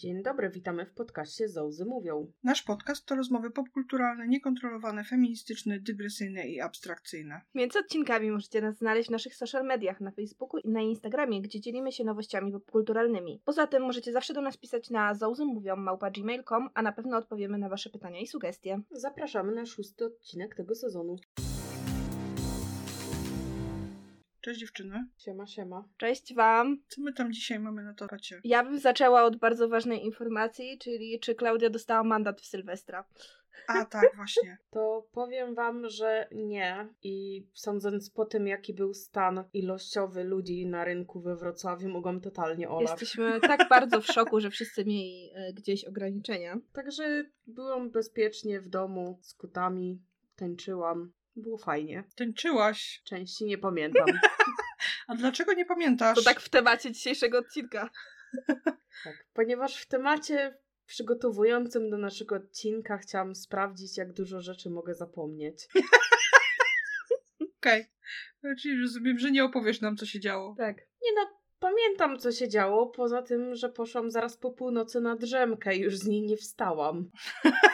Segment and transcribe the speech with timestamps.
[0.00, 2.32] Dzień dobry, witamy w podcaście Zołzy Mówią.
[2.44, 7.40] Nasz podcast to rozmowy popkulturalne, niekontrolowane, feministyczne, dygresyjne i abstrakcyjne.
[7.54, 11.60] Między odcinkami możecie nas znaleźć w naszych social mediach na Facebooku i na Instagramie, gdzie
[11.60, 13.42] dzielimy się nowościami popkulturalnymi.
[13.44, 17.90] Poza tym możecie zawsze do nas pisać na zołzymówią.gmail.com, a na pewno odpowiemy na wasze
[17.90, 18.80] pytania i sugestie.
[18.90, 21.16] Zapraszamy na szósty odcinek tego sezonu.
[24.40, 25.06] Cześć dziewczyny.
[25.16, 25.88] Siema, siema.
[25.96, 26.82] Cześć wam!
[26.88, 28.40] Co my tam dzisiaj mamy na topacie?
[28.44, 33.04] Ja bym zaczęła od bardzo ważnej informacji, czyli czy Klaudia dostała mandat w Sylwestra.
[33.66, 34.58] A tak, właśnie.
[34.70, 36.88] To powiem wam, że nie.
[37.02, 42.68] I sądząc po tym, jaki był stan ilościowy ludzi na rynku we Wrocławiu, mogłam totalnie
[42.68, 42.90] olać.
[42.90, 46.58] Jesteśmy tak bardzo w szoku, że wszyscy mieli e, gdzieś ograniczenia.
[46.72, 50.02] Także byłam bezpiecznie w domu z kutami,
[50.36, 51.12] tańczyłam.
[51.36, 52.04] Było fajnie.
[52.16, 53.02] Tańczyłaś.
[53.04, 54.06] Części nie pamiętam.
[55.08, 56.18] A dlaczego nie pamiętasz?
[56.18, 57.90] To tak w temacie dzisiejszego odcinka.
[59.04, 65.68] tak, ponieważ w temacie przygotowującym do naszego odcinka chciałam sprawdzić, jak dużo rzeczy mogę zapomnieć.
[67.58, 67.86] Okej.
[68.40, 68.56] Okay.
[68.56, 70.54] Czyli rozumiem, że nie opowiesz nam, co się działo.
[70.58, 70.76] Tak.
[70.78, 75.76] Nie no, pamiętam, co się działo, poza tym, że poszłam zaraz po północy na drzemkę
[75.76, 77.10] i już z niej nie wstałam.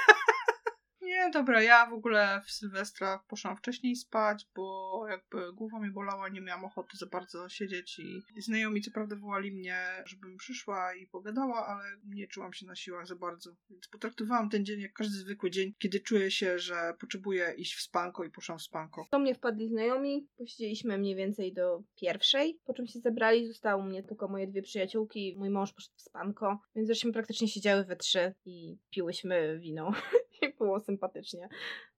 [1.26, 6.28] Nie, dobra, ja w ogóle w Sylwestra poszłam wcześniej spać, bo jakby głowa mi bolała,
[6.28, 11.06] nie miałam ochoty za bardzo siedzieć i znajomi co prawda wołali mnie, żebym przyszła i
[11.06, 13.50] pogadała, ale nie czułam się na siłach za bardzo.
[13.70, 17.80] Więc potraktowałam ten dzień jak każdy zwykły dzień, kiedy czuję się, że potrzebuję iść w
[17.80, 19.06] spanko i poszłam w spanko.
[19.12, 24.02] Do mnie wpadli znajomi, posiedzieliśmy mniej więcej do pierwszej, po czym się zebrali, zostało mnie
[24.02, 28.34] tylko moje dwie przyjaciółki, mój mąż poszedł w spanko, więc żeśmy praktycznie siedziały we trzy
[28.44, 29.92] i piłyśmy wino.
[30.58, 31.48] Było sympatycznie.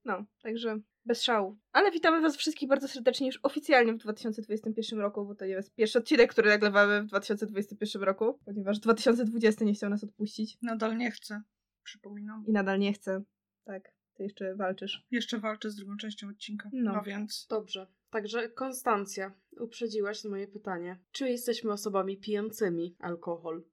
[0.05, 1.57] No, także bez szału.
[1.71, 5.99] Ale witamy Was wszystkich bardzo serdecznie już oficjalnie w 2021 roku, bo to jest pierwszy
[5.99, 10.57] odcinek, który nagrywamy w 2021 roku, ponieważ 2020 nie chciał nas odpuścić.
[10.61, 11.41] Nadal nie chcę,
[11.83, 12.43] przypominam.
[12.47, 13.23] I nadal nie chcę.
[13.65, 15.05] Tak, ty jeszcze walczysz.
[15.11, 16.69] Jeszcze walczę z drugą częścią odcinka.
[16.73, 17.47] No, no więc.
[17.49, 17.87] Dobrze.
[18.09, 20.99] Także Konstancja, uprzedziłaś moje pytanie.
[21.11, 23.63] Czy jesteśmy osobami pijącymi alkohol?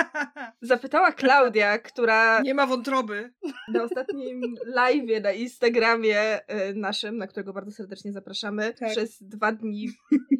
[0.62, 2.40] Zapytała Klaudia, która.
[2.40, 3.32] Nie ma wątroby.
[3.68, 6.40] Na ostatnim live na Instagramie
[6.74, 8.90] naszym, na którego bardzo serdecznie zapraszamy, tak.
[8.90, 9.88] przez dwa dni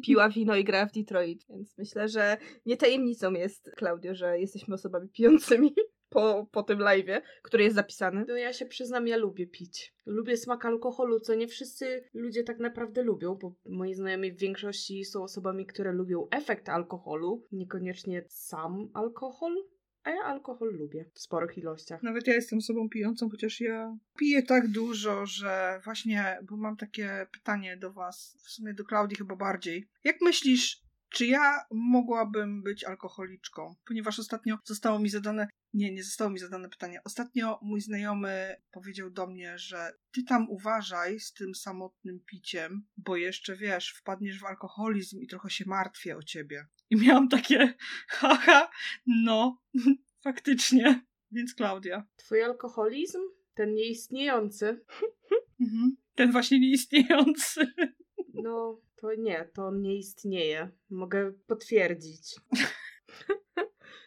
[0.05, 1.45] piła wino i grała w Detroit.
[1.49, 5.75] Więc myślę, że nie tajemnicą jest, Klaudio, że jesteśmy osobami pijącymi
[6.15, 8.25] po, po tym live'ie, który jest zapisany.
[8.27, 9.93] No ja się przyznam, ja lubię pić.
[10.05, 15.05] Lubię smak alkoholu, co nie wszyscy ludzie tak naprawdę lubią, bo moi znajomi w większości
[15.05, 19.55] są osobami, które lubią efekt alkoholu, niekoniecznie sam alkohol.
[20.03, 22.03] A ja alkohol lubię w sporych ilościach.
[22.03, 27.27] Nawet ja jestem osobą pijącą, chociaż ja piję tak dużo, że właśnie, bo mam takie
[27.31, 29.87] pytanie do Was, w sumie do Klaudii chyba bardziej.
[30.03, 30.84] Jak myślisz,
[31.15, 33.75] czy ja mogłabym być alkoholiczką?
[33.85, 37.01] Ponieważ ostatnio zostało mi zadane, nie, nie zostało mi zadane pytanie.
[37.03, 43.17] Ostatnio mój znajomy powiedział do mnie, że ty tam uważaj z tym samotnym piciem, bo
[43.17, 46.67] jeszcze wiesz, wpadniesz w alkoholizm i trochę się martwię o ciebie.
[46.89, 47.73] I miałam takie,
[48.07, 48.69] haha,
[49.07, 49.61] no,
[50.23, 51.05] faktycznie.
[51.31, 52.07] Więc Klaudia.
[52.15, 53.19] Twój alkoholizm?
[53.53, 54.85] Ten nieistniejący?
[55.59, 55.97] Mhm.
[56.15, 57.73] Ten właśnie nieistniejący.
[58.33, 58.81] No,
[59.13, 60.69] nie, to on nie istnieje.
[60.89, 62.35] Mogę potwierdzić.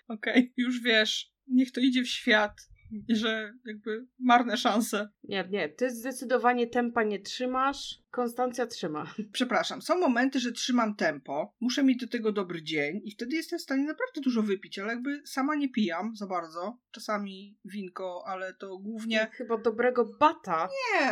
[0.09, 2.69] Okej, okay, już wiesz, niech to idzie w świat
[3.09, 5.09] że jakby marne szanse.
[5.25, 9.15] Nie, nie, ty zdecydowanie tempa nie trzymasz, Konstancja trzyma.
[9.33, 13.59] Przepraszam, są momenty, że trzymam tempo, muszę mieć do tego dobry dzień i wtedy jestem
[13.59, 16.79] w stanie naprawdę dużo wypić, ale jakby sama nie pijam za bardzo.
[16.91, 19.31] Czasami winko, ale to głównie...
[19.33, 20.69] Chyba dobrego bata.
[20.93, 21.07] Nie,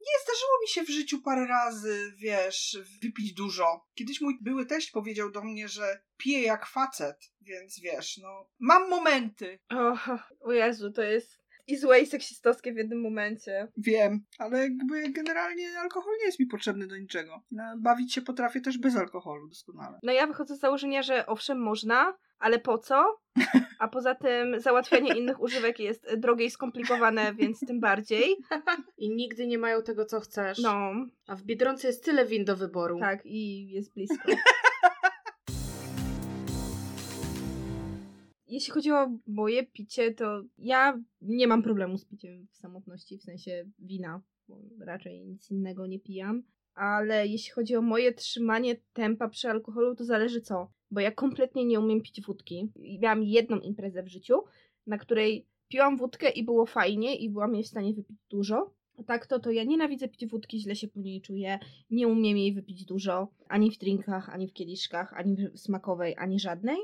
[0.00, 3.86] nie zdarzyło mi się w życiu parę razy, wiesz, wypić dużo.
[3.94, 8.90] Kiedyś mój były teść powiedział do mnie, że piję jak facet, więc wiesz, no, mam
[8.90, 9.58] momenty.
[9.70, 9.96] O,
[10.40, 11.39] o Jezu, to jest
[11.70, 13.68] i złe i seksistowskie w jednym momencie.
[13.76, 17.42] Wiem, ale jakby generalnie alkohol nie jest mi potrzebny do niczego.
[17.78, 19.98] Bawić się potrafię też bez alkoholu doskonale.
[20.02, 23.20] No ja wychodzę z założenia, że owszem można, ale po co?
[23.78, 28.36] A poza tym załatwianie innych używek jest drogie i skomplikowane, więc tym bardziej.
[28.98, 30.58] I nigdy nie mają tego, co chcesz.
[30.58, 30.92] No.
[31.26, 32.98] A w Biedronce jest tyle win do wyboru.
[32.98, 34.32] Tak, i jest blisko.
[38.50, 43.22] Jeśli chodzi o moje picie, to ja nie mam problemu z piciem w samotności, w
[43.22, 46.42] sensie wina, bo raczej nic innego nie pijam.
[46.74, 50.72] Ale jeśli chodzi o moje trzymanie tempa przy alkoholu, to zależy co.
[50.90, 52.72] Bo ja kompletnie nie umiem pić wódki.
[53.00, 54.34] Miałam jedną imprezę w życiu,
[54.86, 58.74] na której piłam wódkę i było fajnie i byłam jej w stanie wypić dużo.
[59.06, 61.58] Tak to, to ja nienawidzę pić wódki, źle się po niej czuję,
[61.90, 66.40] nie umiem jej wypić dużo, ani w drinkach, ani w kieliszkach, ani w smakowej, ani
[66.40, 66.76] żadnej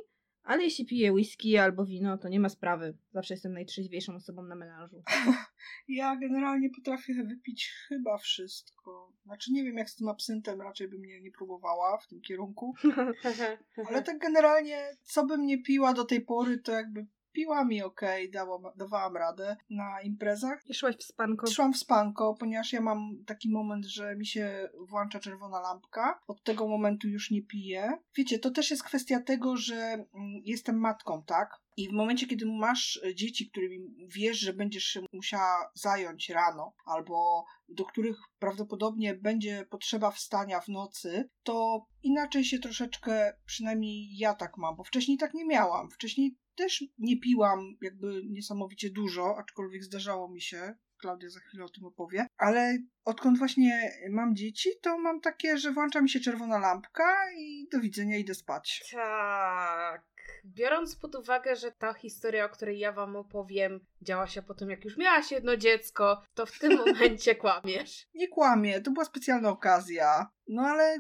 [0.47, 2.97] Ale jeśli piję whisky albo wino, to nie ma sprawy.
[3.13, 5.03] Zawsze jestem najtrzeźwiejszą osobą na melanżu.
[5.89, 9.13] Ja generalnie potrafię wypić chyba wszystko.
[9.25, 12.75] Znaczy nie wiem jak z tym absyntem, raczej bym nie, nie próbowała w tym kierunku.
[13.89, 18.31] Ale tak generalnie, co bym nie piła do tej pory, to jakby piła mi okej,
[18.31, 20.63] okay, dawałam radę na imprezach.
[20.67, 21.47] I szłaś w spanko?
[21.47, 26.21] Szłam w spanko, ponieważ ja mam taki moment, że mi się włącza czerwona lampka.
[26.27, 27.99] Od tego momentu już nie piję.
[28.17, 30.07] Wiecie, to też jest kwestia tego, że mm,
[30.45, 31.51] jestem matką, tak?
[31.77, 33.79] I w momencie, kiedy masz dzieci, którymi
[34.15, 40.69] wiesz, że będziesz się musiała zająć rano, albo do których prawdopodobnie będzie potrzeba wstania w
[40.69, 45.91] nocy, to inaczej się troszeczkę, przynajmniej ja tak mam, bo wcześniej tak nie miałam.
[45.91, 50.75] Wcześniej też nie piłam jakby niesamowicie dużo, aczkolwiek zdarzało mi się.
[51.01, 52.27] Klaudia za chwilę o tym opowie.
[52.37, 57.69] Ale odkąd właśnie mam dzieci, to mam takie, że włącza mi się czerwona lampka i
[57.73, 58.85] do widzenia idę spać.
[58.93, 60.16] Tak.
[60.47, 64.71] Biorąc pod uwagę, że ta historia, o której ja wam opowiem, działa się po tym,
[64.71, 68.09] jak już miałaś jedno dziecko, to w tym momencie kłamiesz.
[68.15, 70.31] Nie kłamię, to była specjalna okazja.
[70.49, 70.99] No ale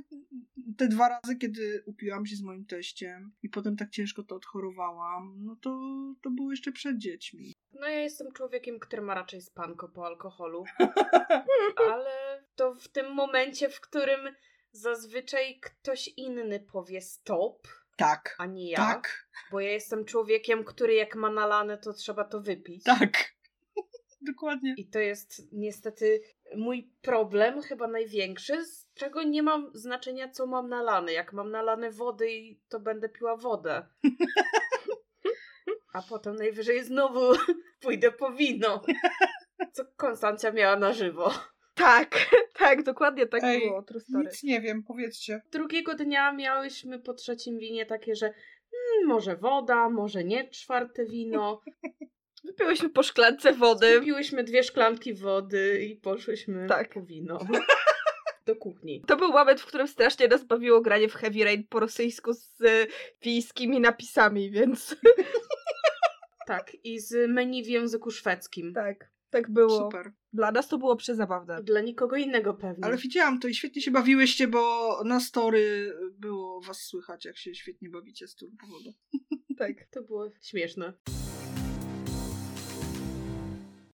[0.78, 5.36] te dwa razy, kiedy upiłam się z moim teściem i potem tak ciężko to odchorowałam,
[5.38, 5.70] no to,
[6.22, 7.52] to było jeszcze przed dziećmi.
[7.72, 10.64] No ja jestem człowiekiem, który ma raczej spanko po alkoholu.
[11.92, 14.20] ale to w tym momencie, w którym
[14.72, 18.36] zazwyczaj ktoś inny powie stop, tak.
[18.38, 18.76] A nie ja.
[18.76, 19.26] Tak.
[19.50, 22.84] Bo ja jestem człowiekiem, który jak ma nalane, to trzeba to wypić.
[22.84, 23.34] Tak.
[24.32, 24.74] Dokładnie.
[24.76, 26.20] I to jest niestety
[26.56, 31.12] mój problem, chyba największy, z czego nie mam znaczenia, co mam nalane.
[31.12, 33.86] Jak mam nalane wody, to będę piła wodę.
[35.92, 37.20] A potem najwyżej znowu
[37.82, 38.82] pójdę po wino.
[39.72, 41.32] Co Konstancja miała na żywo.
[41.76, 43.82] Tak, tak, dokładnie tak Ej, było.
[43.82, 44.24] True story.
[44.24, 45.42] Nic nie wiem, powiedzcie.
[45.52, 48.32] Drugiego dnia miałyśmy po trzecim winie takie, że
[48.70, 51.62] hmm, może woda, może nie czwarte wino.
[52.44, 54.00] Wypiłyśmy po szklance wody.
[54.00, 56.94] Wypiłyśmy dwie szklanki wody i poszłyśmy tak.
[56.94, 57.38] po wino.
[58.46, 59.02] Do kuchni.
[59.06, 62.58] To był moment, w którym strasznie nas bawiło granie w Heavy Rain po rosyjsku z
[63.22, 64.96] wiejskimi napisami, więc...
[66.46, 68.74] Tak, i z menu w języku szwedzkim.
[68.74, 69.10] Tak,
[69.42, 69.78] tak było.
[69.78, 70.12] Super.
[70.32, 71.62] Dla nas to było przezabawne.
[71.62, 72.84] Dla nikogo innego pewnie.
[72.84, 77.54] Ale widziałam to i świetnie się bawiłyście, bo na story było was słychać, jak się
[77.54, 78.92] świetnie bawicie z tego powodu.
[79.58, 80.92] tak, to było śmieszne.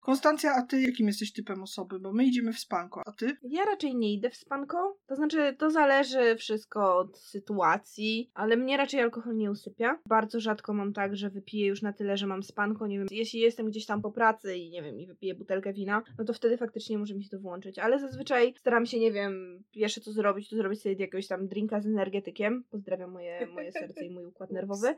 [0.09, 2.01] Konstancja, a ty jakim jesteś typem osoby?
[2.01, 3.37] Bo my idziemy w spanko, a ty?
[3.43, 4.99] Ja raczej nie idę w spanko.
[5.07, 9.99] To znaczy, to zależy wszystko od sytuacji, ale mnie raczej alkohol nie usypia.
[10.07, 12.87] Bardzo rzadko mam tak, że wypiję już na tyle, że mam spanko.
[12.87, 16.03] Nie wiem, jeśli jestem gdzieś tam po pracy i nie wiem, i wypiję butelkę wina,
[16.19, 17.79] no to wtedy faktycznie może mi się to włączyć.
[17.79, 21.81] Ale zazwyczaj staram się, nie wiem, pierwsze co zrobić, to zrobić sobie jakiegoś tam drinka
[21.81, 22.65] z energetykiem.
[22.71, 24.95] Pozdrawiam moje, moje serce i mój układ nerwowy.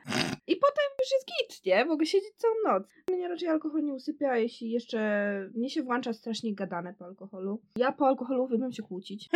[0.46, 1.84] I potem już jest git, nie?
[1.84, 2.88] Mogę siedzieć całą noc.
[3.10, 7.62] Mnie raczej alkohol nie usypia, jeśli jeszcze że mnie się włącza strasznie gadane po alkoholu.
[7.76, 9.29] Ja po alkoholu uwielbiam się kłócić.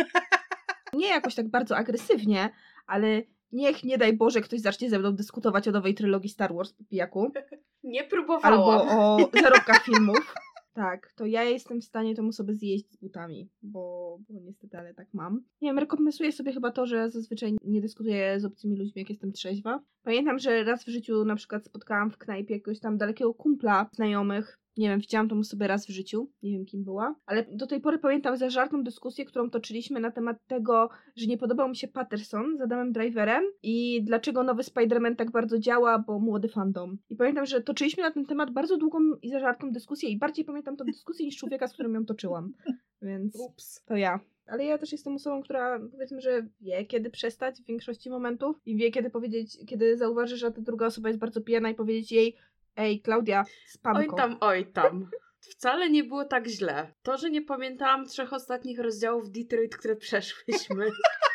[0.93, 2.49] Nie jakoś tak bardzo agresywnie,
[2.87, 3.21] ale
[3.51, 6.83] niech nie daj Boże ktoś zacznie ze mną dyskutować o nowej trylogii Star Wars po
[6.83, 7.31] pijaku.
[7.83, 8.53] Nie próbowałam.
[8.53, 10.33] Albo o zarobkach filmów.
[10.73, 14.93] Tak, to ja jestem w stanie tą osobę zjeść z butami, bo, bo niestety, ale
[14.93, 15.43] tak mam.
[15.61, 19.31] Nie wiem, rekompensuję sobie chyba to, że zazwyczaj nie dyskutuję z obcymi ludźmi, jak jestem
[19.31, 19.83] trzeźwa.
[20.03, 24.59] Pamiętam, że raz w życiu na przykład spotkałam w knajpie jakiegoś tam dalekiego kumpla znajomych,
[24.77, 27.81] nie wiem, widziałam tą osobę raz w życiu, nie wiem kim była, ale do tej
[27.81, 32.57] pory pamiętam zażartą dyskusję, którą toczyliśmy na temat tego, że nie podobał mi się Patterson
[32.57, 36.97] z Adamem Driverem i dlaczego nowy Spider-Man tak bardzo działa, bo młody fandom.
[37.09, 40.77] I pamiętam, że toczyliśmy na ten temat bardzo długą i zażartą dyskusję i bardziej pamiętam
[40.77, 42.53] tę dyskusję niż człowieka, z którym ją toczyłam.
[43.01, 43.83] Więc Ups.
[43.85, 44.19] to ja.
[44.47, 48.75] Ale ja też jestem osobą, która powiedzmy, że wie, kiedy przestać w większości momentów i
[48.75, 52.35] wie, kiedy powiedzieć, kiedy zauważy, że ta druga osoba jest bardzo pijana i powiedzieć jej,
[52.75, 53.99] Ej, Klaudia, spanko.
[53.99, 55.09] Oj tam, oj tam.
[55.51, 56.93] Wcale nie było tak źle.
[57.03, 60.89] To, że nie pamiętałam trzech ostatnich rozdziałów Detroit, które przeszłyśmy,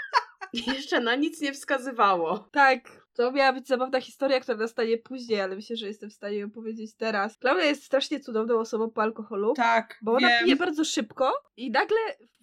[0.76, 2.38] jeszcze na nic nie wskazywało.
[2.38, 6.36] Tak, to miała być zabawna historia, która nastanie później, ale myślę, że jestem w stanie
[6.36, 7.38] ją powiedzieć teraz.
[7.38, 9.54] Klaudia jest strasznie cudowną osobą po alkoholu.
[9.54, 9.98] Tak.
[10.02, 11.96] Bo ona pije bardzo szybko i nagle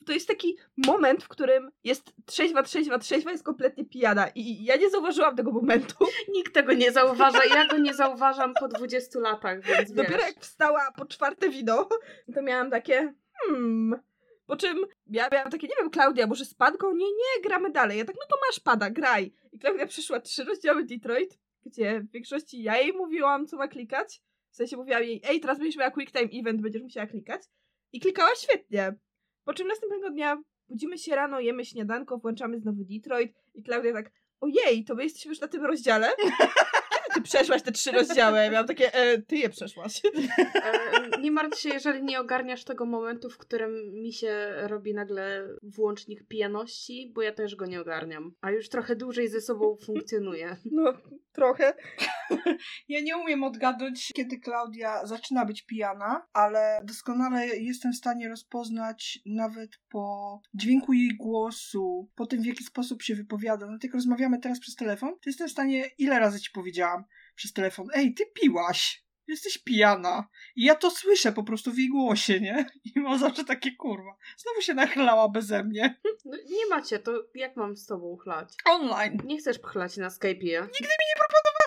[0.06, 0.58] to jest taki
[0.88, 4.28] moment, w którym jest trzeźwa, trzeźwa, trzeźwa, jest kompletnie pijana.
[4.36, 5.96] I ja nie zauważyłam tego momentu.
[6.36, 7.46] Nikt tego nie zauważa.
[7.46, 10.28] Ja go nie zauważam po 20 latach, więc Dopiero wiesz.
[10.28, 11.90] jak wstała po czwarte wino,
[12.36, 13.14] to miałam takie
[13.48, 14.00] hmm...
[14.48, 14.78] Po czym
[15.08, 16.94] ja miałam takie, nie wiem, Klaudia, może spadką?
[16.96, 17.98] Nie, nie, gramy dalej.
[17.98, 19.34] Ja tak, no to masz pada, graj.
[19.52, 24.22] I Klaudia przyszła trzy rozdziały Detroit, gdzie w większości ja jej mówiłam, co ma klikać.
[24.52, 27.42] W sensie mówiłam jej, ej, teraz będziesz miała quick time event, będziesz musiała klikać.
[27.92, 28.96] I klikała świetnie.
[29.44, 34.12] Po czym następnego dnia budzimy się rano, jemy śniadanko, włączamy znowu Detroit i Klaudia tak,
[34.40, 36.10] ojej, to my jesteśmy już na tym rozdziale?
[37.28, 38.38] Przeszłaś te trzy rozdziały.
[38.38, 40.02] Ja miałam takie, e, ty je przeszłaś.
[40.56, 45.48] E, nie martw się, jeżeli nie ogarniasz tego momentu, w którym mi się robi nagle
[45.64, 48.32] włącznik pijaności, bo ja też go nie ogarniam.
[48.42, 50.58] A już trochę dłużej ze sobą funkcjonuje.
[50.72, 50.94] No,
[51.34, 51.74] trochę.
[52.90, 59.20] Ja nie umiem odgadnąć, kiedy Klaudia zaczyna być pijana, ale doskonale jestem w stanie rozpoznać
[59.26, 63.66] nawet po dźwięku jej głosu, po tym, w jaki sposób się wypowiada.
[63.66, 67.04] No, jak rozmawiamy teraz przez telefon, to jestem w stanie, ile razy ci powiedziałam
[67.38, 69.08] przez telefon, ej, ty piłaś.
[69.28, 70.28] Jesteś pijana.
[70.56, 72.66] I ja to słyszę po prostu w jej głosie, nie?
[72.96, 74.18] I mam zawsze takie kurwa.
[74.38, 76.00] Znowu się nachlała beze mnie.
[76.26, 78.54] No, nie macie, to jak mam z tobą chlać?
[78.66, 79.18] Online.
[79.26, 80.62] Nie chcesz chlać na Skype'ie?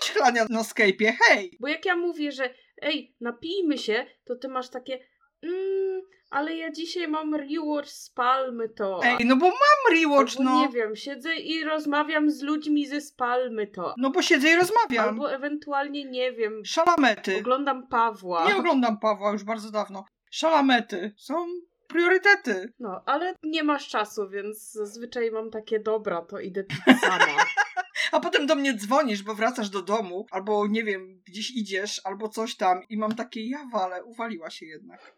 [0.00, 1.56] Masz chlania na Skype'ie, hej!
[1.60, 5.06] Bo jak ja mówię, że ej, napijmy się, to ty masz takie
[5.42, 9.00] mm, ale ja dzisiaj mam rewatch z Palmy to.
[9.04, 10.60] Ej, no bo mam rewatch, Albo no.
[10.60, 13.94] Nie wiem, siedzę i rozmawiam z ludźmi ze Spalmy to.
[13.98, 15.08] No bo siedzę i rozmawiam.
[15.08, 17.38] Albo ewentualnie, nie wiem, Szalamety.
[17.38, 18.48] oglądam Pawła.
[18.48, 20.04] Nie oglądam Pawła już bardzo dawno.
[20.30, 21.14] Szalamety.
[21.16, 21.46] Są
[21.88, 22.72] priorytety.
[22.78, 26.64] No, ale nie masz czasu, więc zazwyczaj mam takie dobra, to idę
[27.00, 27.24] sama.
[28.12, 32.28] A potem do mnie dzwonisz, bo wracasz do domu, albo nie wiem, gdzieś idziesz, albo
[32.28, 35.16] coś tam i mam takie, ja wale, uwaliła się jednak.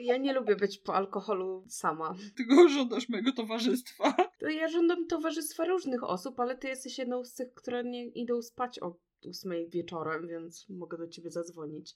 [0.00, 2.14] Ja nie lubię być po alkoholu sama.
[2.36, 4.16] Ty go żądasz mojego towarzystwa.
[4.38, 8.42] To ja żądam towarzystwa różnych osób, ale ty jesteś jedną z tych, które nie idą
[8.42, 11.94] spać o ósmej wieczorem, więc mogę do ciebie zadzwonić.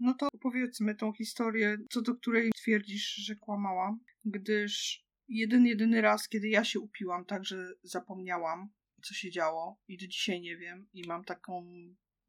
[0.00, 6.28] No to opowiedzmy tą historię, co do której twierdzisz, że kłamałam, gdyż jeden, jedyny raz,
[6.28, 8.68] kiedy ja się upiłam, tak, że zapomniałam,
[9.02, 11.66] co się działo i do dzisiaj nie wiem i mam taką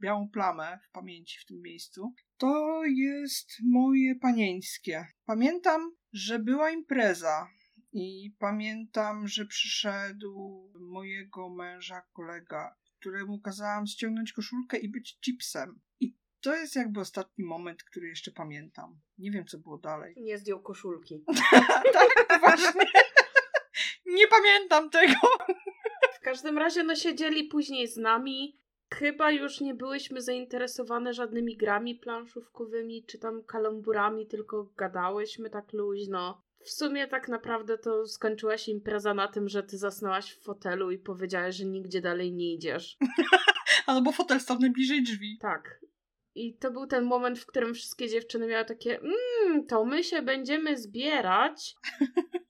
[0.04, 5.08] białą plamę w pamięci w tym miejscu, to jest moje panieńskie.
[5.26, 7.50] Pamiętam, że była impreza
[7.94, 15.80] i pamiętam, że przyszedł mojego męża kolega, któremu kazałam ściągnąć koszulkę i być chipsem.
[16.00, 19.00] I to jest jakby ostatni moment, który jeszcze pamiętam.
[19.18, 20.16] Nie wiem, co było dalej.
[20.18, 21.24] Nie zdjął koszulki.
[21.94, 22.86] tak, właśnie.
[24.06, 25.16] Nie pamiętam tego.
[26.16, 28.63] W każdym razie, no siedzieli później z nami.
[28.94, 36.44] Chyba już nie byłyśmy zainteresowane żadnymi grami planszówkowymi, czy tam kalamburami, tylko gadałyśmy tak luźno.
[36.60, 40.92] W sumie tak naprawdę to skończyła się impreza na tym, że ty zasnęłaś w fotelu
[40.92, 42.98] i powiedziałaś, że nigdzie dalej nie idziesz.
[43.86, 45.38] Albo fotel stał najbliżej drzwi.
[45.42, 45.80] Tak.
[46.36, 50.22] I to był ten moment, w którym wszystkie dziewczyny miały takie, mmm, to my się
[50.22, 51.76] będziemy zbierać.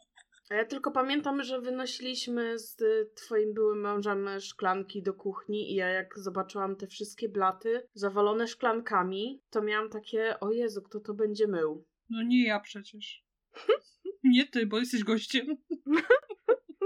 [0.54, 2.78] A ja tylko pamiętam, że wynosiliśmy z
[3.16, 9.42] twoim byłym mężem szklanki do kuchni i ja jak zobaczyłam te wszystkie blaty zawalone szklankami,
[9.50, 11.86] to miałam takie, o Jezu, kto to będzie mył?
[12.10, 13.26] No nie ja przecież.
[14.24, 15.58] Nie ty, bo jesteś gościem.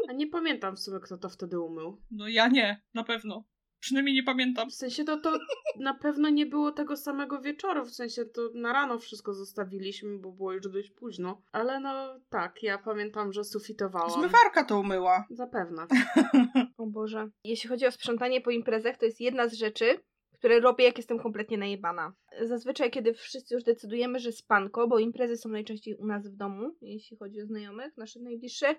[0.10, 2.02] A nie pamiętam w sumie, kto to wtedy umył.
[2.12, 3.44] No ja nie, na pewno.
[3.88, 4.70] Przynajmniej nie pamiętam.
[4.70, 5.40] W sensie to, to
[5.80, 10.32] na pewno nie było tego samego wieczoru, w sensie to na rano wszystko zostawiliśmy, bo
[10.32, 11.42] było już dość późno.
[11.52, 14.12] Ale no tak, ja pamiętam, że sufitowałam.
[14.12, 15.26] Zmywarka to umyła.
[15.30, 15.88] Zapewne.
[16.78, 17.30] O Boże.
[17.44, 20.00] Jeśli chodzi o sprzątanie po imprezach, to jest jedna z rzeczy,
[20.34, 22.14] które robię, jak jestem kompletnie najebana.
[22.42, 26.76] Zazwyczaj, kiedy wszyscy już decydujemy, że spanko, bo imprezy są najczęściej u nas w domu,
[26.82, 28.78] jeśli chodzi o znajomych, naszych najbliższych,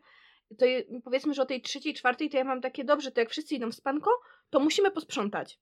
[0.58, 0.66] to
[1.04, 3.70] powiedzmy, że o tej trzeciej, czwartej to ja mam takie, dobrze, to jak wszyscy idą
[3.70, 4.10] w spanko,
[4.50, 5.58] to musimy posprzątać.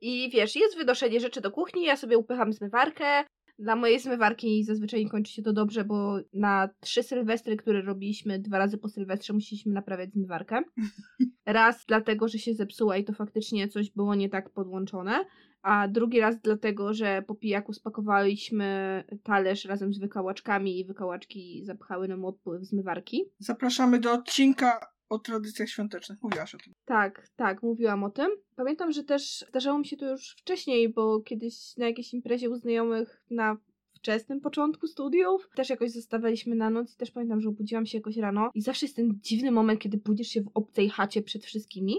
[0.00, 3.24] I wiesz, jest wynoszenie rzeczy do kuchni, ja sobie upycham zmywarkę.
[3.58, 8.58] Dla mojej zmywarki zazwyczaj kończy się to dobrze, bo na trzy sylwestry, które robiliśmy dwa
[8.58, 10.62] razy po sylwestrze, musieliśmy naprawiać zmywarkę.
[11.46, 15.24] Raz dlatego, że się zepsuła i to faktycznie coś było nie tak podłączone,
[15.62, 22.08] a drugi raz dlatego, że po pijaku spakowaliśmy talerz razem z wykałaczkami i wykałaczki zapchały
[22.08, 23.24] nam odpływ zmywarki.
[23.38, 26.22] Zapraszamy do odcinka o tradycjach świątecznych.
[26.22, 26.72] Mówiłaś o tym.
[26.84, 28.30] Tak, tak, mówiłam o tym.
[28.56, 32.56] Pamiętam, że też zdarzało mi się to już wcześniej, bo kiedyś na jakiejś imprezie u
[32.56, 33.56] znajomych na
[33.94, 38.16] wczesnym początku studiów też jakoś zostawaliśmy na noc i też pamiętam, że obudziłam się jakoś
[38.16, 41.94] rano i zawsze jest ten dziwny moment, kiedy budzisz się w obcej chacie przed wszystkimi,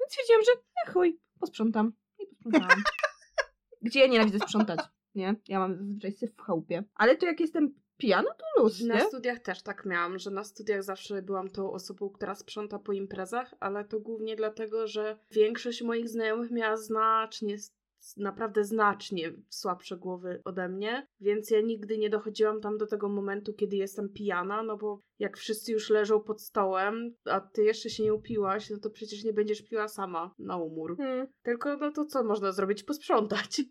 [0.00, 0.52] więc stwierdziłam, że
[0.86, 1.92] e, chuj, posprzątam.
[2.18, 2.82] I posprzątałam.
[3.82, 4.80] Gdzie ja nienawidzę sprzątać,
[5.14, 5.34] nie?
[5.48, 6.84] Ja mam zazwyczaj syf w chałupie.
[6.94, 9.00] Ale to jak jestem pijana, to luz, Na nie?
[9.00, 13.54] studiach też tak miałam, że na studiach zawsze byłam tą osobą, która sprząta po imprezach,
[13.60, 17.56] ale to głównie dlatego, że większość moich znajomych miała znacznie,
[18.16, 23.54] naprawdę znacznie słabsze głowy ode mnie, więc ja nigdy nie dochodziłam tam do tego momentu,
[23.54, 28.02] kiedy jestem pijana, no bo jak wszyscy już leżą pod stołem, a ty jeszcze się
[28.02, 30.96] nie upiłaś, no to przecież nie będziesz piła sama na umór.
[30.96, 31.26] Hmm.
[31.42, 32.82] Tylko no to co można zrobić?
[32.82, 33.62] Posprzątać.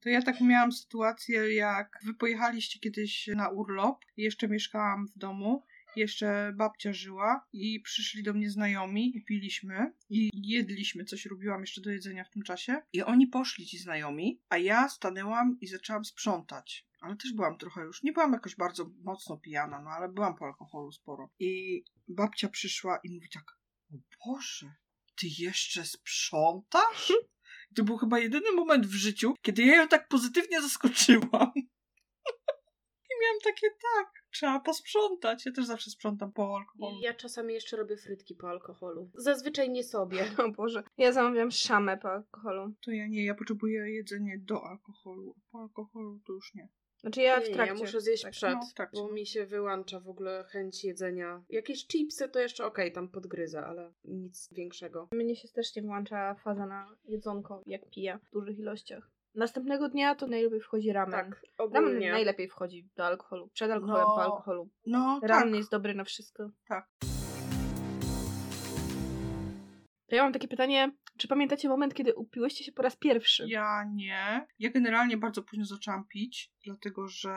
[0.00, 5.62] To ja tak miałam sytuację, jak wy pojechaliście kiedyś na urlop jeszcze mieszkałam w domu
[5.96, 11.80] jeszcze babcia żyła i przyszli do mnie znajomi i piliśmy i jedliśmy, coś robiłam jeszcze
[11.80, 12.82] do jedzenia w tym czasie.
[12.92, 16.86] I oni poszli ci znajomi, a ja stanęłam i zaczęłam sprzątać.
[17.00, 20.44] Ale też byłam trochę już, nie byłam jakoś bardzo mocno pijana, no ale byłam po
[20.44, 21.30] alkoholu sporo.
[21.38, 23.44] I babcia przyszła i mówi tak,
[23.92, 24.74] o Boże,
[25.16, 27.12] ty jeszcze sprzątasz?
[27.76, 31.52] To był chyba jedyny moment w życiu, kiedy ja ją tak pozytywnie zaskoczyłam.
[33.10, 35.46] I miałam takie, tak, trzeba posprzątać.
[35.46, 37.00] Ja też zawsze sprzątam po alkoholu.
[37.02, 39.10] Ja czasami jeszcze robię frytki po alkoholu.
[39.14, 40.24] Zazwyczaj nie sobie.
[40.44, 40.82] O Boże.
[40.98, 42.74] Ja zamawiam szamę po alkoholu.
[42.84, 45.34] To ja nie, ja potrzebuję jedzenie do alkoholu.
[45.52, 46.68] Po alkoholu to już nie.
[47.00, 47.74] Znaczy ja Nie, w trakcie.
[47.74, 48.32] ja muszę zjeść tak.
[48.32, 49.12] przed, no, bo no.
[49.12, 51.42] mi się wyłącza w ogóle chęć jedzenia.
[51.48, 55.08] Jakieś chipsy to jeszcze okej, tam podgryzę, ale nic większego.
[55.12, 59.10] Mnie się też nie włącza faza na jedzonko, jak piję w dużych ilościach.
[59.34, 61.12] Następnego dnia to najlepiej wchodzi ramen.
[61.12, 62.10] Tak, Ramen ogólnie.
[62.12, 63.48] najlepiej wchodzi do alkoholu.
[63.48, 64.68] Przed alkoholem, No, po alkoholu.
[64.86, 65.58] No, Ramen tak.
[65.58, 66.50] jest dobry na wszystko.
[66.68, 66.88] Tak.
[70.08, 73.46] To ja mam takie pytanie, czy pamiętacie moment, kiedy upiłyście się po raz pierwszy?
[73.48, 74.46] Ja nie.
[74.58, 77.30] Ja generalnie bardzo późno zaczęłam pić, dlatego że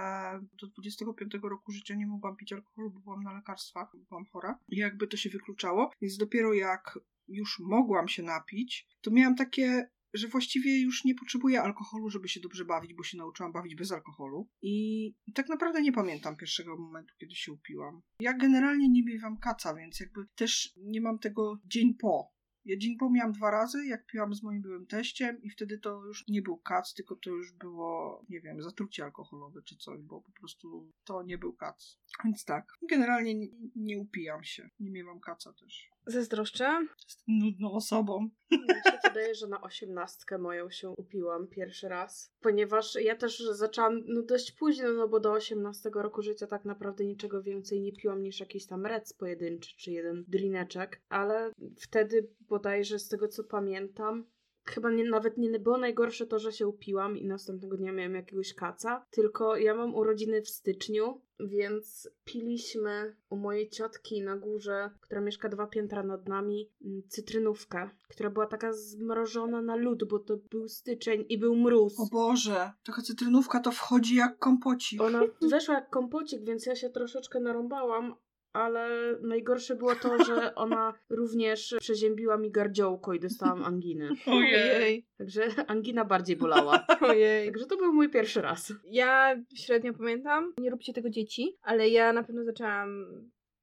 [0.62, 4.60] do 25 roku życia nie mogłam pić alkoholu, bo byłam na lekarstwach, byłam chora.
[4.70, 5.92] I jakby to się wykluczało.
[6.02, 11.62] Więc dopiero jak już mogłam się napić, to miałam takie, że właściwie już nie potrzebuję
[11.62, 14.50] alkoholu, żeby się dobrze bawić, bo się nauczyłam bawić bez alkoholu.
[14.62, 18.02] I tak naprawdę nie pamiętam pierwszego momentu, kiedy się upiłam.
[18.20, 22.34] Ja generalnie nie miewam kaca, więc jakby też nie mam tego dzień po.
[22.66, 22.78] Ja
[23.10, 26.58] miałam dwa razy, jak piłam z moim byłym teściem i wtedy to już nie był
[26.58, 31.24] kac, tylko to już było, nie wiem, zatrucie alkoholowe czy coś, bo po prostu to
[31.24, 32.00] nie był kac.
[32.26, 35.93] Więc tak, generalnie nie, nie upijam się, nie miewam kaca też.
[36.06, 36.88] Zazdroszczę.
[37.08, 38.30] Jestem nudną osobą.
[38.52, 44.04] Mi się wydaje, że na osiemnastkę moją się upiłam pierwszy raz, ponieważ ja też zaczęłam
[44.08, 48.24] no dość późno, no bo do 18 roku życia tak naprawdę niczego więcej nie piłam
[48.24, 54.26] niż jakiś tam rec pojedynczy czy jeden drineczek, ale wtedy bodajże z tego co pamiętam,
[54.66, 58.54] chyba nie, nawet nie było najgorsze to, że się upiłam i następnego dnia miałam jakiegoś
[58.54, 65.22] kaca, tylko ja mam urodziny w styczniu, więc piliśmy u mojej ciotki na górze, która
[65.22, 70.38] mieszka dwa piętra nad nami, mm, cytrynówkę, która była taka zmrożona na lód, bo to
[70.38, 72.00] był styczeń i był mróz.
[72.00, 75.02] O Boże, taka cytrynówka to wchodzi jak kompocik.
[75.02, 75.22] Ona
[75.52, 78.16] weszła jak kompocik, więc ja się troszeczkę narąbałam,
[78.54, 84.10] ale najgorsze było to, że ona również przeziębiła mi gardziołko i dostałam anginy.
[84.28, 85.08] Ojej.
[85.18, 86.86] Także angina bardziej bolała.
[87.02, 87.48] Ojej.
[87.48, 88.74] Także to był mój pierwszy raz.
[88.86, 93.06] Ja średnio pamiętam, nie róbcie tego dzieci, ale ja na pewno zaczęłam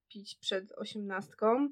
[0.09, 1.69] pić przed osiemnastką,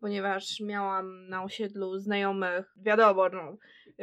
[0.00, 3.56] ponieważ miałam na osiedlu znajomych, wiadomo, no,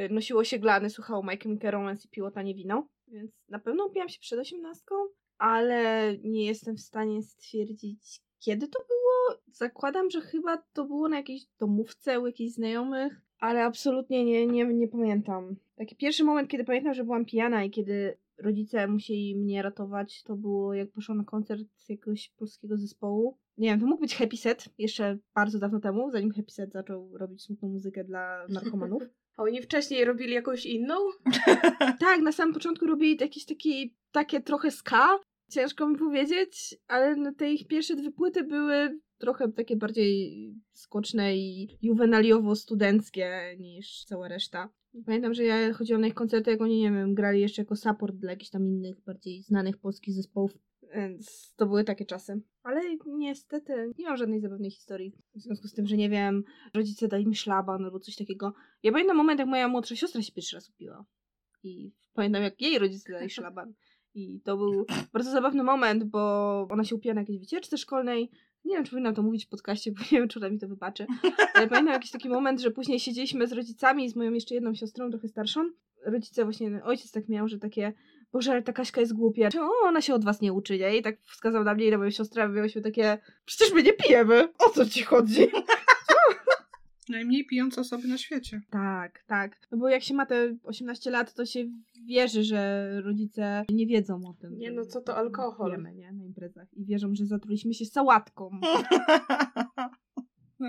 [0.09, 4.09] nosiło się glany, słuchało My Chemical Romance i piło tanie wino, więc na pewno upiłam
[4.09, 4.95] się przed osiemnastką,
[5.37, 9.41] ale nie jestem w stanie stwierdzić, kiedy to było.
[9.51, 14.65] Zakładam, że chyba to było na jakiejś domówce u jakichś znajomych, ale absolutnie nie, nie,
[14.65, 15.55] nie pamiętam.
[15.75, 20.35] Taki pierwszy moment, kiedy pamiętam, że byłam pijana i kiedy rodzice musieli mnie ratować, to
[20.35, 23.37] było jak poszłam na koncert jakiegoś polskiego zespołu.
[23.57, 27.17] Nie wiem, to mógł być Happy Set jeszcze bardzo dawno temu, zanim Happy Set zaczął
[27.17, 29.03] robić smutną muzykę dla narkomanów.
[29.37, 30.95] A oni wcześniej robili jakąś inną?
[31.99, 37.51] tak, na samym początku robili jakieś taki, takie trochę ska, ciężko mi powiedzieć, ale te
[37.51, 44.69] ich pierwsze dwie płyty były trochę takie bardziej skoczne i juwenaliowo-studenckie niż cała reszta.
[45.05, 48.15] Pamiętam, że ja chodziłam na ich koncerty, jak oni, nie wiem, grali jeszcze jako support
[48.15, 50.51] dla jakichś tam innych, bardziej znanych polskich zespołów,
[50.95, 52.41] więc to były takie czasy.
[52.63, 55.13] Ale niestety nie mam żadnej zabawnej historii.
[55.35, 58.53] W związku z tym, że nie wiem, rodzice dali mi szlaban albo coś takiego.
[58.83, 61.05] Ja pamiętam moment, jak moja młodsza siostra się pierwszy raz upiła.
[61.63, 63.73] I pamiętam, jak jej rodzice dali szlaban.
[64.19, 68.31] I to był bardzo zabawny moment, bo ona się upiła na jakiejś wycieczce szkolnej.
[68.65, 70.67] Nie wiem, czy powinnam to mówić w podcaście, bo nie wiem, czy ona mi to
[70.67, 71.05] wybaczy.
[71.53, 74.73] Ale pamiętam jakiś taki moment, że później siedzieliśmy z rodzicami i z moją jeszcze jedną
[74.73, 75.69] siostrą, trochę starszą.
[76.05, 77.93] Rodzice właśnie, ojciec tak miał, że takie
[78.31, 79.49] Boże, ale ta Kaśka jest głupia.
[79.49, 80.97] Czemu ona się od was nie uczy, nie?
[80.97, 84.47] I tak wskazał na mnie i na moją siostrę, a takie Przecież my nie pijemy!
[84.59, 85.47] O co ci chodzi?
[87.09, 88.61] Najmniej pijące osoby na świecie.
[88.69, 89.57] Tak, tak.
[89.71, 91.65] No bo jak się ma te 18 lat, to się
[92.07, 94.57] wierzy, że rodzice nie wiedzą o tym.
[94.57, 95.71] Nie, no co to alkohol?
[95.71, 96.11] Pijemy, nie?
[96.11, 96.67] Na imprezach.
[96.73, 98.49] I wierzą, że zatruliśmy się sałatką.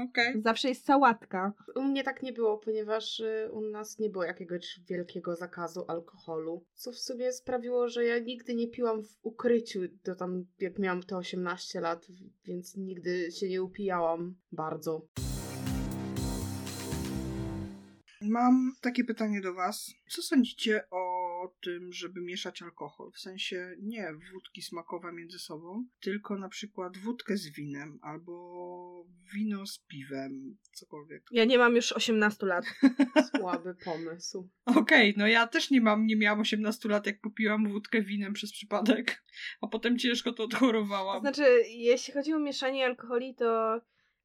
[0.09, 0.43] Okej.
[0.43, 1.53] Zawsze jest sałatka.
[1.75, 6.65] U mnie tak nie było, ponieważ y, u nas nie było jakiegoś wielkiego zakazu alkoholu.
[6.75, 11.03] Co w sumie sprawiło, że ja nigdy nie piłam w ukryciu do tam, jak miałam
[11.03, 12.07] te 18 lat,
[12.45, 15.07] więc nigdy się nie upijałam bardzo.
[18.31, 19.95] Mam takie pytanie do Was.
[20.09, 23.11] Co sądzicie o tym, żeby mieszać alkohol.
[23.13, 29.67] W sensie nie wódki smakowe między sobą, tylko na przykład wódkę z winem albo wino
[29.67, 31.23] z piwem, cokolwiek.
[31.33, 32.65] Ja nie mam już 18 lat.
[33.39, 34.49] Słaby pomysł.
[34.65, 38.53] Okej, no ja też nie mam, nie miałam 18 lat, jak popiłam wódkę winem przez
[38.53, 39.25] przypadek,
[39.61, 41.21] a potem ciężko to To odchorowałam.
[41.21, 43.81] znaczy, jeśli chodzi o mieszanie alkoholi, to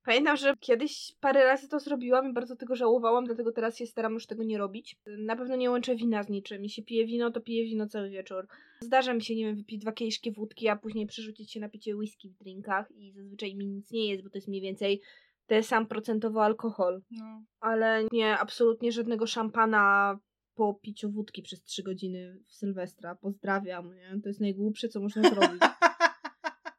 [0.05, 4.13] pamiętam, że kiedyś parę razy to zrobiłam i bardzo tego żałowałam, dlatego teraz się staram
[4.13, 4.99] już tego nie robić.
[5.17, 6.63] Na pewno nie łączę wina z niczym.
[6.63, 8.47] Jeśli piję wino, to piję wino cały wieczór.
[8.79, 11.95] Zdarza mi się, nie wiem, wypić dwa kieliszki wódki, a później przerzucić się na picie
[11.95, 15.01] whisky w drinkach i zazwyczaj mi nic nie jest, bo to jest mniej więcej
[15.47, 17.01] ten sam procentowo alkohol.
[17.11, 17.43] No.
[17.59, 20.17] Ale nie, absolutnie żadnego szampana
[20.55, 23.15] po piciu wódki przez 3 godziny w Sylwestra.
[23.15, 24.21] Pozdrawiam, nie?
[24.23, 25.61] To jest najgłupsze, co można zrobić.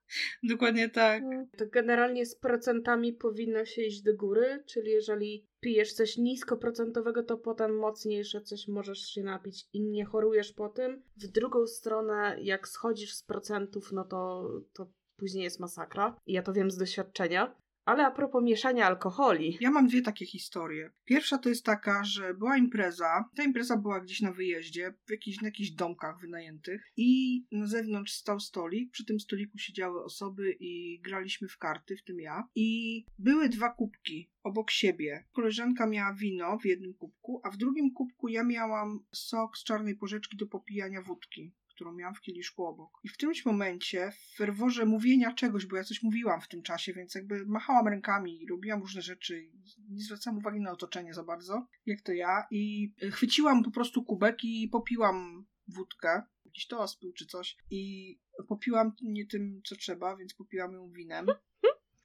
[0.42, 1.23] Dokładnie tak.
[1.57, 7.38] To generalnie z procentami powinno się iść do góry, czyli jeżeli pijesz coś niskoprocentowego, to
[7.38, 11.03] potem mocniejsze coś możesz się napić i nie chorujesz po tym.
[11.16, 16.16] W drugą stronę, jak schodzisz z procentów, no to, to później jest masakra.
[16.27, 17.57] Ja to wiem z doświadczenia.
[17.87, 19.59] Ale a propos mieszania alkoholi.
[19.61, 20.90] Ja mam dwie takie historie.
[21.05, 23.25] Pierwsza to jest taka, że była impreza.
[23.37, 28.12] Ta impreza była gdzieś na wyjeździe, w jakichś, na jakichś domkach wynajętych i na zewnątrz
[28.12, 28.90] stał stolik.
[28.90, 32.49] Przy tym stoliku siedziały osoby i graliśmy w karty, w tym ja.
[32.55, 35.25] I były dwa kubki obok siebie.
[35.33, 39.96] Koleżanka miała wino w jednym kubku, a w drugim kubku ja miałam sok z czarnej
[39.96, 43.00] porzeczki do popijania wódki którą miałam w kieliszku obok.
[43.04, 46.92] I w którymś momencie, w ferworze mówienia czegoś, bo ja coś mówiłam w tym czasie,
[46.92, 49.50] więc jakby machałam rękami i robiłam różne rzeczy,
[49.88, 54.44] nie zwracałam uwagi na otoczenie za bardzo, jak to ja, i chwyciłam po prostu kubek
[54.44, 58.12] i popiłam wódkę, jakiś toast był czy coś, i
[58.48, 61.26] popiłam nie tym, co trzeba, więc popiłam ją winem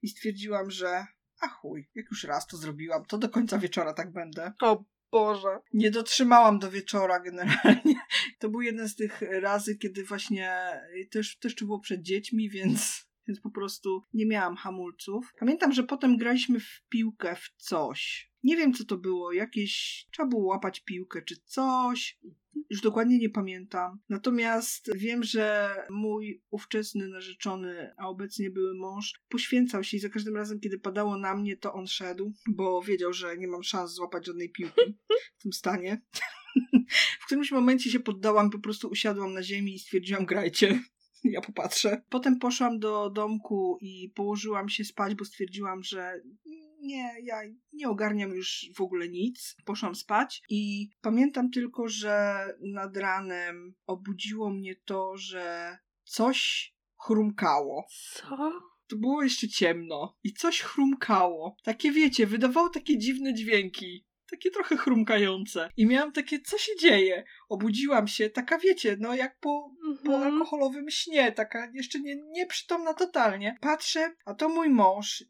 [0.01, 1.05] i stwierdziłam, że
[1.41, 4.53] a chuj, jak już raz to zrobiłam, to do końca wieczora tak będę.
[4.61, 5.59] O Boże.
[5.73, 7.95] Nie dotrzymałam do wieczora generalnie.
[8.39, 10.51] To był jeden z tych razy, kiedy właśnie
[11.11, 15.33] też, też to było przed dziećmi, więc, więc po prostu nie miałam hamulców.
[15.39, 18.31] Pamiętam, że potem graliśmy w piłkę w coś.
[18.43, 19.31] Nie wiem, co to było.
[19.31, 20.05] Jakieś.
[20.11, 22.19] Trzeba było łapać piłkę czy coś.
[22.69, 23.99] Już dokładnie nie pamiętam.
[24.09, 30.35] Natomiast wiem, że mój ówczesny narzeczony, a obecnie były mąż, poświęcał się i za każdym
[30.35, 34.25] razem, kiedy padało na mnie, to on szedł, bo wiedział, że nie mam szans złapać
[34.25, 34.81] żadnej piłki
[35.39, 36.01] w tym stanie.
[37.21, 40.83] W którymś momencie się poddałam, po prostu usiadłam na ziemi i stwierdziłam, grajcie.
[41.35, 42.01] Ja popatrzę.
[42.09, 46.21] Potem poszłam do domku i położyłam się spać, bo stwierdziłam, że
[46.81, 47.35] nie, ja
[47.73, 49.55] nie ogarniam już w ogóle nic.
[49.65, 56.71] Poszłam spać i pamiętam tylko, że nad ranem obudziło mnie to, że coś
[57.05, 57.85] chrumkało.
[58.13, 58.51] Co?
[58.87, 61.55] To było jeszcze ciemno i coś chrumkało.
[61.63, 64.05] Takie wiecie, wydawało takie dziwne dźwięki.
[64.31, 65.69] Takie trochę chrumkające.
[65.77, 67.23] I miałam takie, co się dzieje?
[67.49, 69.71] Obudziłam się, taka wiecie, no jak po,
[70.05, 70.33] po Mhm.
[70.33, 73.55] alkoholowym śnie, taka jeszcze nie, nieprzytomna totalnie.
[73.61, 75.23] Patrzę, a to mój mąż,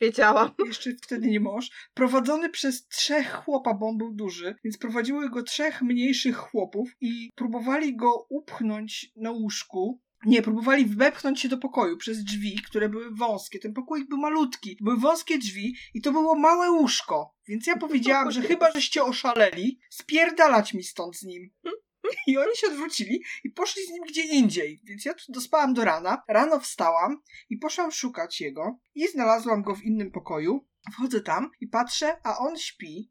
[0.00, 0.50] Wiedziałam.
[0.66, 5.42] jeszcze wtedy nie mąż, prowadzony przez trzech chłopa, bo on był duży, więc prowadziły go
[5.42, 10.00] trzech mniejszych chłopów i próbowali go upchnąć na łóżku.
[10.24, 13.58] Nie, próbowali wepchnąć się do pokoju przez drzwi, które były wąskie.
[13.58, 14.76] Ten pokój był malutki.
[14.80, 17.34] Były wąskie drzwi i to było małe łóżko.
[17.48, 21.50] Więc ja powiedziałam, że chyba żeście oszaleli, spierdalać mi stąd z nim.
[22.26, 24.80] I oni się odwrócili i poszli z nim gdzie indziej.
[24.84, 26.22] Więc ja tu dospałam do rana.
[26.28, 28.78] Rano wstałam i poszłam szukać jego.
[28.94, 30.66] I znalazłam go w innym pokoju.
[30.92, 33.10] Wchodzę tam i patrzę, a on śpi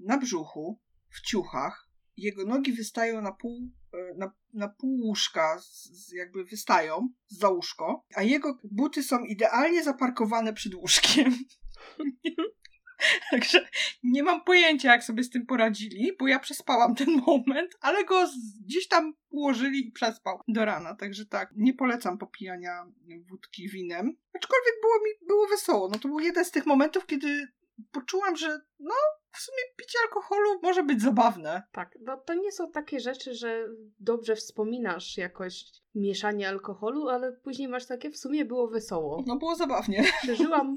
[0.00, 1.88] na brzuchu, w ciuchach.
[2.16, 3.70] Jego nogi wystają na pół,
[4.16, 10.52] na, na pół łóżka, z, jakby wystają za łóżko, a jego buty są idealnie zaparkowane
[10.52, 11.34] przed łóżkiem.
[13.30, 13.68] Także
[14.02, 18.28] nie mam pojęcia, jak sobie z tym poradzili, bo ja przespałam ten moment, ale go
[18.66, 20.94] gdzieś tam ułożyli i przespał do rana.
[20.94, 22.86] Także tak, nie polecam popijania
[23.28, 24.16] wódki winem.
[24.34, 25.88] Aczkolwiek było mi było wesoło.
[25.88, 27.48] No to był jeden z tych momentów, kiedy
[27.92, 28.94] poczułam, że no,
[29.32, 31.62] w sumie picie alkoholu może być zabawne.
[31.72, 33.68] Tak, no to nie są takie rzeczy, że
[34.00, 39.24] dobrze wspominasz jakoś mieszanie alkoholu, ale później masz takie, w sumie było wesoło.
[39.26, 40.04] No było zabawnie.
[40.22, 40.76] Przeżyłam,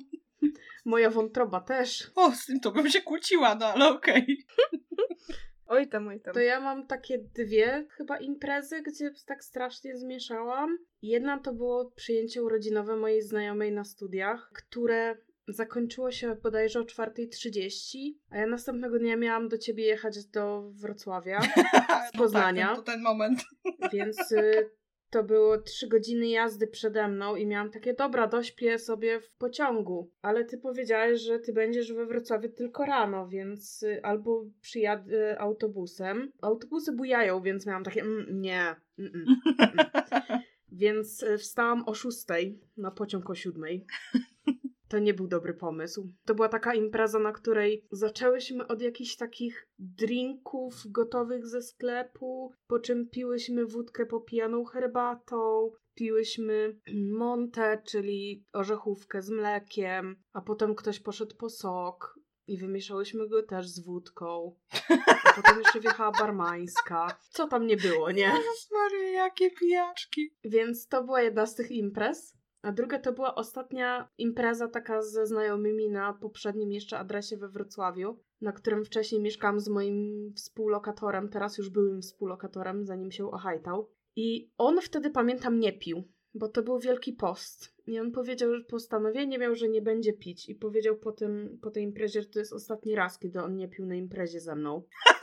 [0.86, 2.12] moja wątroba też.
[2.16, 4.38] O, z tym to bym się kłóciła, no ale okej.
[5.70, 6.34] Oj tam, oj tam.
[6.34, 10.78] To ja mam takie dwie chyba imprezy, gdzie tak strasznie zmieszałam.
[11.02, 15.18] Jedna to było przyjęcie urodzinowe mojej znajomej na studiach, które
[15.54, 17.98] zakończyło się bodajże o 4.30,
[18.30, 21.42] a ja następnego dnia miałam do ciebie jechać do Wrocławia,
[22.14, 22.68] Z Poznania.
[22.68, 23.40] Tak, to ten moment.
[23.94, 24.70] więc y,
[25.10, 30.12] to było trzy godziny jazdy przede mną i miałam takie, dobra, dośpię sobie w pociągu.
[30.22, 36.32] Ale ty powiedziałeś, że ty będziesz we Wrocławiu tylko rano, więc y, albo przyjadę autobusem.
[36.42, 38.76] Autobusy bujają, więc miałam takie, mm, nie.
[39.00, 39.26] Mm, mm,
[39.60, 40.40] mm.
[40.72, 43.86] Więc y, wstałam o szóstej na pociąg o siódmej.
[44.90, 46.14] To nie był dobry pomysł.
[46.26, 52.80] To była taka impreza, na której zaczęłyśmy od jakichś takich drinków gotowych ze sklepu, po
[52.80, 56.80] czym piłyśmy wódkę popijaną herbatą, piłyśmy
[57.12, 63.68] montę, czyli orzechówkę z mlekiem, a potem ktoś poszedł po sok i wymieszałyśmy go też
[63.68, 64.56] z wódką.
[65.26, 67.18] A potem jeszcze wjechała barmańska.
[67.30, 68.24] Co tam nie było, nie?
[68.24, 70.36] Jezus Maria, jakie pijaczki.
[70.44, 72.39] Więc to była jedna z tych imprez.
[72.62, 78.20] A druga to była ostatnia impreza taka ze znajomymi na poprzednim jeszcze adresie we Wrocławiu,
[78.42, 83.90] na którym wcześniej mieszkałam z moim współlokatorem, teraz już byłym współlokatorem, zanim się ohajtał.
[84.16, 87.76] I on wtedy, pamiętam, nie pił, bo to był Wielki Post.
[87.88, 90.50] I on powiedział, że postanowienie miał, że nie będzie pić.
[90.50, 93.68] I powiedział po, tym, po tej imprezie, że to jest ostatni raz, kiedy on nie
[93.68, 94.84] pił na imprezie ze mną.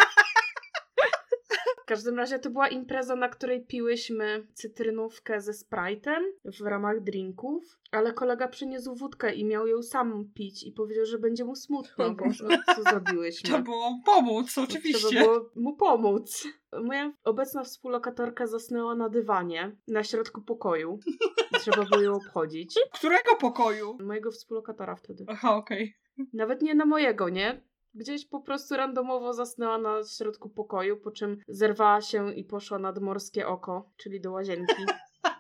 [1.87, 7.79] W każdym razie to była impreza, na której piłyśmy cytrynówkę ze Sprite'em w ramach drinków,
[7.91, 12.05] ale kolega przyniósł wódkę i miał ją sam pić i powiedział, że będzie mu smutno,
[12.05, 12.59] O więc Boże.
[12.77, 13.51] co zrobiłyśmy?
[13.57, 15.21] To było pomóc, Trzeba oczywiście.
[15.21, 16.49] było mu pomóc.
[16.83, 20.99] Moja obecna współlokatorka zasnęła na dywanie na środku pokoju.
[21.61, 22.75] Trzeba było ją obchodzić.
[22.95, 23.99] Którego pokoju?
[24.01, 25.25] Mojego współlokatora wtedy.
[25.29, 25.97] Aha, okej.
[26.33, 27.63] Nawet nie na mojego, nie?
[27.97, 32.99] Gdzieś po prostu randomowo zasnęła na środku pokoju, po czym zerwała się i poszła nad
[32.99, 34.85] morskie oko, czyli do łazienki,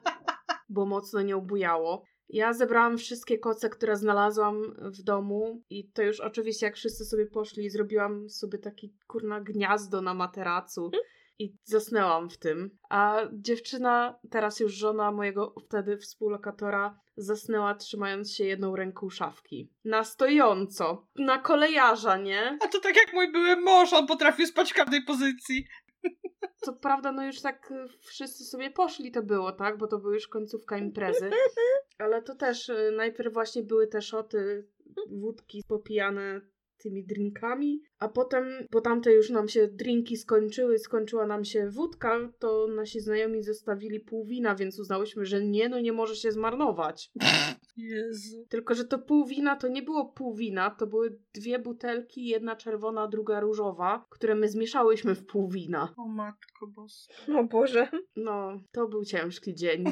[0.68, 2.02] bo mocno nią bujało.
[2.28, 7.26] Ja zebrałam wszystkie koce, które znalazłam w domu i to już oczywiście jak wszyscy sobie
[7.26, 10.90] poszli, zrobiłam sobie taki kurna gniazdo na materacu
[11.38, 12.70] i zasnęłam w tym.
[12.90, 19.70] A dziewczyna, teraz już żona mojego wtedy współlokatora, zasnęła trzymając się jedną ręką szafki.
[19.84, 21.06] Na stojąco.
[21.18, 22.58] Na kolejarza, nie?
[22.64, 25.66] A to tak jak mój były mąż, on potrafił spać w każdej pozycji.
[26.64, 29.78] Co prawda, no już tak y, wszyscy sobie poszli to było, tak?
[29.78, 31.30] Bo to była już końcówka imprezy.
[31.98, 34.68] Ale to też y, najpierw właśnie były te szoty
[35.10, 36.40] wódki popijane
[36.78, 42.18] tymi drinkami, a potem, bo tamte już nam się drinki skończyły, skończyła nam się wódka,
[42.38, 47.10] to nasi znajomi zostawili pół wina, więc uznałyśmy, że nie, no nie może się zmarnować.
[47.76, 48.46] Jezu.
[48.48, 52.56] Tylko, że to pół wina to nie było pół wina, to były dwie butelki, jedna
[52.56, 55.94] czerwona, druga różowa, które my zmieszałyśmy w pół wina.
[55.96, 57.14] O matko boska.
[57.38, 57.88] O Boże.
[58.16, 59.84] No, to był ciężki dzień.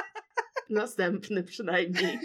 [0.70, 2.18] Następny przynajmniej.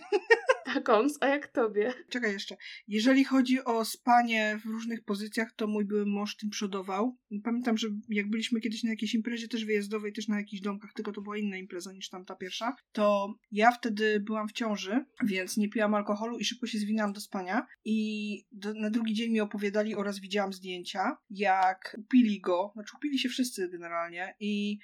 [0.82, 1.94] Kons, a jak tobie?
[2.10, 2.58] Czekaj jeszcze.
[2.88, 7.18] Jeżeli chodzi o spanie w różnych pozycjach, to mój były mąż tym przodował.
[7.44, 11.12] Pamiętam, że jak byliśmy kiedyś na jakiejś imprezie też wyjazdowej, też na jakichś domkach, tylko
[11.12, 15.70] to była inna impreza niż tamta pierwsza, to ja wtedy byłam w ciąży, więc nie
[15.70, 19.96] piłam alkoholu i szybko się zwinęłam do spania i do, na drugi dzień mi opowiadali
[19.96, 24.80] oraz widziałam zdjęcia, jak upili go, znaczy upili się wszyscy generalnie i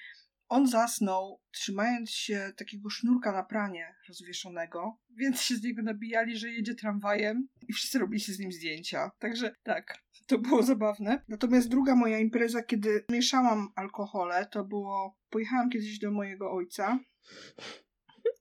[0.49, 6.49] on zasnął, trzymając się takiego sznurka na pranie rozwieszonego, więc się z niego nabijali, że
[6.49, 9.11] jedzie tramwajem i wszyscy robili się z nim zdjęcia.
[9.19, 11.23] Także tak, to było zabawne.
[11.27, 15.17] Natomiast druga moja impreza, kiedy mieszałam alkohole, to było...
[15.29, 16.99] Pojechałam kiedyś do mojego ojca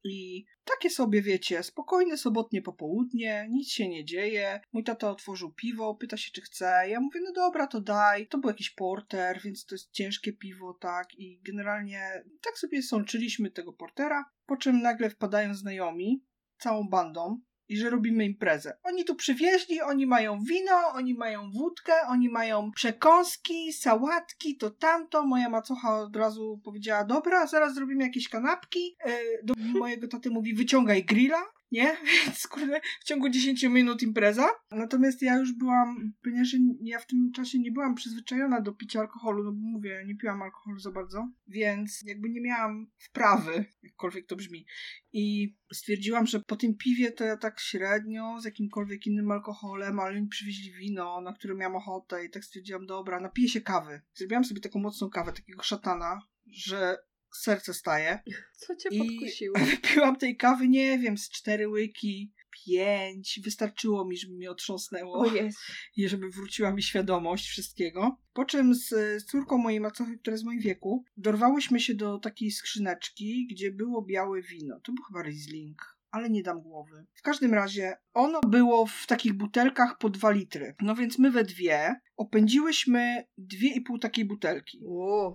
[0.04, 4.60] i takie sobie, wiecie, spokojne sobotnie popołudnie, nic się nie dzieje.
[4.72, 6.84] Mój tata otworzył piwo, pyta się, czy chce.
[6.88, 8.26] Ja mówię, no dobra, to daj.
[8.26, 11.14] To był jakiś porter, więc to jest ciężkie piwo, tak.
[11.18, 16.24] I generalnie tak sobie sączyliśmy tego portera, po czym nagle wpadają znajomi,
[16.58, 17.40] całą bandą,
[17.72, 18.76] i że robimy imprezę.
[18.82, 25.26] Oni tu przywieźli, oni mają wino, oni mają wódkę, oni mają przekąski, sałatki, to tamto.
[25.26, 28.96] Moja macocha od razu powiedziała, dobra, zaraz zrobimy jakieś kanapki.
[29.04, 31.42] E, Do mojego taty mówi, wyciągaj grilla.
[31.72, 31.96] Nie?
[32.26, 34.48] Więc kurde, w ciągu 10 minut impreza.
[34.70, 39.44] Natomiast ja już byłam, ponieważ ja w tym czasie nie byłam przyzwyczajona do picia alkoholu,
[39.44, 44.36] no bo mówię, nie piłam alkoholu za bardzo, więc jakby nie miałam wprawy, jakkolwiek to
[44.36, 44.66] brzmi.
[45.12, 50.20] I stwierdziłam, że po tym piwie to ja tak średnio z jakimkolwiek innym alkoholem, ale
[50.20, 54.00] mi przywieźli wino, na które miałam ochotę i tak stwierdziłam, dobra, napiję się kawy.
[54.14, 56.96] Zrobiłam sobie taką mocną kawę, takiego szatana, że
[57.36, 58.22] serce staje.
[58.56, 59.54] Co cię I podkusiło?
[59.70, 62.32] wypiłam tej kawy, nie wiem, z cztery łyki,
[62.66, 63.40] pięć.
[63.44, 65.24] Wystarczyło mi, żeby mnie otrząsnęło
[65.96, 68.16] i żeby wróciła mi świadomość wszystkiego.
[68.32, 72.18] Po czym z, z córką mojej macochy, która jest w moim wieku, dorwałyśmy się do
[72.18, 74.80] takiej skrzyneczki, gdzie było białe wino.
[74.80, 76.01] To był chyba Riesling.
[76.12, 77.06] Ale nie dam głowy.
[77.14, 80.74] W każdym razie ono było w takich butelkach po 2 litry.
[80.80, 84.82] No więc my we dwie opędziłyśmy dwie i pół takiej butelki.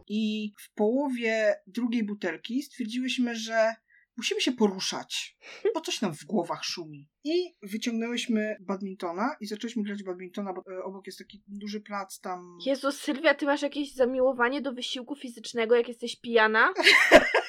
[0.07, 3.75] I w połowie drugiej butelki stwierdziłyśmy, że
[4.17, 5.37] musimy się poruszać,
[5.73, 7.09] bo coś nam w głowach szumi.
[7.23, 12.57] I wyciągnęłyśmy badmintona i zaczęliśmy grać badmintona, bo e, obok jest taki duży plac tam.
[12.65, 16.73] Jezu, Sylwia, ty masz jakieś zamiłowanie do wysiłku fizycznego, jak jesteś pijana?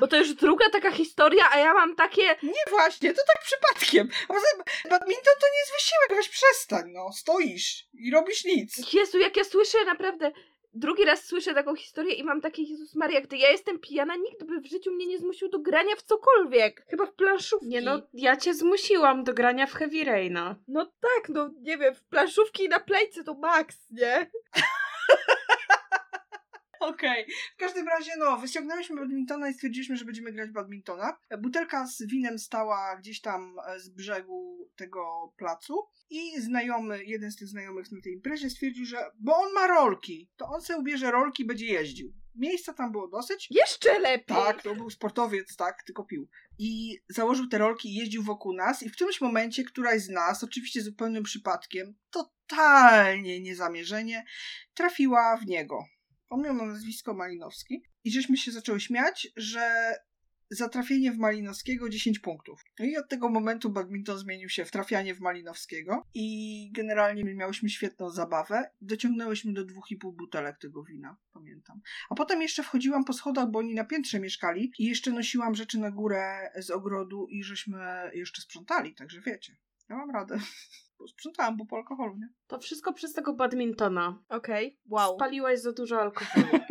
[0.00, 2.22] Bo to już druga taka historia, a ja mam takie...
[2.42, 4.08] Nie właśnie, to tak przypadkiem.
[4.28, 7.12] A poza tym badminton to nie jest wysiłek, weź przestań, no.
[7.12, 8.92] Stoisz i robisz nic.
[8.92, 10.32] Jezu, jak ja słyszę naprawdę...
[10.78, 14.44] Drugi raz słyszę taką historię i mam takie, Jezus Maria, gdy ja jestem pijana, nikt
[14.44, 16.86] by w życiu mnie nie zmusił do grania w cokolwiek.
[16.90, 17.66] Chyba w planszówki.
[17.66, 20.56] Nie no, ja cię zmusiłam do grania w Heavy Raina.
[20.68, 24.30] No tak, no nie wiem, w planszówki na plejce to max, nie?
[26.80, 27.26] Okej.
[27.54, 31.16] W każdym razie, no, wyciągnęliśmy badmintona i stwierdziliśmy, że będziemy grać badmintona.
[31.38, 37.36] Butelka z winem stała gdzieś tam e, z brzegu tego placu i znajomy, jeden z
[37.36, 41.10] tych znajomych na tej imprezie stwierdził, że bo on ma rolki, to on sobie ubierze
[41.10, 42.12] rolki i będzie jeździł.
[42.34, 43.48] Miejsca tam było dosyć.
[43.50, 44.36] Jeszcze lepiej!
[44.36, 46.28] Tak, to był sportowiec, tak, tylko pił.
[46.58, 50.44] I założył te rolki i jeździł wokół nas i w którymś momencie któraś z nas,
[50.44, 54.24] oczywiście zupełnym przypadkiem, totalnie niezamierzenie,
[54.74, 55.84] trafiła w niego.
[56.30, 59.96] Na nazwisko Malinowski i żeśmy się zaczęły śmiać, że
[60.50, 62.64] za trafienie w Malinowskiego 10 punktów.
[62.78, 67.68] No i od tego momentu badminton zmienił się w trafianie w Malinowskiego i generalnie miałyśmy
[67.68, 68.70] świetną zabawę.
[68.80, 71.80] Dociągnęłyśmy do dwóch i pół butelek tego wina, pamiętam.
[72.10, 75.78] A potem jeszcze wchodziłam po schodach, bo oni na piętrze mieszkali i jeszcze nosiłam rzeczy
[75.78, 79.56] na górę z ogrodu i żeśmy jeszcze sprzątali, także wiecie.
[79.88, 80.38] Ja mam radę.
[81.08, 82.28] Sprzątałam, bo po alkoholu, nie?
[82.46, 84.18] To wszystko przez tego badmintona.
[84.28, 85.14] Okej, wow.
[85.16, 86.46] Spaliłaś za dużo alkoholu.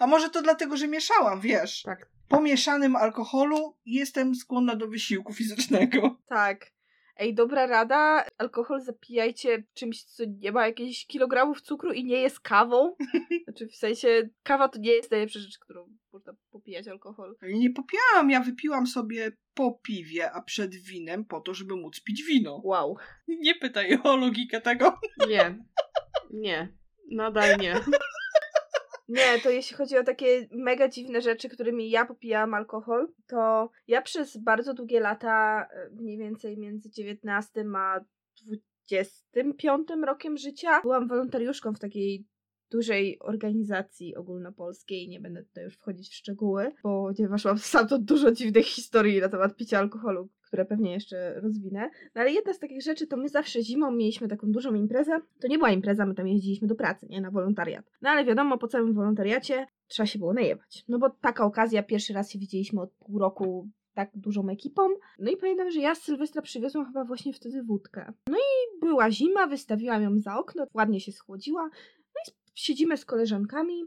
[0.00, 1.82] A może to dlatego, że mieszałam, wiesz?
[1.82, 2.10] tak.
[2.28, 6.16] Po mieszanym alkoholu jestem skłonna do wysiłku fizycznego.
[6.26, 6.72] Tak.
[7.20, 12.40] Ej, dobra rada, alkohol zapijajcie czymś, co nie ma jakichś kilogramów cukru i nie jest
[12.40, 12.96] kawą.
[13.44, 17.36] Znaczy w sensie, kawa to nie jest najlepsza rzecz, którą można popijać alkohol.
[17.42, 22.22] Nie popijałam, ja wypiłam sobie po piwie, a przed winem po to, żeby móc pić
[22.22, 22.60] wino.
[22.64, 22.96] Wow.
[23.28, 24.98] Nie pytaj o logikę tego.
[25.28, 25.64] Nie.
[26.30, 26.72] Nie.
[27.10, 27.74] Nadal nie.
[29.10, 34.02] Nie, to jeśli chodzi o takie mega dziwne rzeczy, którymi ja popijałam alkohol, to ja
[34.02, 38.00] przez bardzo długie lata, e, mniej więcej między 19 a
[38.88, 42.26] 25 rokiem życia, byłam wolontariuszką w takiej
[42.70, 45.08] dużej organizacji ogólnopolskiej.
[45.08, 49.28] Nie będę tutaj już wchodzić w szczegóły, ponieważ mam sam to dużo dziwnych historii na
[49.28, 51.90] temat picia alkoholu, które pewnie jeszcze rozwinę.
[52.14, 55.20] No ale jedna z takich rzeczy to my zawsze zimą mieliśmy taką dużą imprezę.
[55.40, 57.20] To nie była impreza, my tam jeździliśmy do pracy, nie?
[57.20, 57.90] Na wolontariat.
[58.02, 60.84] No ale wiadomo, po całym wolontariacie trzeba się było najebać.
[60.88, 64.82] No bo taka okazja, pierwszy raz się widzieliśmy od pół roku tak dużą ekipą.
[65.18, 68.12] No i pamiętam, że ja z Sylwestra przywiozłam chyba właśnie wtedy wódkę.
[68.26, 71.70] No i była zima, wystawiłam ją za okno, ładnie się schłodziła.
[72.54, 73.84] Siedzimy z koleżankami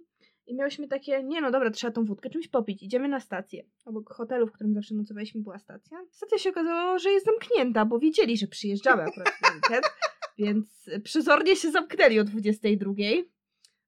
[0.47, 2.83] i miałyśmy takie, nie no dobra, trzeba tą wódkę czymś popić.
[2.83, 3.63] Idziemy na stację.
[3.85, 5.97] Obok hotelu, w którym zawsze nocowaliśmy, była stacja.
[6.11, 9.85] Stacja się okazało, że jest zamknięta, bo wiedzieli, że przyjeżdżamy akurat ten weekend,
[10.37, 12.93] więc przezornie się zamknęli o 22.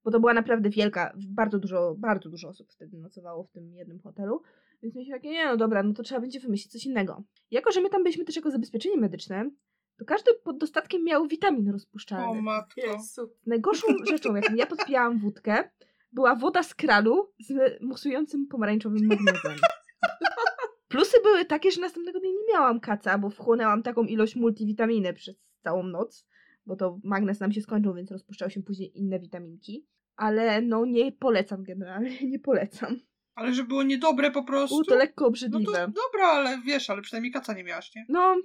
[0.04, 4.00] Bo to była naprawdę wielka, bardzo dużo, bardzo dużo osób wtedy nocowało w tym jednym
[4.00, 4.42] hotelu.
[4.82, 7.24] Więc myślę takie, nie no dobra, no to trzeba będzie wymyślić coś innego.
[7.50, 9.50] Jako, że my tam byliśmy też jako zabezpieczenie medyczne,
[9.96, 12.42] to każdy pod dostatkiem miał witamin O rozpuszczalny.
[12.42, 12.80] matko.
[12.80, 13.30] Jezu.
[13.46, 15.70] Najgorszą rzeczą, jaką ja podpijałam wódkę,
[16.12, 19.56] była woda z kranu z musującym pomarańczowym magnezem.
[20.88, 25.36] Plusy były takie, że następnego dnia nie miałam kaca, bo wchłonęłam taką ilość multivitaminy przez
[25.62, 26.26] całą noc,
[26.66, 29.86] bo to magnez nam się skończył, więc rozpuszczały się później inne witaminki.
[30.16, 33.00] Ale no nie polecam generalnie, nie polecam.
[33.34, 34.74] Ale że było niedobre po prostu.
[34.74, 35.72] Było to lekko no obrzydliwe.
[35.72, 38.06] to dobra, ale wiesz, ale przynajmniej kaca nie miałaś, nie?
[38.08, 38.36] No,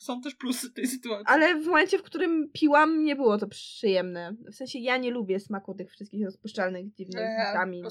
[0.00, 1.24] Są też plusy tej sytuacji.
[1.28, 4.36] ale w momencie, w którym piłam, nie było to przyjemne.
[4.52, 7.84] W sensie ja nie lubię smaku tych wszystkich rozpuszczalnych, dziwnych Eee, witamin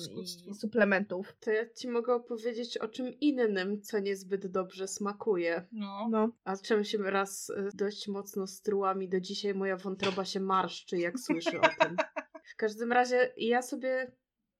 [0.47, 1.35] i suplementów.
[1.39, 5.67] To ja ci mogę opowiedzieć o czym innym, co niezbyt dobrze smakuje.
[5.71, 6.07] No.
[6.11, 10.39] No, A czym się raz y, dość mocno strułam i do dzisiaj moja wątroba się
[10.39, 11.95] marszczy, jak słyszy o tym.
[12.53, 14.11] W każdym razie ja sobie,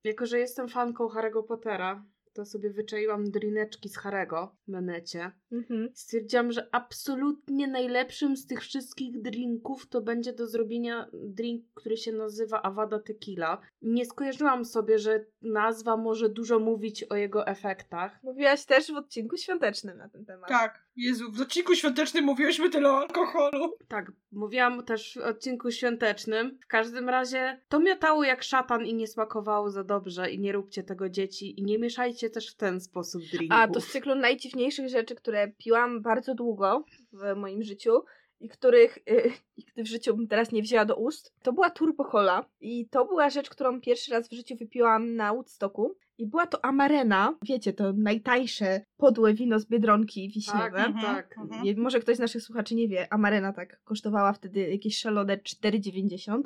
[0.04, 5.32] jako że jestem fanką Harry'ego Pottera, to sobie wyczaiłam drineczki z Harego na necie.
[5.52, 5.90] mhm.
[5.94, 12.12] Stwierdziłam, że absolutnie najlepszym z tych wszystkich drinków to będzie do zrobienia drink, który się
[12.12, 13.62] nazywa Avada Tequila.
[13.82, 18.24] Nie skojarzyłam sobie, że nazwa może dużo mówić o jego efektach.
[18.24, 20.50] Mówiłaś też w odcinku świątecznym na ten temat.
[20.50, 23.74] Tak, Jezu, w odcinku świątecznym mówiłyśmy tyle o alkoholu.
[23.88, 26.58] Tak, mówiłam też w odcinku świątecznym.
[26.64, 30.84] W każdym razie to miotało jak szatan i nie smakowało za dobrze i nie róbcie
[30.84, 33.60] tego dzieci i nie mieszajcie też w ten sposób drinków.
[33.60, 38.04] A to z cyklu najdziwniejszych rzeczy, które piłam bardzo długo w moim życiu
[38.40, 42.06] i których y, nigdy w życiu bym teraz nie wzięła do ust, to była Turbo
[42.06, 42.46] Cola.
[42.62, 45.96] I to była rzecz, którą pierwszy raz w życiu wypiłam na Woodstocku.
[46.20, 50.72] I była to Amarena, wiecie, to najtańsze podłe wino z Biedronki wiśniowe.
[50.72, 51.38] Tak, Mhm, tak.
[51.38, 51.64] mhm.
[51.64, 56.42] Nie, może ktoś z naszych słuchaczy nie wie, Amarena tak kosztowała wtedy jakieś szalone 4,90.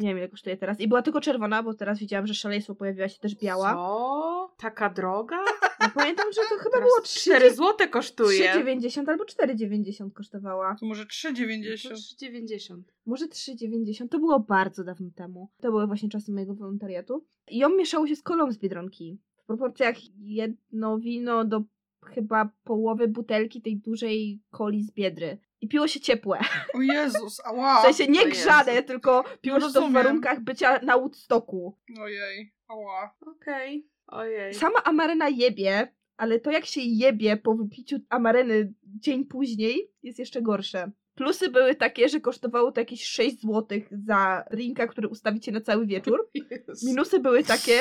[0.00, 0.80] Nie wiem ile kosztuje teraz.
[0.80, 3.72] I była tylko czerwona, bo teraz widziałam, że szaleństwo pojawiła się też biała.
[3.74, 4.54] Co?
[4.58, 5.36] Taka droga?
[5.82, 8.54] No pamiętam, że to chyba było 4 złote kosztuje.
[8.54, 10.76] 3,90 albo 4,90 kosztowała.
[10.80, 11.92] To może To 3,90.
[11.92, 12.82] 3,90.
[13.06, 14.08] Może 3,90.
[14.08, 15.50] To było bardzo dawno temu.
[15.60, 17.24] To były właśnie czasy mojego wolontariatu.
[17.50, 19.18] I ją mieszało się z kolą z Biedronki.
[19.42, 21.62] W proporcjach jedno wino do
[22.06, 25.38] chyba połowy butelki tej dużej coli z Biedry.
[25.60, 26.38] I piło się ciepłe.
[26.74, 27.80] O Jezus, ała.
[27.80, 31.78] W sensie nie grzane, tylko piło się to w warunkach bycia na Woodstocku.
[32.00, 33.14] Ojej, ała.
[33.26, 33.91] Okej.
[34.06, 34.54] Ojej.
[34.54, 40.42] Sama amarena jebie, ale to jak się jebie po wypiciu amareny dzień później jest jeszcze
[40.42, 40.90] gorsze.
[41.14, 45.86] Plusy były takie, że kosztowało to jakieś 6 zł za drinka, który ustawicie na cały
[45.86, 46.30] wieczór.
[46.86, 47.80] Minusy były takie,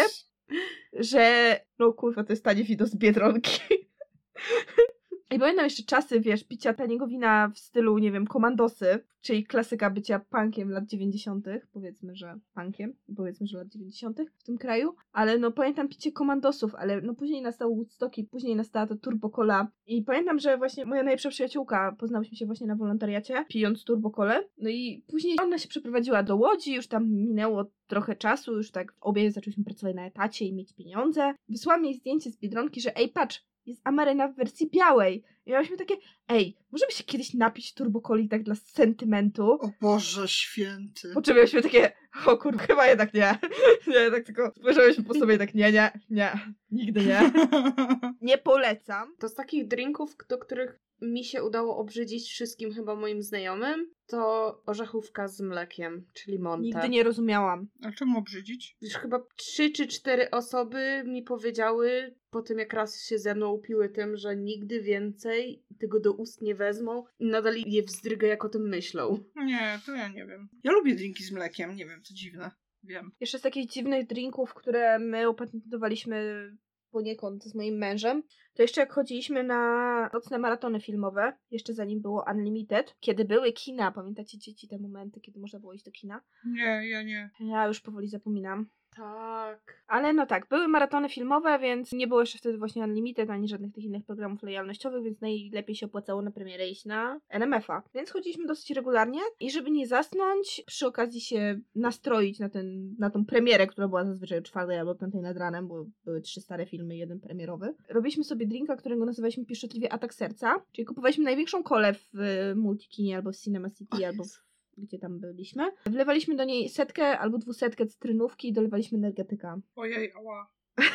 [0.94, 3.60] że no kurwa, to jest tanie wino z Biedronki.
[5.32, 9.90] I pamiętam jeszcze czasy, wiesz, picia taniego wina w stylu, nie wiem, komandosy, czyli klasyka
[9.90, 14.18] bycia punkiem lat 90., powiedzmy, że punkiem, powiedzmy, że lat 90.
[14.38, 18.56] w tym kraju, ale no pamiętam picie komandosów, ale no później nastał Woodstock i później
[18.56, 22.76] nastała to Turbo Cola i pamiętam, że właśnie moja najlepsza przyjaciółka, poznałyśmy się właśnie na
[22.76, 24.12] wolontariacie, pijąc Turbo
[24.58, 28.94] no i później ona się przeprowadziła do Łodzi, już tam minęło trochę czasu, już tak
[29.02, 31.34] obie zaczęliśmy pracować na etacie i mieć pieniądze.
[31.50, 35.24] Wysłałam jej zdjęcie z Biedronki, że ej, patrz, jest Amarena w wersji białej.
[35.46, 35.96] I miałyśmy takie,
[36.28, 39.52] ej, możemy się kiedyś napić turbokoli tak dla sentymentu?
[39.52, 41.12] O Boże święty.
[41.14, 41.92] Po czym miałyśmy takie,
[42.26, 43.38] o kur, chyba jednak nie.
[43.88, 46.32] Nie, tak tylko spojrzałyśmy po sobie tak, nie, nie, nie,
[46.72, 47.32] nigdy nie.
[48.22, 49.16] Nie polecam.
[49.20, 54.62] To z takich drinków, do których mi się udało obrzydzić wszystkim chyba moim znajomym, to
[54.66, 56.66] orzechówka z mlekiem, czyli monte.
[56.66, 57.68] Nigdy nie rozumiałam.
[57.84, 58.78] A czemu obrzydzić?
[58.82, 63.52] Już chyba trzy czy cztery osoby mi powiedziały, po tym jak raz się ze mną
[63.52, 65.31] upiły tym, że nigdy więcej
[65.80, 69.24] tego do ust nie wezmą i nadal je wzdryga, jak o tym myślą.
[69.36, 70.50] Nie, to ja nie wiem.
[70.64, 72.52] Ja lubię drinki z mlekiem, nie wiem, to dziwne.
[72.84, 73.12] Wiem.
[73.20, 76.50] Jeszcze z takich dziwnych drinków, które my opatentowaliśmy
[76.92, 78.24] poniekąd z moim mężem,
[78.54, 83.92] to jeszcze jak chodziliśmy na nocne maratony filmowe, jeszcze zanim było Unlimited, kiedy były kina,
[83.92, 86.22] pamiętacie dzieci te momenty, kiedy można było iść do kina?
[86.46, 87.30] Nie, ja nie.
[87.40, 88.70] Ja już powoli zapominam.
[88.96, 89.84] Tak.
[89.88, 93.74] Ale no tak, były maratony filmowe, więc nie było jeszcze wtedy właśnie Unlimited ani żadnych
[93.74, 97.84] tych innych programów lojalnościowych, więc najlepiej się opłacało na premierę iść na NMF-a.
[97.94, 103.10] Więc chodziliśmy dosyć regularnie i żeby nie zasnąć, przy okazji się nastroić na, ten, na
[103.10, 106.66] tą premierę, która była zazwyczaj o czwartej albo piątej nad ranem, bo były trzy stare
[106.66, 107.76] filmy, jeden premierowy.
[107.90, 112.18] Robiliśmy sobie drinka, którego nazywaliśmy pieszczotliwie Atak Serca, czyli kupowaliśmy największą kolę w
[112.56, 114.51] Multikinie albo w Cinema City albo w
[114.82, 115.72] gdzie tam byliśmy.
[115.86, 119.58] Wlewaliśmy do niej setkę albo dwusetkę cytrynówki i dolewaliśmy energetyka.
[119.76, 120.50] Ojej, ała.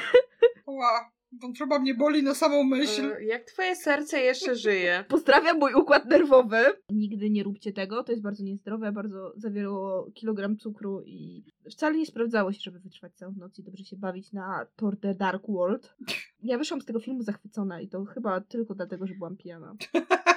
[0.66, 1.10] Ała.
[1.42, 3.12] Wątroba mnie boli na samą myśl.
[3.12, 5.04] E, Jak twoje serce jeszcze żyje?
[5.08, 6.56] Pozdrawiam mój układ nerwowy.
[6.90, 12.06] Nigdy nie róbcie tego, to jest bardzo niezdrowe, bardzo zawierało kilogram cukru i wcale nie
[12.06, 15.96] sprawdzało się, żeby wytrwać całą noc i dobrze się bawić na Tour de Dark World.
[16.42, 19.74] Ja wyszłam z tego filmu zachwycona i to chyba tylko dlatego, że byłam pijana.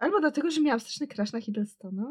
[0.00, 2.10] Albo dlatego, że miałam straszny crash na Hiddlestona.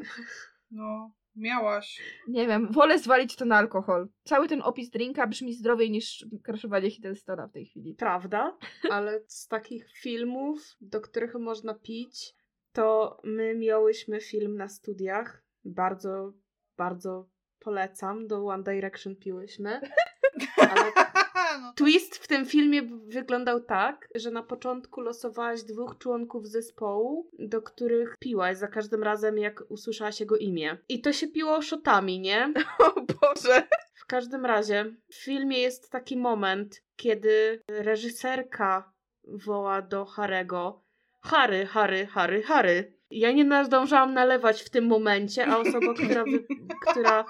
[0.71, 2.01] No, miałaś.
[2.27, 4.07] Nie wiem, wolę zwalić to na alkohol.
[4.23, 7.95] Cały ten opis drinka brzmi zdrowiej niż crashowanie Hiddlestona w tej chwili.
[7.95, 8.57] Prawda,
[8.91, 12.35] ale z takich filmów, do których można pić,
[12.71, 15.43] to my miałyśmy film na studiach.
[15.65, 16.33] Bardzo,
[16.77, 17.29] bardzo
[17.59, 18.27] polecam.
[18.27, 19.81] Do One Direction piłyśmy.
[20.71, 20.91] Ale
[21.57, 27.61] no, twist w tym filmie wyglądał tak, że na początku losowałaś dwóch członków zespołu, do
[27.61, 30.77] których piłaś za każdym razem, jak usłyszałaś jego imię.
[30.89, 32.53] I to się piło szotami, nie?
[32.85, 33.67] O Boże!
[33.93, 38.93] W każdym razie, w filmie jest taki moment, kiedy reżyserka
[39.23, 40.89] woła do Harego
[41.21, 42.93] Harry, Harry, Harry, Harry.
[43.11, 46.45] Ja nie nadążałam nalewać w tym momencie, a osoba, która, wy,
[46.87, 47.25] która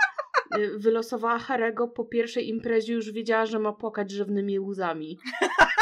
[0.77, 5.19] wylosowała Harego po pierwszej imprezie już wiedziała, że ma płakać żywnymi łzami.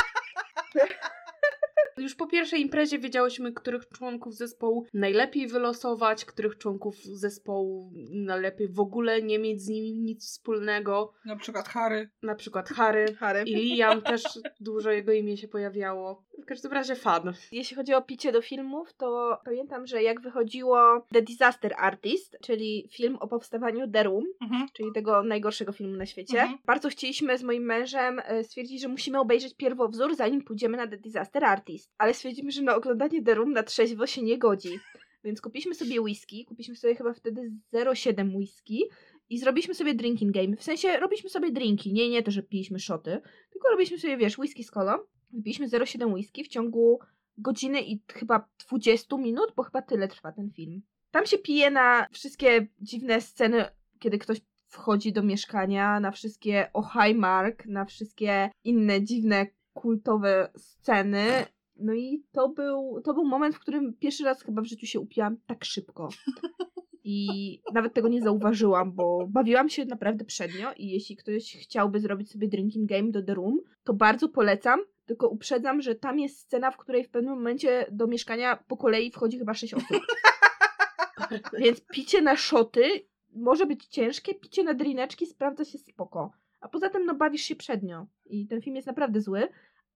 [1.98, 8.80] Już po pierwszej imprezie wiedziałyśmy, których członków zespołu najlepiej wylosować, których członków zespołu najlepiej w
[8.80, 11.14] ogóle nie mieć z nimi nic wspólnego.
[11.26, 12.10] na przykład Harry.
[12.24, 13.44] Na przykład Harry Harry.
[13.44, 14.24] i Liam też
[14.60, 16.24] dużo jego imię się pojawiało.
[16.44, 17.34] W każdym razie fan.
[17.52, 22.90] Jeśli chodzi o picie do filmów, to pamiętam, że jak wychodziło The Disaster Artist, czyli
[22.94, 24.68] film o powstawaniu The Room, Mhm.
[24.74, 26.60] czyli tego najgorszego filmu na świecie, Mhm.
[26.66, 30.98] bardzo chcieliśmy z moim mężem e, stwierdzić, że musimy obejrzeć pierwowzór, zanim pójdziemy na The
[30.98, 31.87] Disaster Artist.
[31.98, 34.80] Ale stwierdziliśmy, że na oglądanie The Room na trzeźwo się nie godzi.
[35.24, 38.84] Więc kupiliśmy sobie whisky, kupiliśmy sobie chyba wtedy 0,7 whisky
[39.30, 40.56] i zrobiliśmy sobie drinking game.
[40.56, 44.38] W sensie robiliśmy sobie drinki, nie, nie to, że piliśmy szoty, tylko robiliśmy sobie, wiesz,
[44.38, 44.92] whisky z kolą.
[45.32, 47.00] Wypiliśmy 0,7 whisky w ciągu
[47.38, 50.82] godziny i chyba 20 minut, bo chyba tyle trwa ten film.
[51.12, 53.66] Tam się pije na wszystkie dziwne sceny,
[54.00, 61.46] kiedy ktoś wchodzi do mieszkania, na wszystkie o Highmark, na wszystkie inne dziwne kultowe sceny.
[61.80, 65.00] No i to był, to był moment, w którym pierwszy raz chyba w życiu się
[65.00, 66.10] upiłam tak szybko.
[67.10, 72.32] I nawet tego nie zauważyłam, bo bawiłam się naprawdę przednio i jeśli ktoś chciałby zrobić
[72.32, 76.72] sobie drinking game do The Room, to bardzo polecam, tylko uprzedzam, że tam jest scena,
[76.72, 80.00] w której w pewnym momencie do mieszkania po kolei wchodzi chyba sześć osób.
[81.60, 82.82] Więc picie na szoty
[83.34, 86.32] może być ciężkie, picie na drineczki sprawdza się spoko.
[86.62, 89.48] A poza tym no bawisz się przednio i ten film jest naprawdę zły,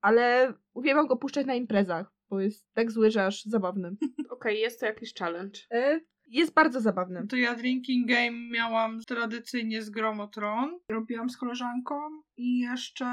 [0.02, 3.96] ale uwielbiam go puszczać na imprezach, bo jest tak zły, że aż zabawny.
[4.30, 5.60] Okej, jest to jakiś challenge.
[5.72, 7.28] E, Jest bardzo zabawny.
[7.28, 10.80] To ja drinking game miałam tradycyjnie z Gromotron.
[10.90, 11.96] Robiłam z koleżanką
[12.38, 13.06] i jeszcze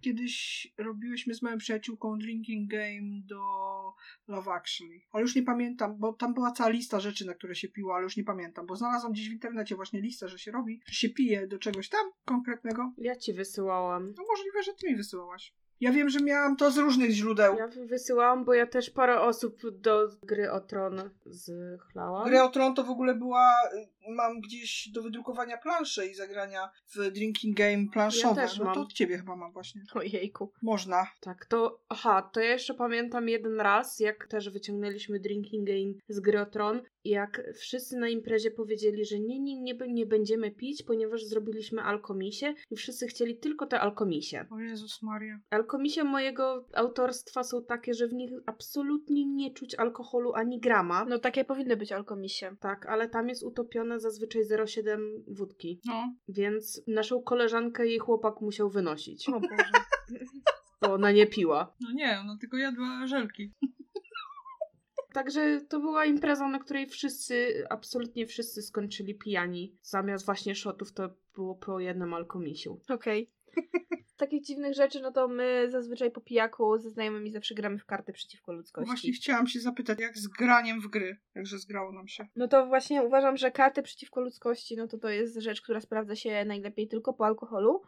[0.00, 3.40] kiedyś robiłyśmy z moją przyjaciółką drinking game do
[4.28, 5.00] Love Actually.
[5.12, 8.02] Ale już nie pamiętam, bo tam była cała lista rzeczy, na które się piło, ale
[8.04, 11.08] już nie pamiętam, bo znalazłam gdzieś w internecie właśnie listę, że się robi, że się
[11.08, 12.92] pije do czegoś tam konkretnego.
[12.98, 14.14] Ja ci wysyłałam.
[14.16, 15.54] No możliwe, że ty mi wysyłałaś.
[15.80, 17.56] Ja wiem, że miałam to z różnych źródeł.
[17.56, 22.28] Ja wysyłałam, bo ja też parę osób do gry o tron zchlałam.
[22.28, 26.70] Grę o Tron to w ogóle była, y, mam gdzieś do wydrukowania plansze i zagrania
[26.94, 28.40] w drinking game planszowe.
[28.40, 29.82] Ja też no to od ciebie chyba mam właśnie.
[29.94, 30.52] Ojejku.
[30.62, 31.06] Można.
[31.20, 36.20] Tak, to aha, to ja jeszcze pamiętam jeden raz, jak też wyciągnęliśmy drinking game z
[36.20, 40.82] gry o tron jak wszyscy na imprezie powiedzieli, że nie, nie, nie, nie będziemy pić,
[40.82, 44.46] ponieważ zrobiliśmy alkomisie i wszyscy chcieli tylko te alkomisie.
[44.50, 45.40] O Jezus Maria.
[45.50, 51.04] Alkomisie mojego autorstwa są takie, że w nich absolutnie nie czuć alkoholu ani grama.
[51.04, 52.56] No takie powinny być alkomisie.
[52.60, 55.80] Tak, ale tam jest utopione zazwyczaj 0,7 wódki.
[55.84, 56.14] No.
[56.28, 59.72] Więc naszą koleżankę jej chłopak musiał wynosić, O Boże.
[60.80, 61.74] bo ona nie piła.
[61.80, 63.52] No nie, no tylko jadła żelki.
[65.12, 69.74] Także to była impreza, na której wszyscy, absolutnie wszyscy skończyli pijani.
[69.82, 72.80] Zamiast właśnie shotów to było po jednym alkomisiu.
[72.88, 73.30] Okej.
[74.06, 77.84] Z takich dziwnych rzeczy, no to my zazwyczaj po pijaku ze znajomymi zawsze gramy w
[77.84, 78.86] karty przeciwko ludzkości.
[78.86, 81.16] Właśnie chciałam się zapytać, jak z graniem w gry.
[81.34, 82.26] Także zgrało nam się.
[82.36, 86.16] No to właśnie uważam, że karty przeciwko ludzkości, no to to jest rzecz, która sprawdza
[86.16, 87.82] się najlepiej tylko po alkoholu.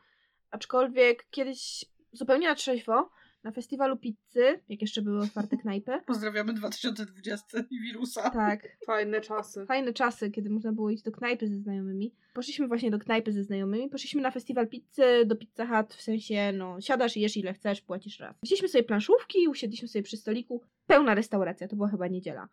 [0.51, 3.11] Aczkolwiek kiedyś zupełnie na trzeźwo,
[3.45, 5.93] na festiwalu pizzy, jak jeszcze były otwarte knajpy.
[6.07, 8.31] Pozdrawiamy 2020 i wirusa.
[8.31, 9.67] Tak, Fajne czasy.
[9.67, 12.15] fajne czasy, kiedy można było iść do knajpy ze znajomymi.
[12.35, 16.53] Poszliśmy właśnie do knajpy ze znajomymi, poszliśmy na festiwal pizzy, do Pizza Hut, w sensie,
[16.53, 18.37] no, siadasz i jesz ile chcesz, płacisz raz.
[18.43, 22.49] Wzięliśmy sobie planszówki, usiedliśmy sobie przy stoliku, pełna restauracja, to była chyba niedziela.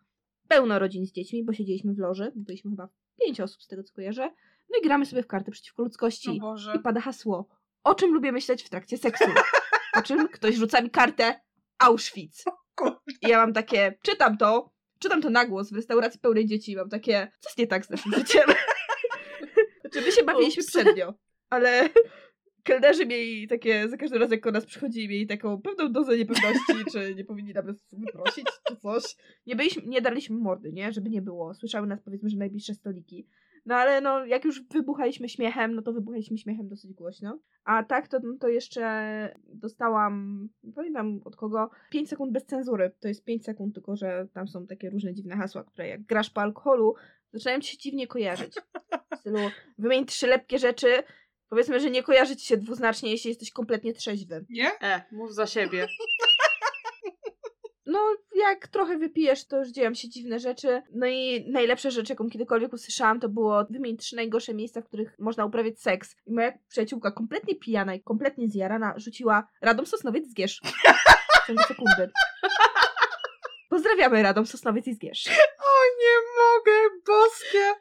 [0.48, 2.88] Pełno rodzin z dziećmi, bo siedzieliśmy w loży, byliśmy chyba
[3.20, 4.30] pięć osób z tego co kojarzę.
[4.70, 6.30] No i gramy sobie w karty przeciwko ludzkości.
[6.30, 6.72] O Boże.
[6.76, 7.48] I pada hasło,
[7.84, 9.24] o czym lubię myśleć w trakcie seksu.
[9.98, 11.40] Po czym ktoś rzuca mi kartę
[11.78, 12.44] Auschwitz.
[13.22, 16.76] I ja mam takie, czytam to, czytam to na głos w restauracji pełnej dzieci i
[16.76, 18.42] mam takie, co jest nie tak z naszym życiem?
[19.80, 20.70] znaczy my się bawiliśmy Ups.
[20.70, 21.14] przednio,
[21.50, 21.90] ale
[22.62, 26.84] kelnerzy mieli takie, za każdym razem jak o nas przychodzili, mieli taką pewną dozę niepewności,
[26.92, 29.16] czy nie powinni nas wyprosić, czy coś.
[29.46, 30.92] Nie, byliśmy, nie daliśmy mordy, nie?
[30.92, 31.54] Żeby nie było.
[31.54, 33.26] Słyszały nas powiedzmy, że najbliższe stoliki.
[33.66, 37.38] No ale no, jak już wybuchaliśmy śmiechem, no to wybuchaliśmy śmiechem dosyć głośno.
[37.64, 42.92] A tak, to, to jeszcze dostałam, nie pamiętam od kogo, 5 sekund bez cenzury.
[43.00, 46.30] To jest 5 sekund, tylko że tam są takie różne dziwne hasła, które jak grasz
[46.30, 46.94] po alkoholu,
[47.32, 48.54] zaczynają ci się dziwnie kojarzyć.
[49.14, 49.38] W stylu,
[49.78, 51.02] wymień trzy lepkie rzeczy,
[51.48, 54.46] powiedzmy, że nie kojarzy ci się dwuznacznie, jeśli jesteś kompletnie trzeźwy.
[54.50, 54.70] Nie?
[54.82, 55.86] E, mów za siebie.
[57.88, 60.82] No, jak trochę wypijesz, to już dzieją się dziwne rzeczy.
[60.94, 65.18] No i najlepsza rzecz, jaką kiedykolwiek usłyszałam, to było wymień trzy najgorsze miejsca, w których
[65.18, 66.16] można uprawiać seks.
[66.26, 70.60] I moja przyjaciółka, kompletnie pijana i kompletnie zjarana, rzuciła Radom Sosnowiec Zgierz.
[71.44, 72.10] W ciągu sekundy.
[73.70, 75.26] Pozdrawiamy Radom Sosnowiec i Zgierz.
[75.58, 77.74] O nie mogę, boskie!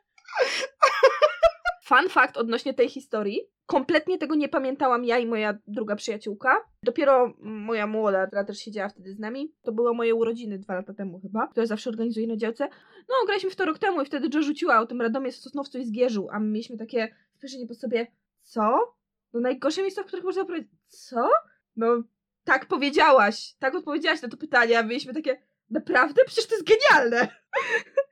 [1.88, 3.42] Fun fact odnośnie tej historii.
[3.66, 6.56] Kompletnie tego nie pamiętałam ja i moja druga przyjaciółka.
[6.84, 10.94] Dopiero moja młoda, która też siedziała wtedy z nami, to były moje urodziny dwa lata
[10.94, 12.70] temu chyba, które zawsze organizuje na działce.
[13.10, 15.86] No, graliśmy w to rok temu i wtedy Jo rzuciła o tym Radomie, Sosnowcu i
[15.86, 18.08] Zgierzu, a my mieliśmy takie spojrzenie po sobie,
[18.42, 18.96] co?
[19.34, 21.30] No najgorsze miejsca, w których można powiedzieć, co?
[21.76, 22.04] No,
[22.44, 26.22] tak powiedziałaś, tak odpowiedziałaś na to pytanie, a byliśmy takie, naprawdę?
[26.26, 27.28] Przecież to jest genialne!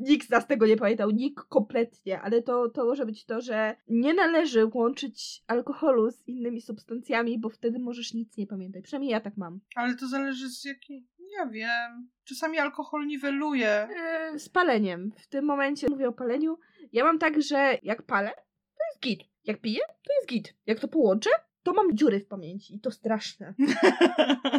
[0.00, 3.76] Nikt z nas tego nie pamiętał, nikt kompletnie, ale to, to może być to, że
[3.88, 8.84] nie należy łączyć alkoholu z innymi substancjami, bo wtedy możesz nic nie pamiętać.
[8.84, 9.60] Przynajmniej ja tak mam.
[9.74, 11.06] Ale to zależy z jakiej...
[11.18, 12.08] Nie wiem.
[12.24, 13.88] Czasami alkohol niweluje.
[14.32, 15.12] Yy, z paleniem.
[15.16, 16.58] W tym momencie mówię o paleniu.
[16.92, 18.30] Ja mam tak, że jak palę,
[18.76, 19.28] to jest git.
[19.44, 20.54] Jak piję, to jest git.
[20.66, 21.30] Jak to połączę,
[21.62, 23.54] to mam dziury w pamięci i to straszne.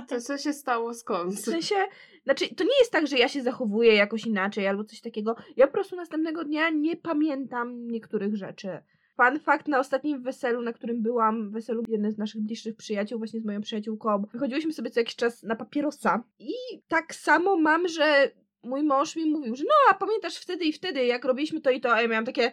[0.08, 1.34] To co się stało skąd?
[1.34, 1.76] W sensie,
[2.24, 5.36] znaczy, to nie jest tak, że ja się zachowuję jakoś inaczej albo coś takiego.
[5.58, 8.80] Ja po prostu następnego dnia nie pamiętam niektórych rzeczy.
[9.16, 13.40] Fun fact, na ostatnim weselu, na którym byłam, weselu jednej z naszych bliższych przyjaciół, właśnie
[13.40, 16.54] z moją przyjaciółką, wychodziłyśmy sobie co jakiś czas na papierosa i
[16.88, 18.32] tak samo mam, że
[18.64, 21.82] mój mąż mi mówił, że no, a pamiętasz wtedy i wtedy, jak robiliśmy to i
[21.82, 22.52] to, a ja miałam takie,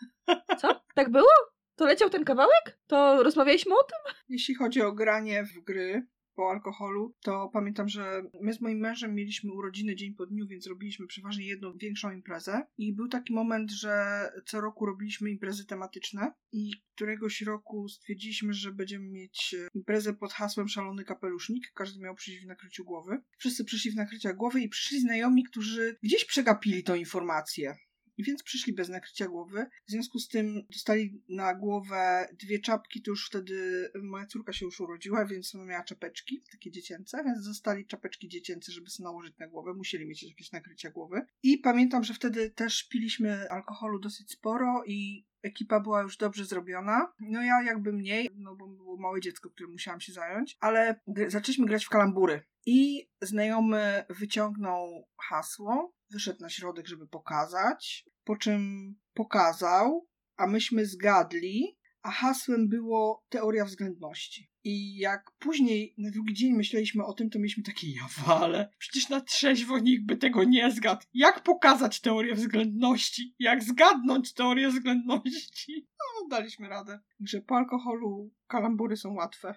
[0.60, 0.80] co?
[0.94, 1.55] Tak było?
[1.76, 2.78] To leciał ten kawałek?
[2.86, 4.14] To rozmawialiśmy o tym?
[4.28, 6.06] Jeśli chodzi o granie w gry
[6.36, 10.66] po alkoholu, to pamiętam, że my z moim mężem mieliśmy urodziny dzień po dniu, więc
[10.66, 12.66] robiliśmy przeważnie jedną większą imprezę.
[12.78, 14.06] I był taki moment, że
[14.46, 20.32] co roku robiliśmy imprezy tematyczne i któregoś roku stwierdziliśmy, że będziemy mieć e, imprezę pod
[20.32, 21.72] hasłem Szalony Kapelusznik.
[21.74, 23.22] Każdy miał przyjść w nakryciu głowy.
[23.38, 27.76] Wszyscy przyszli w nakrycia głowy i przyszli znajomi, którzy gdzieś przegapili tą informację.
[28.18, 29.66] I więc przyszli bez nakrycia głowy.
[29.86, 34.64] W związku z tym dostali na głowę dwie czapki, to już wtedy moja córka się
[34.64, 39.38] już urodziła, więc ona miała czapeczki, takie dziecięce, więc dostali czapeczki dziecięce, żeby sobie nałożyć
[39.38, 39.74] na głowę.
[39.74, 41.26] Musieli mieć jakieś nakrycia głowy.
[41.42, 47.12] I pamiętam, że wtedy też piliśmy alkoholu dosyć sporo i ekipa była już dobrze zrobiona.
[47.20, 51.66] No ja jakby mniej, no bo było małe dziecko, którym musiałam się zająć, ale zaczęliśmy
[51.66, 52.42] grać w kalambury.
[52.66, 61.78] I znajomy wyciągnął hasło, wyszedł na środek, żeby pokazać, po czym pokazał, a myśmy zgadli,
[62.06, 64.50] a hasłem było teoria względności.
[64.64, 68.68] I jak później na drugi dzień myśleliśmy o tym, to mieliśmy takie ja wale.
[68.78, 71.06] Przecież na trzeźwo nikt by tego nie zgadł.
[71.14, 73.34] Jak pokazać teorię względności?
[73.38, 75.86] Jak zgadnąć teorię względności?
[75.98, 77.00] No, daliśmy radę.
[77.20, 79.54] Że po alkoholu kalambury są łatwe.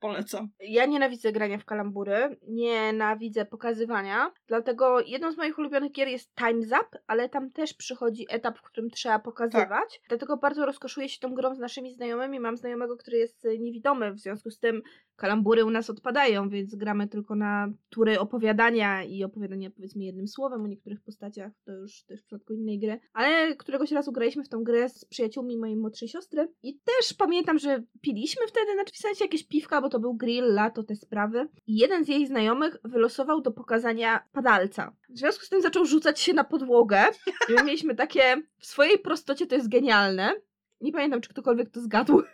[0.00, 0.48] Polecam.
[0.60, 6.66] Ja nienawidzę grania w kalambury, nienawidzę pokazywania, dlatego jedną z moich ulubionych gier jest Time's
[6.66, 10.00] Up, ale tam też przychodzi etap, w którym trzeba pokazywać.
[10.08, 12.40] Dlatego bardzo rozkoszuję się tą grą z naszymi znajomymi.
[12.40, 14.82] Mam znajomego, który jest y, niewidomy, w związku z tym
[15.16, 20.64] kalambury u nas odpadają, więc gramy tylko na tury opowiadania i opowiadania powiedzmy jednym słowem
[20.64, 23.00] o niektórych postaciach, to już też w przypadku innej gry.
[23.12, 27.58] Ale któregoś razu graliśmy w tą grę z przyjaciółmi mojej młodszej siostry i też pamiętam,
[27.58, 31.48] że piliśmy wtedy, znaczy w sensie jakieś piwka, bo to był grill, lato, te sprawy.
[31.66, 34.96] I jeden z jej znajomych wylosował do pokazania padalca.
[35.08, 37.04] W związku z tym zaczął rzucać się na podłogę
[37.48, 40.34] i my mieliśmy takie, w swojej prostocie to jest genialne.
[40.80, 42.22] Nie pamiętam, czy ktokolwiek to zgadł.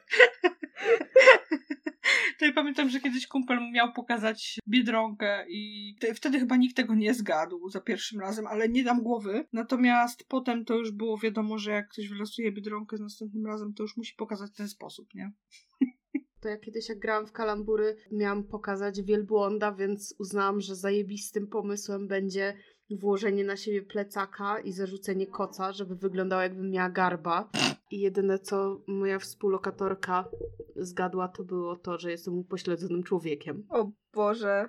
[2.39, 6.95] To ja pamiętam, że kiedyś kumpel miał pokazać Biedronkę i te, wtedy chyba nikt tego
[6.95, 9.47] nie zgadł za pierwszym razem, ale nie dam głowy.
[9.53, 13.83] Natomiast potem to już było wiadomo, że jak ktoś wylosuje Biedronkę z następnym razem, to
[13.83, 15.33] już musi pokazać w ten sposób, nie?
[16.41, 22.09] To ja kiedyś jak grałam w kalambury, miałam pokazać wielbłąda, więc uznałam, że zajebistym pomysłem
[22.09, 22.55] będzie
[22.97, 27.51] włożenie na siebie plecaka i zarzucenie koca, żeby wyglądało jakbym miała garba.
[27.91, 30.25] I jedyne co moja współlokatorka
[30.77, 33.67] zgadła, to było to, że jestem upośledzonym człowiekiem.
[33.71, 34.69] O Boże.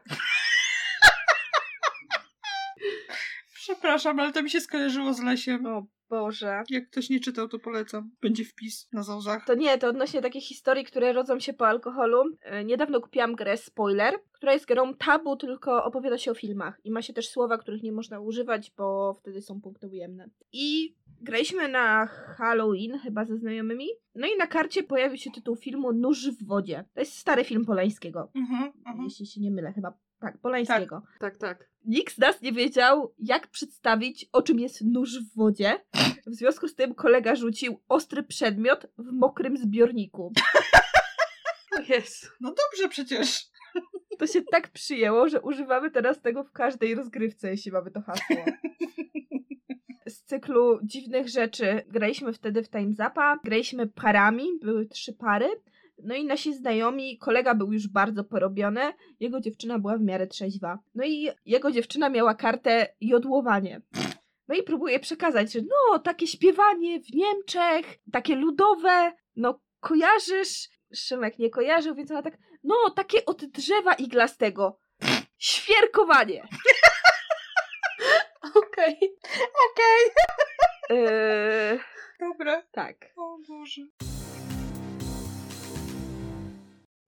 [3.83, 5.65] Przepraszam, ale to mi się skojarzyło z lesiem.
[5.65, 6.63] O Boże.
[6.69, 8.11] Jak ktoś nie czytał, to polecam.
[8.21, 9.45] Będzie wpis na zauzach.
[9.45, 12.23] To nie, to odnośnie takich historii, które rodzą się po alkoholu.
[12.41, 16.81] E, Niedawno kupiłam grę Spoiler, która jest grą tabu, tylko opowiada się o filmach.
[16.83, 20.29] I ma się też słowa, których nie można używać, bo wtedy są punkty ujemne.
[20.51, 23.87] I graliśmy na Halloween, chyba ze znajomymi.
[24.15, 26.85] No i na karcie pojawił się tytuł filmu Nóż w wodzie.
[26.93, 28.31] To jest stary film Polańskiego.
[28.35, 29.03] Mhm, mhm.
[29.03, 31.01] Jeśli się nie mylę, chyba tak, Polańskiego.
[31.19, 31.69] Tak, tak.
[31.85, 35.79] Nikt z nas nie wiedział, jak przedstawić, o czym jest nóż w wodzie.
[36.27, 40.33] W związku z tym kolega rzucił ostry przedmiot w mokrym zbiorniku.
[41.89, 42.27] Jezu.
[42.41, 43.45] No dobrze przecież.
[44.19, 48.45] To się tak przyjęło, że używamy teraz tego w każdej rozgrywce, jeśli mamy to hasło.
[50.07, 55.47] Z cyklu dziwnych rzeczy graliśmy wtedy w Time Zapa, graliśmy parami, były trzy pary.
[56.03, 60.79] No i nasi znajomi, kolega był już bardzo porobiony, jego dziewczyna była w miarę trzeźwa.
[60.95, 63.81] No i jego dziewczyna miała kartę jodłowanie.
[64.47, 70.69] No i próbuję przekazać, że no, takie śpiewanie w Niemczech, takie ludowe, no kojarzysz?
[70.95, 74.79] Szymek nie kojarzył, więc ona tak, no, takie od drzewa iglastego.
[75.37, 76.47] Świerkowanie.
[78.55, 78.97] Okej.
[79.71, 80.11] Okej.
[80.89, 81.79] Eee,
[82.19, 82.63] Dobra.
[82.71, 82.95] tak.
[83.17, 83.81] O Boże.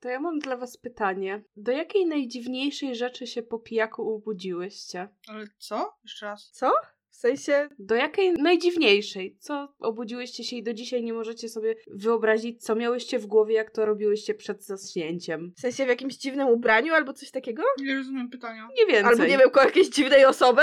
[0.05, 1.43] To ja mam dla was pytanie.
[1.55, 5.09] Do jakiej najdziwniejszej rzeczy się po pijaku obudziłyście?
[5.27, 5.97] Ale co?
[6.03, 6.51] Jeszcze raz.
[6.51, 6.71] Co?
[7.09, 9.37] W sensie, Do jakiej najdziwniejszej?
[9.39, 13.71] Co obudziłyście się i do dzisiaj nie możecie sobie wyobrazić, co miałyście w głowie, jak
[13.71, 15.53] to robiłyście przed zaśnięciem?
[15.57, 17.63] w sensie w jakimś dziwnym ubraniu albo coś takiego?
[17.79, 18.67] Nie rozumiem pytania.
[18.77, 19.11] Nie więcej.
[19.11, 20.61] Albo nie wiem, koło jakiejś dziwnej osoby?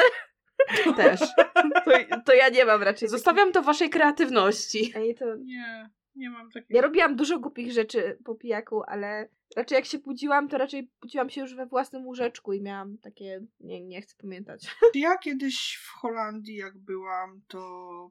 [0.97, 1.21] też.
[1.85, 1.91] To,
[2.27, 3.09] to ja nie mam raczej.
[3.09, 4.93] Zostawiam to waszej kreatywności.
[4.95, 5.37] Ej, to...
[5.37, 6.67] Nie, nie mam takiego.
[6.77, 11.31] Ja robiłam dużo głupich rzeczy po pijaku, ale raczej jak się budziłam, to raczej budziłam
[11.31, 13.47] się już we własnym łóżeczku i miałam takie...
[13.61, 14.67] Nie, nie chcę pamiętać.
[14.95, 17.59] Ja kiedyś w Holandii, jak byłam, to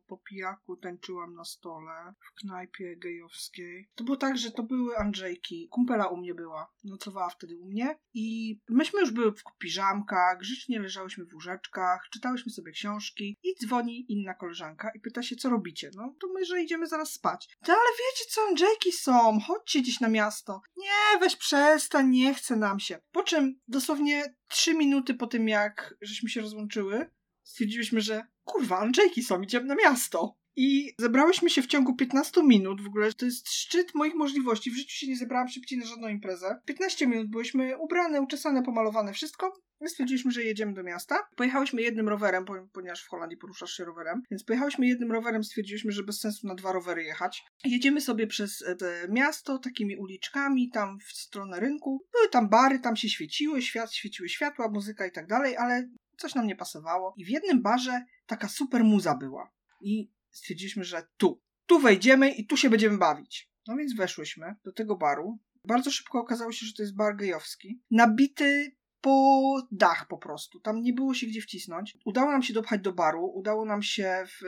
[0.07, 3.89] po pijaku tańczyłam na stole w knajpie gejowskiej.
[3.95, 5.67] To było tak, że to były Andrzejki.
[5.71, 6.71] Kumpela u mnie była.
[6.83, 7.99] Nocowała wtedy u mnie.
[8.13, 14.05] I myśmy już były w piżamkach, grzecznie leżałyśmy w łóżeczkach, czytałyśmy sobie książki i dzwoni
[14.11, 15.91] inna koleżanka i pyta się, co robicie?
[15.95, 17.57] No to my, że idziemy zaraz spać.
[17.65, 20.61] To ale wiecie co, Andrzejki są, chodźcie gdzieś na miasto.
[20.77, 22.99] Nie, weź przestań, nie chce nam się.
[23.11, 27.09] Po czym dosłownie trzy minuty po tym, jak żeśmy się rozłączyły,
[27.43, 30.38] stwierdziliśmy, że kurwa, Andrzejki są, idziemy na miasto.
[30.56, 34.72] I zebrałyśmy się w ciągu 15 minut, w ogóle to jest szczyt moich możliwości.
[34.72, 36.60] W życiu się nie zebrałam szybciej na żadną imprezę.
[36.66, 39.54] 15 minut byłyśmy ubrane, uczesane, pomalowane, wszystko.
[39.86, 41.16] I stwierdziliśmy, że jedziemy do miasta.
[41.36, 44.22] Pojechałyśmy jednym rowerem, po- ponieważ w Holandii poruszasz się rowerem.
[44.32, 47.43] Więc pojechałyśmy jednym rowerem, stwierdziliśmy, że bez sensu na dwa rowery jechać.
[47.66, 48.76] Jedziemy sobie przez e,
[49.10, 52.06] miasto, takimi uliczkami, tam w stronę rynku.
[52.14, 56.36] Były tam bary, tam się świeciły, świat, świeciły światła, muzyka i tak dalej, ale coś
[56.36, 57.14] nam nie pasowało.
[57.18, 59.52] I w jednym barze taka super muza była.
[59.82, 61.41] I stwierdziliśmy, że tu.
[61.65, 63.51] Tu wejdziemy i tu się będziemy bawić.
[63.67, 65.39] No więc weszłyśmy do tego baru.
[65.67, 67.82] Bardzo szybko okazało się, że to jest bar gejowski.
[67.91, 70.59] Nabity po dach po prostu.
[70.59, 71.97] Tam nie było się gdzie wcisnąć.
[72.05, 74.41] Udało nam się dopchać do baru, udało nam się w,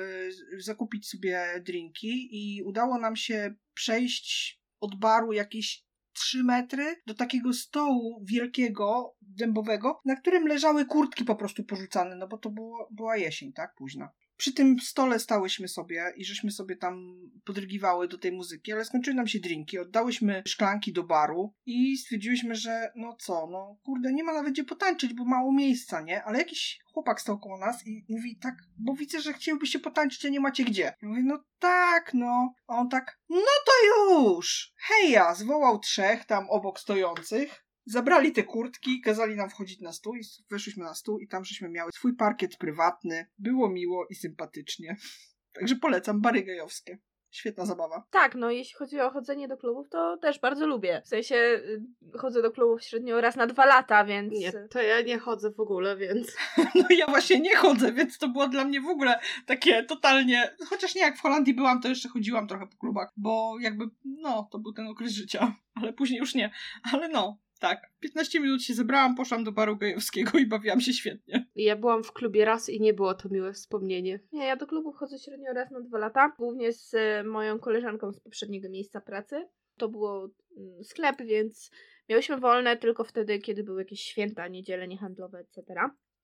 [0.58, 7.54] zakupić sobie drinki i udało nam się przejść od baru jakieś 3 metry do takiego
[7.54, 13.18] stołu wielkiego, dębowego, na którym leżały kurtki po prostu porzucane, no bo to było, była
[13.18, 13.76] jesień, tak?
[13.76, 14.10] Późna.
[14.44, 17.16] Przy tym stole stałyśmy sobie i żeśmy sobie tam
[17.46, 22.56] podrygiwały do tej muzyki, ale skończyły nam się drinki, oddałyśmy szklanki do baru i stwierdziłyśmy,
[22.56, 26.24] że no co, no kurde, nie ma nawet gdzie potańczyć, bo mało miejsca, nie?
[26.24, 30.30] Ale jakiś chłopak stał koło nas i mówi tak, bo widzę, że chcielibyście potańczyć, a
[30.30, 30.94] nie macie gdzie.
[31.02, 32.54] Ja mówię, no tak, no.
[32.68, 34.74] A on tak, no to już!
[34.78, 35.36] Heja!
[35.36, 37.63] Zwołał trzech tam obok stojących.
[37.86, 40.22] Zabrali te kurtki, kazali nam wchodzić na stół i
[40.52, 43.26] weszliśmy na stół i tam żeśmy miały swój parkiet prywatny.
[43.38, 44.96] Było miło i sympatycznie.
[45.60, 47.00] Także polecam bary gejowskie.
[47.34, 48.08] Świetna zabawa.
[48.12, 51.02] Tak, no jeśli chodzi o chodzenie do klubów, to też bardzo lubię.
[51.06, 51.82] W sensie y,
[52.18, 54.34] chodzę do klubów średnio raz na dwa lata, więc...
[54.34, 56.36] Nie, to ja nie chodzę w ogóle, więc...
[56.76, 60.56] No ja właśnie nie chodzę, więc to było dla mnie w ogóle takie totalnie...
[60.70, 64.48] Chociaż nie, jak w Holandii byłam, to jeszcze chodziłam trochę po klubach, bo jakby, no,
[64.52, 65.56] to był ten okres życia.
[65.82, 66.52] Ale później już nie.
[66.92, 67.92] Ale no, tak.
[68.00, 71.46] 15 minut się zebrałam, poszłam do baru gejowskiego i bawiłam się świetnie.
[71.56, 74.20] Ja byłam w klubie raz i nie było to miłe wspomnienie.
[74.32, 78.14] Nie, ja do klubów chodzę średnio raz na dwa lata, głównie z e, moją koleżanką
[78.14, 79.48] z poprzedniego miejsca pracy.
[79.78, 81.72] To było mm, sklep, więc
[82.10, 85.74] miałyśmy wolne tylko wtedy, kiedy były jakieś święta, niedziele niehandlowe, etc.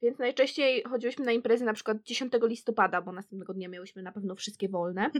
[0.01, 4.35] Więc najczęściej chodziłyśmy na imprezy na przykład 10 listopada, bo następnego dnia miałyśmy na pewno
[4.35, 5.09] wszystkie wolne.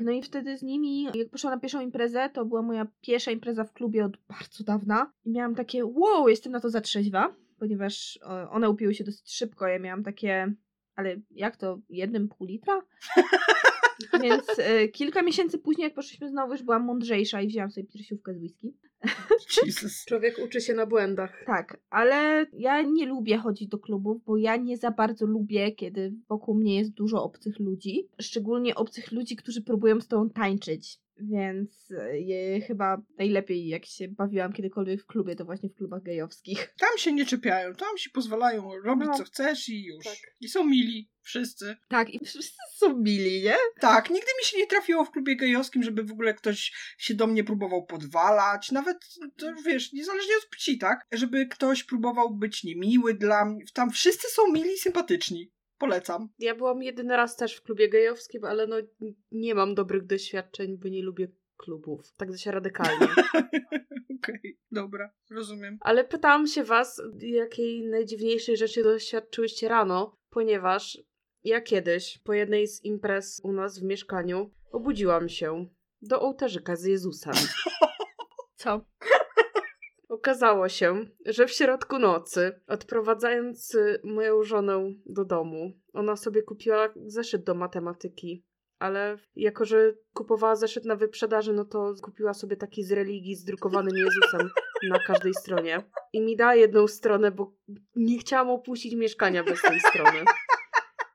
[0.00, 3.64] No i wtedy z nimi, jak poszłam na pierwszą imprezę, to była moja pierwsza impreza
[3.64, 5.12] w klubie od bardzo dawna.
[5.24, 9.34] I miałam takie, wow, jestem na to za trzeźwa, ponieważ o, one upiły się dosyć
[9.34, 9.66] szybko.
[9.66, 10.54] Ja miałam takie,
[10.94, 12.82] ale jak to, jednym pół litra?
[14.22, 18.34] Więc e, kilka miesięcy później, jak poszliśmy znowu, już byłam mądrzejsza i wzięłam sobie piersiówkę
[18.34, 18.74] z whisky.
[19.66, 20.04] Jesus.
[20.08, 21.42] Człowiek uczy się na błędach.
[21.46, 26.12] Tak, ale ja nie lubię chodzić do klubów, bo ja nie za bardzo lubię, kiedy
[26.28, 28.08] wokół mnie jest dużo obcych ludzi.
[28.20, 30.98] Szczególnie obcych ludzi, którzy próbują z tobą tańczyć.
[31.22, 36.02] Więc e, je, chyba najlepiej, jak się bawiłam kiedykolwiek w klubie, to właśnie w klubach
[36.02, 36.72] gejowskich.
[36.80, 39.14] Tam się nie czepiają, tam się pozwalają robić No.
[39.14, 40.04] co chcesz i już.
[40.04, 40.16] Tak.
[40.40, 41.76] I są mili, wszyscy.
[41.88, 43.56] Tak, i wszyscy są mili, nie?
[43.80, 47.26] Tak, nigdy mi się nie trafiło w klubie gejowskim, żeby w ogóle ktoś się do
[47.26, 48.89] mnie próbował podwalać, nawet,
[49.36, 51.06] to, wiesz, niezależnie od płci, tak?
[51.12, 53.64] Żeby ktoś próbował być niemiły dla mnie.
[53.74, 55.52] Tam wszyscy są mili i sympatyczni.
[55.78, 56.28] Polecam.
[56.38, 58.76] Ja byłam jedyny raz też w klubie gejowskim, ale no
[59.32, 62.12] nie mam dobrych doświadczeń, bo nie lubię klubów.
[62.16, 63.08] Tak dość radykalnie.
[64.18, 65.78] Okej, dobra, rozumiem.
[65.80, 70.98] Ale pytałam się was, jakiej najdziwniejszej rzeczy doświadczyłyście rano, ponieważ
[71.44, 75.66] ja kiedyś po jednej z imprez u nas w mieszkaniu obudziłam się
[76.02, 77.34] do ołtarzyka z Jezusem.
[78.60, 78.80] Co?
[80.08, 86.88] Okazało się, że w środku nocy, odprowadzając y, moją żonę do domu, ona sobie kupiła
[87.06, 88.44] zeszyt do matematyki,
[88.78, 93.44] ale jako, że kupowała zeszyt na wyprzedaży, no to kupiła sobie taki z religii z
[93.44, 94.50] drukowanym Jezusem
[94.88, 95.90] na każdej stronie.
[96.12, 97.52] I mi da jedną stronę, bo
[97.96, 100.24] nie chciałam opuścić mieszkania bez tej strony.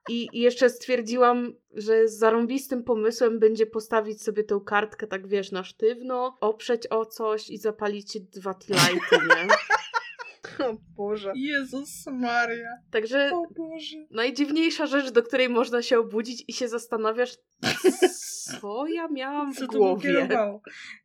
[0.09, 6.37] I jeszcze stwierdziłam, że zarąbistym pomysłem będzie postawić sobie tą kartkę, tak wiesz, na sztywno,
[6.41, 9.47] oprzeć o coś i zapalić dwa tilajty, nie?
[10.59, 11.31] O Boże.
[11.35, 12.69] Jezus Maria.
[12.91, 13.97] Także O Boże.
[14.11, 17.37] najdziwniejsza rzecz, do której można się obudzić i się zastanawiasz,
[18.61, 20.27] co ja miałam w Co to głowie.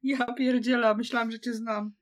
[0.03, 1.93] Ja pierdziela, myślałam, że cię znam.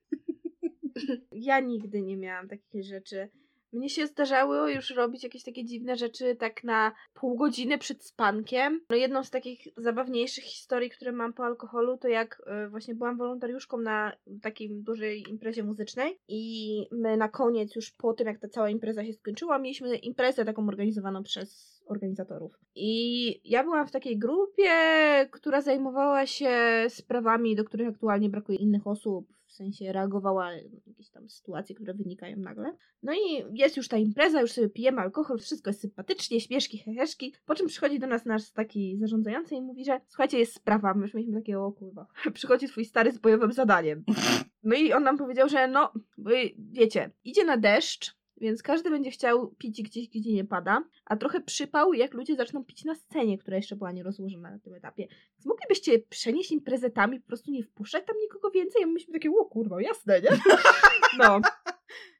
[1.32, 3.28] Ja nigdy nie miałam takich rzeczy.
[3.72, 8.80] Mnie się zdarzało już robić jakieś takie dziwne rzeczy tak na pół godziny przed spankiem.
[8.90, 13.16] No jedną z takich zabawniejszych historii, które mam po alkoholu, to jak y, właśnie byłam
[13.16, 14.12] wolontariuszką na
[14.42, 19.04] takiej dużej imprezie muzycznej i my na koniec już po tym, jak ta cała impreza
[19.04, 22.52] się skończyła, mieliśmy imprezę taką organizowaną przez organizatorów.
[22.74, 24.70] I ja byłam w takiej grupie,
[25.30, 26.50] która zajmowała się
[26.88, 32.36] sprawami, do których aktualnie brakuje innych osób, sensie reagowała na jakieś tam sytuacje, które wynikają
[32.36, 32.76] nagle.
[33.02, 37.34] No i jest już ta impreza, już sobie pijemy alkohol, wszystko jest sympatycznie, śmieszki, heheszki,
[37.46, 41.02] po czym przychodzi do nas nasz taki zarządzający i mówi, że słuchajcie, jest sprawa, my
[41.02, 44.04] już mieliśmy takie, o kurwa, przychodzi twój stary z bojowym zadaniem.
[44.62, 45.92] No i on nam powiedział, że no,
[46.59, 51.41] wiecie, idzie na deszcz, więc każdy będzie chciał pić gdzieś, gdzie nie pada, a trochę
[51.41, 55.09] przypał, jak ludzie zaczną pić na scenie, która jeszcze była nierozłożona na tym etapie.
[55.09, 59.30] Więc moglibyście przenieść imprezę po prostu nie wpuszczać tam nikogo więcej, a my myśmy takie,
[59.30, 60.30] o kurwa, jasne, nie?
[61.18, 61.41] No.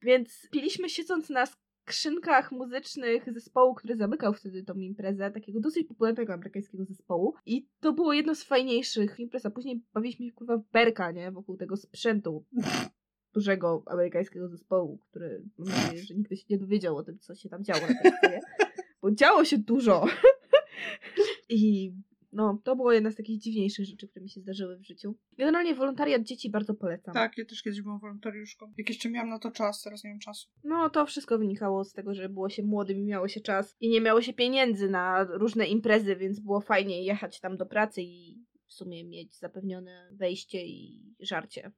[0.03, 1.47] Więc piliśmy siedząc na
[1.89, 7.35] skrzynkach muzycznych zespołu, który zamykał wtedy tą imprezę, takiego dosyć popularnego amerykańskiego zespołu.
[7.47, 11.33] I to było jedno z fajniejszych imprez, a później bawiliśmy się kurwa w berka, nie?
[11.33, 12.45] Wokół tego sprzętu
[13.39, 17.49] dużego amerykańskiego zespołu, który mam nadzieję, że nigdy się nie dowiedział o tym, co się
[17.49, 18.41] tam działo na tej scenie.
[19.03, 20.07] Bo działo się dużo.
[21.49, 21.93] I
[22.33, 25.15] no, to było jedna z takich dziwniejszych rzeczy, które mi się zdarzyły w życiu.
[25.37, 27.15] Generalnie wolontariat dzieci bardzo polecam.
[27.15, 28.73] Tak, ja też kiedyś byłam wolontariuszką.
[28.79, 30.49] Jak jeszcze miałam na to czas, teraz nie mam czasu.
[30.65, 33.89] No, to wszystko wynikało z tego, że było się młodym i miało się czas i
[33.89, 38.45] nie miało się pieniędzy na różne imprezy, więc było fajnie jechać tam do pracy i
[38.67, 41.73] w sumie mieć zapewnione wejście i żarcie.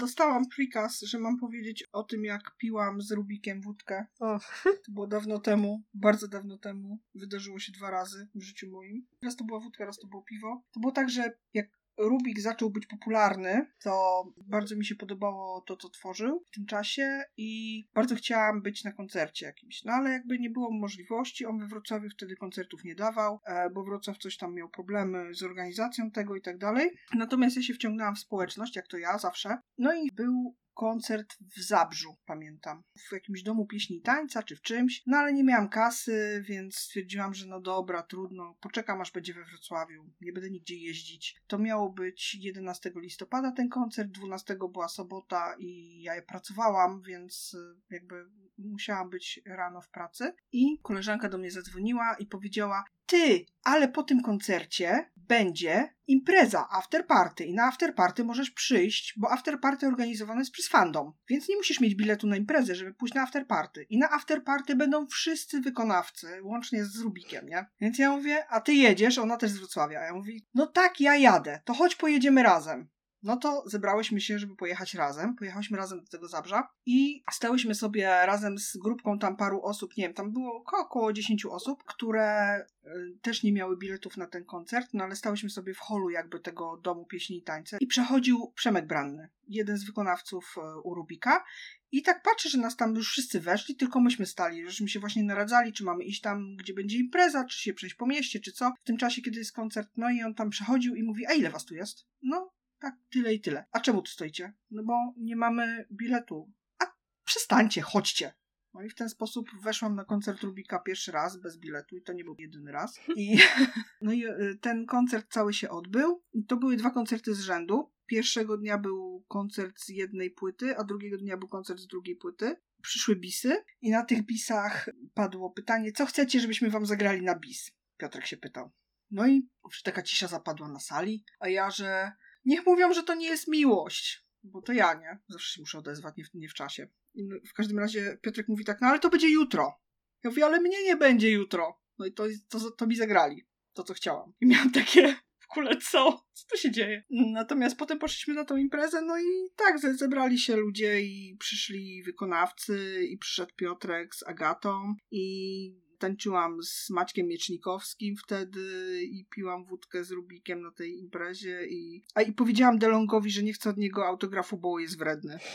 [0.00, 4.06] Dostałam prikaz, że mam powiedzieć o tym, jak piłam z Rubikiem wódkę.
[4.20, 4.38] O.
[4.64, 6.98] To było dawno temu, bardzo dawno temu.
[7.14, 9.06] Wydarzyło się dwa razy w życiu moim.
[9.22, 10.62] Raz to była wódka, raz to było piwo.
[10.72, 15.76] To było tak, że jak Rubik zaczął być popularny, to bardzo mi się podobało to,
[15.76, 19.84] co tworzył w tym czasie i bardzo chciałam być na koncercie jakimś.
[19.84, 23.84] No ale jakby nie było możliwości, on we Wrocławiu wtedy koncertów nie dawał, e, bo
[23.84, 26.90] Wrocław coś tam miał problemy z organizacją tego i tak dalej.
[27.14, 29.58] Natomiast ja się wciągnęłam w społeczność, jak to ja zawsze.
[29.78, 32.82] No i był koncert w Zabrzu, pamiętam.
[33.08, 35.02] W jakimś domu pieśni i tańca, czy w czymś.
[35.06, 38.56] No ale nie miałam kasy, więc stwierdziłam, że no dobra, trudno.
[38.60, 40.10] Poczekam, aż będzie we Wrocławiu.
[40.20, 41.40] Nie będę nigdzie jeździć.
[41.46, 47.94] To miało być 11 listopada ten koncert, 12 była sobota i ja pracowałam, więc y,
[47.94, 48.24] jakby
[48.58, 50.32] musiałam być rano w pracy.
[50.52, 57.06] I koleżanka do mnie zadzwoniła i powiedziała: Ty, ale po tym koncercie będzie impreza, after
[57.06, 61.48] party i na after party możesz przyjść, bo after party organizowane jest przez fandom, więc
[61.48, 63.86] nie musisz mieć biletu na imprezę, żeby pójść na after party.
[63.90, 67.66] I na after party będą wszyscy wykonawcy, łącznie z Rubikiem, nie?
[67.80, 70.00] Więc ja mówię, a ty jedziesz, ona też z Wrocławia.
[70.00, 72.88] Ja mówię, no tak, ja jadę, to chodź pojedziemy razem.
[73.22, 75.36] No to zebrałyśmy się, żeby pojechać razem.
[75.36, 80.04] Pojechałyśmy razem do tego Zabrza i stałyśmy sobie razem z grupką tam paru osób, nie
[80.04, 84.88] wiem, tam było około 10 osób, które y, też nie miały biletów na ten koncert,
[84.92, 88.86] no ale stałyśmy sobie w holu jakby tego domu pieśni i tańce i przechodził Przemek
[88.86, 91.44] Branny, jeden z wykonawców y, u Rubika
[91.92, 95.22] i tak patrzę, że nas tam już wszyscy weszli, tylko myśmy stali, żeśmy się właśnie
[95.22, 98.72] naradzali, czy mamy iść tam, gdzie będzie impreza, czy się przejść po mieście, czy co,
[98.82, 101.50] w tym czasie, kiedy jest koncert, no i on tam przechodził i mówi, a ile
[101.50, 102.06] was tu jest?
[102.22, 103.64] No, tak, tyle i tyle.
[103.72, 104.52] A czemu tu stoicie?
[104.70, 106.52] No bo nie mamy biletu.
[106.78, 106.84] A
[107.24, 108.34] przestańcie, chodźcie.
[108.74, 112.12] No i w ten sposób weszłam na koncert Rubika pierwszy raz bez biletu i to
[112.12, 113.00] nie był jedyny raz.
[113.16, 113.38] I,
[114.02, 116.22] no i y, ten koncert cały się odbył.
[116.32, 117.92] I to były dwa koncerty z rzędu.
[118.06, 122.56] Pierwszego dnia był koncert z jednej płyty, a drugiego dnia był koncert z drugiej płyty.
[122.82, 127.70] Przyszły bisy i na tych bisach padło pytanie, co chcecie, żebyśmy wam zagrali na bis?
[127.96, 128.70] Piotrek się pytał.
[129.10, 129.48] No i
[129.84, 132.12] taka cisza zapadła na sali, a ja, że
[132.44, 134.24] Niech mówią, że to nie jest miłość.
[134.42, 135.18] Bo to ja, nie?
[135.28, 136.88] Zawsze się muszę odezwać, nie w, nie w czasie.
[137.14, 139.80] I w każdym razie Piotrek mówi tak, no ale to będzie jutro.
[140.24, 141.80] Ja mówię, ale mnie nie będzie jutro.
[141.98, 143.46] No i to, to, to mi zagrali.
[143.72, 144.32] To, co chciałam.
[144.40, 146.24] I miałam takie, w kule co?
[146.32, 147.04] Co tu się dzieje?
[147.10, 153.06] Natomiast potem poszliśmy na tą imprezę, no i tak, zebrali się ludzie i przyszli wykonawcy
[153.10, 158.60] i przyszedł Piotrek z Agatą i tańczyłam z Maćkiem Miecznikowskim wtedy
[159.02, 163.52] i piłam wódkę z Rubikiem na tej imprezie i, a i powiedziałam Delongowi, że nie
[163.52, 165.38] chcę od niego autografu, bo jest wredny.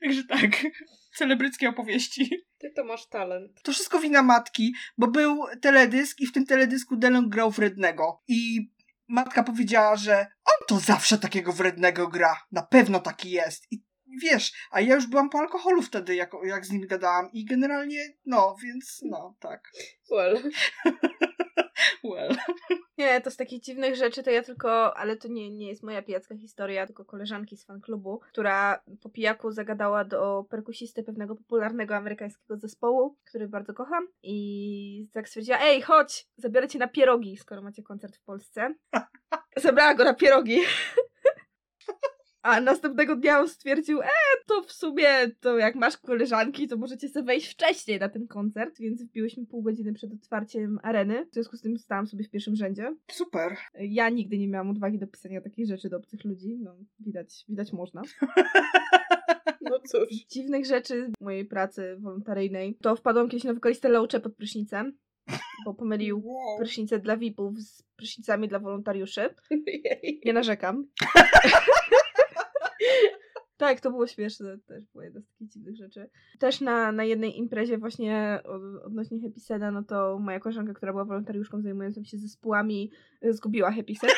[0.00, 0.50] Także tak,
[1.14, 2.30] celebryckie opowieści.
[2.58, 3.62] Ty to masz talent.
[3.62, 8.22] To wszystko wina matki, bo był teledysk i w tym teledysku Delong grał wrednego.
[8.28, 8.70] I
[9.08, 12.36] matka powiedziała, że on to zawsze takiego wrednego gra.
[12.52, 13.66] Na pewno taki jest.
[13.70, 13.82] I
[14.22, 17.30] wiesz, a ja już byłam po alkoholu wtedy, jak, jak z nim gadałam.
[17.32, 19.70] I generalnie, no, więc no, tak.
[20.10, 20.50] Well.
[22.04, 22.36] well.
[22.98, 26.02] Nie, to z takich dziwnych rzeczy to ja tylko, ale to nie, nie jest moja
[26.02, 32.56] pijacka historia, tylko koleżanki z fanklubu, która po pijaku zagadała do perkusisty pewnego popularnego amerykańskiego
[32.56, 37.82] zespołu, który bardzo kocham i tak stwierdziła, ej, chodź, zabiorę cię na pierogi, skoro macie
[37.82, 38.74] koncert w Polsce.
[39.56, 40.60] Zabrała go na pierogi.
[42.42, 44.06] A następnego dnia on stwierdził, e,
[44.46, 45.08] to w sumie,
[45.40, 49.62] to jak masz koleżanki, to możecie sobie wejść wcześniej na ten koncert, więc wbiłyśmy pół
[49.62, 51.26] godziny przed otwarciem areny.
[51.26, 52.94] W związku z tym stałam sobie w pierwszym rzędzie.
[53.10, 53.56] Super.
[53.74, 57.72] Ja nigdy nie miałam odwagi do pisania takich rzeczy do obcych ludzi, no widać, widać
[57.72, 58.02] można.
[59.60, 60.08] No cóż.
[60.30, 64.98] Dziwnych rzeczy mojej pracy wolontaryjnej, to wpadłam kiedyś na wokalistę Loacze pod prysznicem,
[65.64, 66.58] bo pomylił Wow.
[66.58, 69.34] prysznice dla VIP-ów z prysznicami dla wolontariuszy.
[69.66, 70.20] Jej.
[70.24, 70.86] Nie narzekam.
[73.56, 76.10] Tak, to było śmieszne, też była jedna z takich dziwnych rzeczy.
[76.38, 81.04] Też na, na jednej imprezie właśnie od, odnośnie Happyseda, no to moja koleżanka, która była
[81.04, 82.90] wolontariuszką zajmującą się zespołami,
[83.24, 84.10] y, zgubiła Happysed.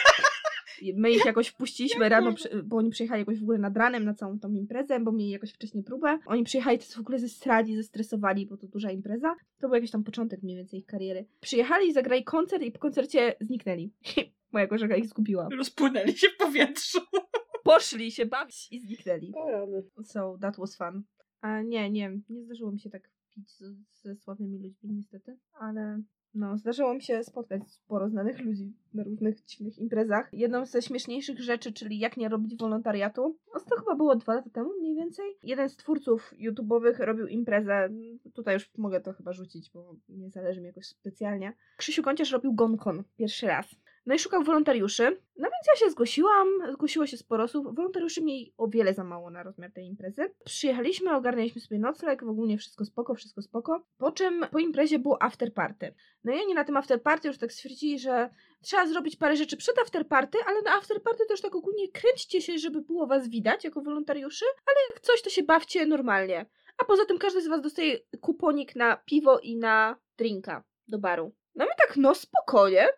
[0.83, 2.35] I My ich jakoś wpuściliśmy rano,
[2.65, 5.53] bo oni przyjechali jakoś w ogóle nad ranem na całą tą imprezę, bo mieli jakoś
[5.53, 6.19] wcześniej próbę.
[6.27, 9.35] Oni przyjechali to w ogóle zestrali, zestresowali, bo to duża impreza.
[9.61, 11.27] To był jakiś tam początek mniej więcej ich kariery.
[11.41, 13.93] Przyjechali, zagrali koncert i po koncercie zniknęli.
[14.53, 15.49] Moja koleżanka ich zgubiła.
[15.59, 16.99] Rozpłynęli się w powietrzu.
[17.65, 19.33] Poszli się bawić i zniknęli.
[20.05, 21.03] So that was fun.
[21.41, 23.63] A nie, nie, nie zdarzyło mi się tak pić z,
[23.93, 26.03] ze sławnymi ludźmi niestety, ale
[26.35, 30.29] no, zdarzyło mi się spotkać sporo znanych ludzi na różnych dziwnych imprezach.
[30.33, 33.39] Jedną ze śmieszniejszych rzeczy, czyli jak nie robić wolontariatu.
[33.55, 35.25] No, to chyba było dwa lata temu mniej więcej.
[35.43, 37.89] Jeden z twórców YouTube'owych robił imprezę.
[38.35, 41.53] Tutaj już mogę to chyba rzucić, bo nie zależy mi jakoś specjalnie.
[41.77, 43.77] Krzysiu Kąciarz robił GonCon pierwszy raz.
[44.07, 45.03] No i szukał wolontariuszy.
[45.37, 47.77] No więc ja się zgłosiłam, zgłosiło się sporo osób.
[47.77, 50.35] Wolontariuszy mieli o wiele za mało na rozmiar tej imprezy.
[50.45, 53.87] Przyjechaliśmy, ogarnialiśmy sobie nocleg, w ogóle wszystko spoko, wszystko spoko.
[53.99, 55.95] Po czym po imprezie było after party.
[56.25, 58.31] No i oni na tym after party już tak stwierdzili, że
[58.63, 62.43] trzeba zrobić parę rzeczy przed after party, ale na after party też tak ogólnie kręćcie
[62.43, 66.47] się, żeby było was widać jako wolontariuszy, ale jak coś to się bawcie normalnie.
[66.79, 71.33] A poza tym każdy z was dostaje kuponik na piwo i na drinka do baru.
[71.55, 72.89] No my tak, no spokojnie.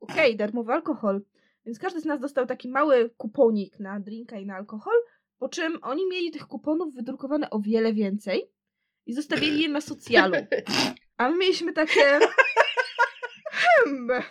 [0.00, 1.22] Okej, darmowy alkohol.
[1.66, 4.94] Więc każdy z nas dostał taki mały kuponik na drinka i na alkohol,
[5.38, 8.50] po czym oni mieli tych kuponów wydrukowane o wiele więcej
[9.06, 10.34] i zostawili je na socjalu.
[11.16, 12.18] A my mieliśmy takie...
[13.52, 14.22] Hmm,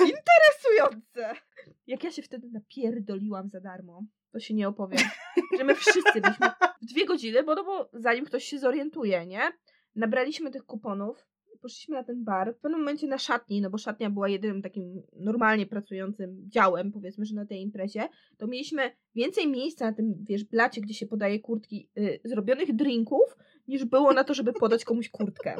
[0.00, 1.40] interesujące.
[1.86, 5.00] Jak ja się wtedy napierdoliłam za darmo, to się nie opowiem.
[5.58, 6.50] Że my wszyscy byliśmy
[6.82, 9.52] w dwie godziny, bo, no bo zanim ktoś się zorientuje, nie?
[9.94, 11.26] Nabraliśmy tych kuponów,
[11.66, 15.02] poszliśmy na ten bar, w pewnym momencie na szatni, no bo szatnia była jedynym takim
[15.12, 18.08] normalnie pracującym działem, powiedzmy, że na tej imprezie,
[18.38, 23.36] to mieliśmy więcej miejsca na tym, wiesz, blacie, gdzie się podaje kurtki, y, zrobionych drinków,
[23.68, 25.56] niż było na to, żeby podać komuś kurtkę.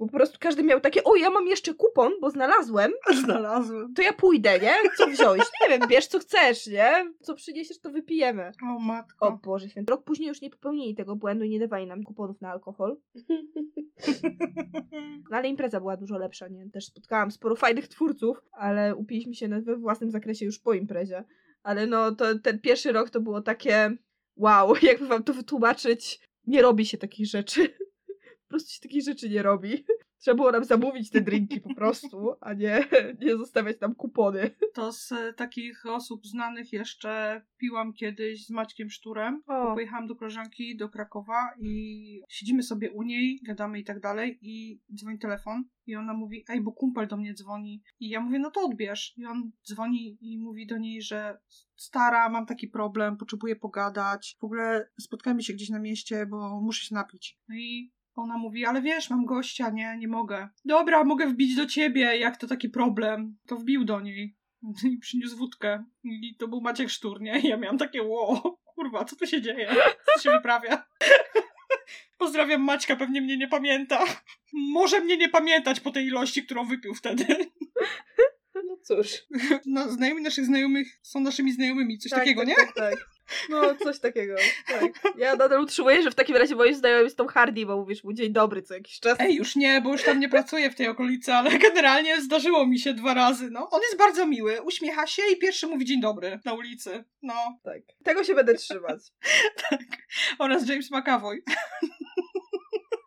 [0.00, 2.92] Bo po prostu każdy miał takie, o ja mam jeszcze kupon, bo znalazłem,
[3.24, 3.94] Znalazłem.
[3.94, 4.74] to ja pójdę, nie?
[4.96, 5.42] Co wziąć?
[5.62, 6.92] Nie wiem, bierz co chcesz, nie?
[7.22, 8.52] Co przyniesiesz, to wypijemy.
[8.62, 9.26] O matko.
[9.26, 9.90] O Boże święty.
[9.90, 12.96] Rok później już nie popełnili tego błędu i nie dawali nam kuponów na alkohol.
[15.30, 16.70] No ale impreza była dużo lepsza, nie?
[16.70, 21.24] Też spotkałam sporo fajnych twórców, ale upiliśmy się we własnym zakresie już po imprezie.
[21.62, 23.96] Ale no, to ten pierwszy rok to było takie
[24.36, 27.74] wow, jakby wam to wytłumaczyć, nie robi się takich rzeczy.
[28.50, 29.84] Po prostu się takich rzeczy nie robi.
[30.20, 32.84] Trzeba było nam zamówić te drinki po prostu, a nie,
[33.22, 34.50] nie zostawiać nam kupony.
[34.74, 39.42] To z e, takich osób znanych jeszcze piłam kiedyś z Maćkiem Szturem.
[39.46, 39.74] O.
[39.74, 44.80] Pojechałam do koleżanki do Krakowa i siedzimy sobie u niej, gadamy i tak dalej i
[44.94, 47.82] dzwoni telefon i ona mówi, ej, bo kumpel do mnie dzwoni.
[48.00, 49.14] I ja mówię, no to odbierz.
[49.16, 51.38] I on dzwoni i mówi do niej, że
[51.76, 54.36] stara, mam taki problem, potrzebuję pogadać.
[54.40, 57.38] W ogóle spotkajmy się gdzieś na mieście, bo muszę się napić.
[57.48, 60.48] No i ona mówi, ale wiesz, mam gościa, nie, nie mogę.
[60.64, 63.38] Dobra, mogę wbić do ciebie, jak to taki problem.
[63.46, 64.36] To wbił do niej
[64.92, 65.84] i przyniósł wódkę.
[66.04, 67.40] I to był Maciek Sztur, nie?
[67.40, 69.74] I ja miałam takie, ło, kurwa, co tu się dzieje?
[70.14, 70.86] Co się wyprawia?
[72.18, 74.04] Pozdrawiam Maćka, pewnie mnie nie pamięta.
[74.52, 77.26] Może mnie nie pamiętać po tej ilości, którą wypił wtedy.
[78.54, 79.26] No cóż.
[79.66, 82.54] No, znajomi naszych znajomych są naszymi znajomymi, coś takiego, tak, nie?
[82.54, 83.08] Tak, tak.
[83.48, 84.34] No, coś takiego.
[84.68, 84.92] Tak.
[85.18, 88.12] Ja nadal utrzymuję, że w takim razie moim znajomym jest Tom Hardy, bo mówisz mu
[88.12, 89.16] dzień dobry co jakiś czas.
[89.20, 92.78] Ej, już nie, bo już tam nie pracuję w tej okolicy, ale generalnie zdarzyło mi
[92.78, 93.50] się dwa razy.
[93.50, 97.04] No, on jest bardzo miły, uśmiecha się i pierwszy mówi dzień dobry na ulicy.
[97.22, 97.82] No, Tak.
[98.04, 99.00] Tego się będę trzymać.
[99.70, 99.80] tak.
[100.38, 101.42] Oraz James McAvoy.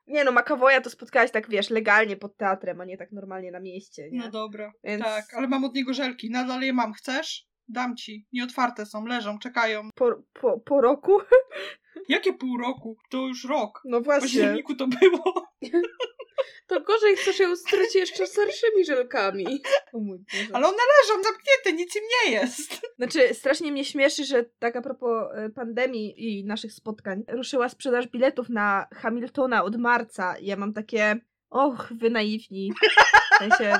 [0.07, 3.59] Nie no, Makawoja to spotkałaś tak, wiesz, legalnie pod teatrem, a nie tak normalnie na
[3.59, 4.19] mieście, nie?
[4.19, 4.71] No dobra.
[4.83, 6.29] Więc- Tak, ale mam od niego żelki.
[6.29, 6.93] Nadal je mam.
[6.93, 7.47] Chcesz?
[7.67, 8.27] Dam ci.
[8.33, 9.89] Nieotwarte są, leżą, czekają.
[9.95, 11.19] Po, po, po roku?
[12.09, 12.97] Jakie pół roku?
[13.09, 13.81] To już rok.
[13.85, 14.21] No W właśnie.
[14.21, 15.47] październiku to było.
[16.67, 19.45] To gorzej chcesz ją stryć jeszcze starszymi żelkami.
[20.53, 22.81] Ale one leżą zamknięte, nic im nie jest.
[22.97, 28.07] Znaczy, strasznie mnie śmieszy, że tak a propos e, pandemii i naszych spotkań, ruszyła sprzedaż
[28.07, 30.35] biletów na Hamiltona od marca.
[30.41, 31.15] Ja mam takie,
[31.49, 32.71] och, wy naiwni.
[33.35, 33.79] W sensie,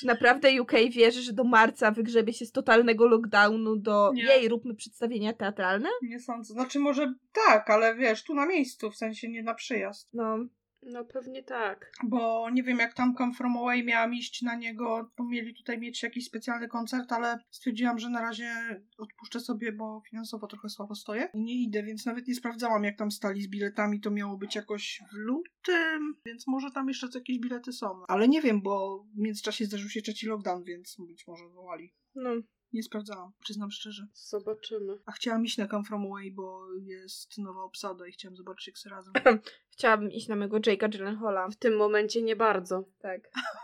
[0.00, 4.22] czy naprawdę UK wierzy, że do marca wygrzebie się z totalnego lockdownu do Nie.
[4.22, 5.88] jej, róbmy przedstawienia teatralne?
[6.02, 6.54] Nie sądzę.
[6.54, 7.14] Znaczy może
[7.46, 10.08] tak, ale wiesz, tu na miejscu, w sensie nie na przyjazd.
[10.12, 10.38] No,
[10.86, 11.92] No pewnie tak.
[12.04, 15.78] Bo nie wiem, jak tam Come From Away miałam iść na niego, bo mieli tutaj
[15.78, 20.94] mieć jakiś specjalny koncert, ale stwierdziłam, że na razie odpuszczę sobie, bo finansowo trochę słabo
[20.94, 21.28] stoję.
[21.34, 24.00] I nie idę, więc nawet nie sprawdzałam, jak tam stali z biletami.
[24.00, 28.02] To miało być jakoś w lutym, więc może tam jeszcze jakieś bilety są.
[28.08, 31.94] Ale nie wiem, bo w międzyczasie zdarzył się trzeci lockdown, więc być może wołali.
[32.14, 32.30] no.
[32.72, 34.06] Nie sprawdzałam, przyznam szczerze.
[34.14, 34.98] Zobaczymy.
[35.06, 38.78] A chciałam iść na Come From Away, bo jest nowa obsada i chciałam zobaczyć, jak
[38.78, 39.12] se razem.
[39.72, 41.48] Chciałabym iść na mego Jake'a Gyllenhaala.
[41.48, 42.84] W tym momencie nie bardzo.
[42.98, 43.20] Tak.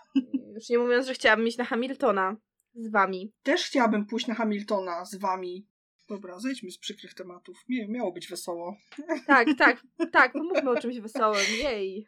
[0.55, 2.37] Już nie mówiąc, że chciałabym iść na Hamiltona
[2.75, 3.33] z wami.
[3.43, 5.67] Też chciałabym pójść na Hamiltona z wami.
[6.09, 7.65] Dobra, zejdźmy z przykrych tematów.
[7.69, 8.77] Nie, miało być wesoło.
[9.27, 9.83] Tak, tak,
[10.13, 11.47] tak, pomówmy o czymś wesołym.
[11.63, 12.07] Jej.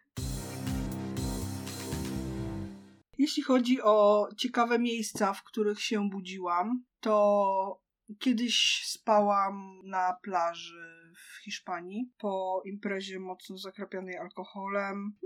[3.19, 7.83] Jeśli chodzi o ciekawe miejsca, w których się budziłam, to
[8.19, 15.17] kiedyś spałam na plaży w Hiszpanii po imprezie mocno zakrapianej alkoholem.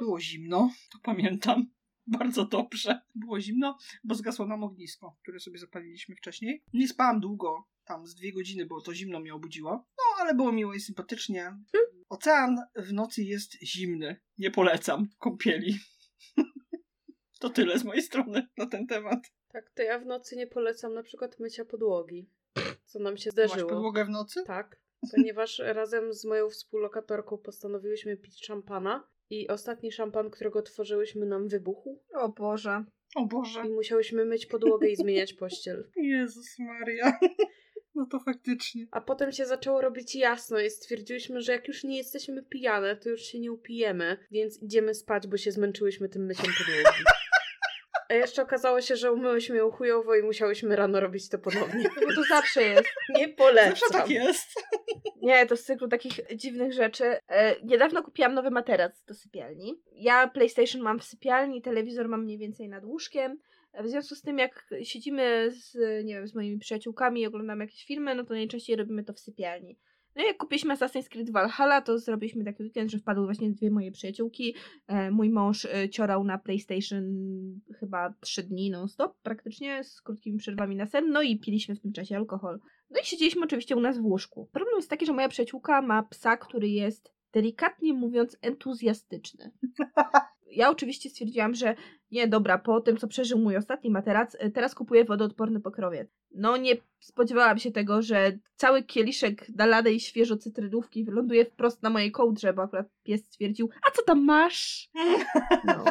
[0.00, 1.66] Było zimno, to pamiętam.
[2.06, 3.00] Bardzo dobrze.
[3.14, 6.62] Było zimno, bo zgasło nam ognisko, które sobie zapaliliśmy wcześniej.
[6.72, 9.70] Nie spałam długo, tam z dwie godziny, bo to zimno mnie obudziło.
[9.70, 11.56] No, ale było miło i sympatycznie.
[12.08, 14.20] Ocean w nocy jest zimny.
[14.38, 15.78] Nie polecam kąpieli.
[17.44, 19.18] To tyle z mojej strony na ten temat.
[19.52, 22.30] Tak, to ja w nocy nie polecam na przykład mycia podłogi.
[22.84, 23.70] Co nam się Masz zdarzyło.
[23.70, 24.42] podłogę w nocy?
[24.46, 24.80] Tak,
[25.16, 32.02] ponieważ razem z moją współlokatorką postanowiłyśmy pić szampana i ostatni szampan, którego tworzyłyśmy nam wybuchł
[32.14, 32.84] O Boże.
[33.16, 33.62] O Boże.
[33.66, 35.90] i musiałyśmy myć podłogę i zmieniać pościel.
[35.96, 37.18] Jezus Maria.
[37.94, 38.86] No to faktycznie.
[38.90, 43.08] A potem się zaczęło robić jasno i stwierdziłyśmy, że jak już nie jesteśmy pijane, to
[43.08, 47.04] już się nie upijemy, więc idziemy spać, bo się zmęczyłyśmy tym myciem podłogi.
[48.08, 51.84] A jeszcze okazało się, że umyłyśmy ją chujowo i musiałyśmy rano robić to ponownie.
[51.96, 52.88] No bo to zawsze jest.
[53.18, 53.74] Nie polecam.
[53.74, 54.48] Zawsze tak jest.
[55.22, 57.04] Nie, to z cyklu takich dziwnych rzeczy.
[57.28, 59.82] E, niedawno kupiłam nowy materac do sypialni.
[59.92, 63.38] Ja PlayStation mam w sypialni, telewizor mam mniej więcej nad łóżkiem.
[63.80, 65.74] W związku z tym, jak siedzimy z,
[66.04, 69.20] nie wiem, z moimi przyjaciółkami i oglądamy jakieś filmy, no to najczęściej robimy to w
[69.20, 69.78] sypialni.
[70.16, 73.70] No i jak kupiliśmy Assassin's Creed Valhalla, to zrobiliśmy taki weekend, że wpadły właśnie dwie
[73.70, 74.54] moje przyjaciółki.
[74.86, 77.04] E, mój mąż e, ciorał na PlayStation
[77.80, 81.92] chyba trzy dni non-stop, praktycznie, z krótkimi przerwami na sen, no i piliśmy w tym
[81.92, 82.60] czasie alkohol.
[82.90, 84.48] No i siedzieliśmy oczywiście u nas w łóżku.
[84.52, 89.50] Problem jest taki, że moja przyjaciółka ma psa, który jest delikatnie mówiąc entuzjastyczny.
[90.56, 91.74] Ja oczywiście stwierdziłam, że
[92.14, 96.08] nie, dobra, po tym co przeżył mój ostatni materac, y, teraz kupuję wodoodporny pokrowiec.
[96.30, 102.12] No nie spodziewałam się tego, że cały kieliszek nalanej świeżo cytrynówki wyląduje wprost na mojej
[102.12, 104.90] kołdrze, bo akurat pies stwierdził, a co tam masz?
[105.64, 105.84] No.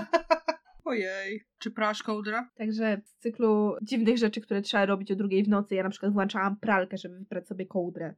[0.85, 1.43] Ojej.
[1.59, 2.49] Czy prasz kołdra?
[2.55, 6.13] Także z cyklu dziwnych rzeczy, które trzeba robić o drugiej w nocy, ja na przykład
[6.13, 8.13] włączałam pralkę, żeby wyprać sobie kołdrę.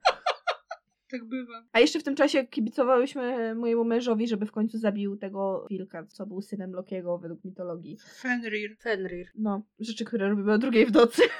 [1.10, 1.66] Tak bywa.
[1.72, 6.26] A jeszcze w tym czasie kibicowałyśmy mojemu mężowi, żeby w końcu zabił tego wilka, co
[6.26, 7.97] był synem Lokiego według mitologii.
[8.20, 8.78] Fenrir.
[8.80, 9.28] Fenrir.
[9.36, 11.21] No, rzeczy, które robimy o drugiej w nocy.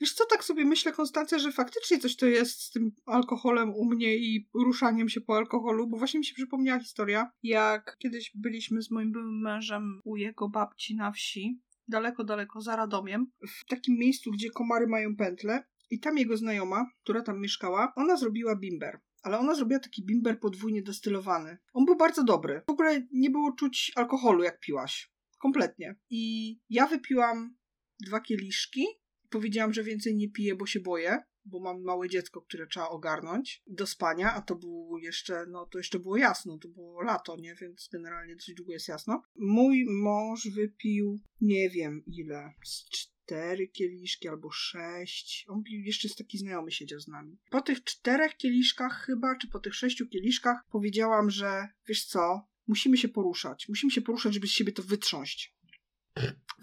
[0.00, 3.84] Wiesz co, tak sobie myślę, Konstancja, że faktycznie coś to jest z tym alkoholem u
[3.84, 8.82] mnie i ruszaniem się po alkoholu, bo właśnie mi się przypomniała historia, jak kiedyś byliśmy
[8.82, 13.98] z moim byłym mężem u jego babci na wsi, daleko, daleko za Radomiem, w takim
[13.98, 19.00] miejscu, gdzie komary mają pętle i tam jego znajoma, która tam mieszkała, ona zrobiła bimber.
[19.22, 21.58] Ale ona zrobiła taki bimber podwójnie destylowany.
[21.72, 22.62] On był bardzo dobry.
[22.66, 25.12] W ogóle nie było czuć alkoholu, jak piłaś.
[25.38, 25.96] Kompletnie.
[26.10, 27.56] I ja wypiłam
[28.06, 28.86] dwa kieliszki
[29.30, 33.62] Powiedziałam, że więcej nie piję, bo się boję, bo mam małe dziecko, które trzeba ogarnąć
[33.66, 37.54] do spania, a to było jeszcze, no to jeszcze było jasno, to było lato, nie?
[37.54, 39.22] Więc generalnie dosyć długo jest jasno.
[39.36, 42.84] Mój mąż wypił, nie wiem ile, z
[43.30, 45.44] cztery kieliszki albo sześć.
[45.48, 47.38] On jeszcze jest taki znajomy siedział z nami.
[47.50, 52.96] Po tych czterech kieliszkach chyba, czy po tych sześciu kieliszkach powiedziałam, że wiesz co, musimy
[52.96, 53.68] się poruszać.
[53.68, 55.54] Musimy się poruszać, żeby z siebie to wytrząść.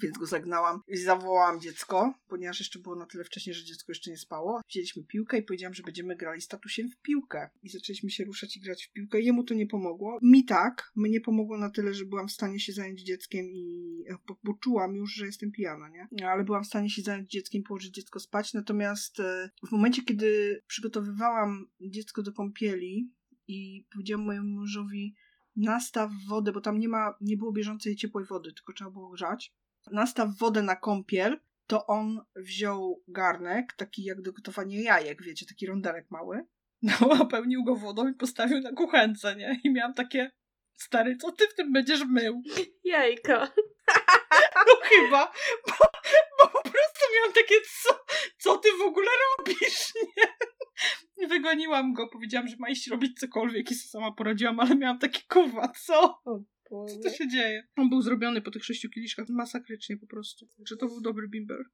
[0.02, 4.12] Więc go zagnałam i zawołałam dziecko, ponieważ jeszcze było na tyle wcześnie, że dziecko jeszcze
[4.12, 4.62] nie spało.
[4.70, 7.50] Wzięliśmy piłkę i powiedziałam, że będziemy grali statusiem w piłkę.
[7.64, 9.22] I zaczęliśmy się ruszać i grać w piłkę.
[9.22, 10.20] Jemu to nie pomogło.
[10.22, 10.92] Mi tak.
[10.96, 13.88] Mnie pomogło na tyle, że byłam w stanie się zająć dzieckiem i
[14.28, 16.28] bo, bo czułam już, że jestem pijana, nie?
[16.28, 18.54] Ale byłam w stanie się zająć dzieckiem, położyć dziecko spać.
[18.54, 23.12] Natomiast e, w momencie, kiedy przygotowywałam dziecko do kąpieli
[23.48, 25.16] i powiedziałam mojemu mężowi,
[25.56, 29.54] nastaw wodę, bo tam nie ma, nie było bieżącej ciepłej wody, tylko trzeba było grzać.
[29.92, 35.68] Nastaw wodę na kąpiel, to on wziął garnek, taki jak do gotowania jajek, wiecie, taki
[35.68, 36.46] rondelek mały.
[37.20, 39.62] Napełnił go wodą i postawił na kuchence, nie?
[39.64, 40.32] I miałam takie,
[40.76, 42.42] stary, co ty w tym będziesz mył?
[42.84, 43.48] Jajka.
[44.68, 45.32] No chyba,
[45.68, 45.86] bo,
[46.40, 48.00] bo po prostu miałam takie, co,
[48.38, 49.08] co ty w ogóle
[49.38, 51.28] robisz, nie?
[51.28, 55.68] Wygoniłam go, powiedziałam, że ma iść robić cokolwiek i sama poradziłam, ale miałam takie, kurwa,
[55.68, 56.22] co?
[56.70, 57.68] Co to się dzieje?
[57.76, 60.48] On był zrobiony po tych sześciu kieliszkach masakrycznie po prostu.
[60.66, 61.66] Że to był dobry bimber.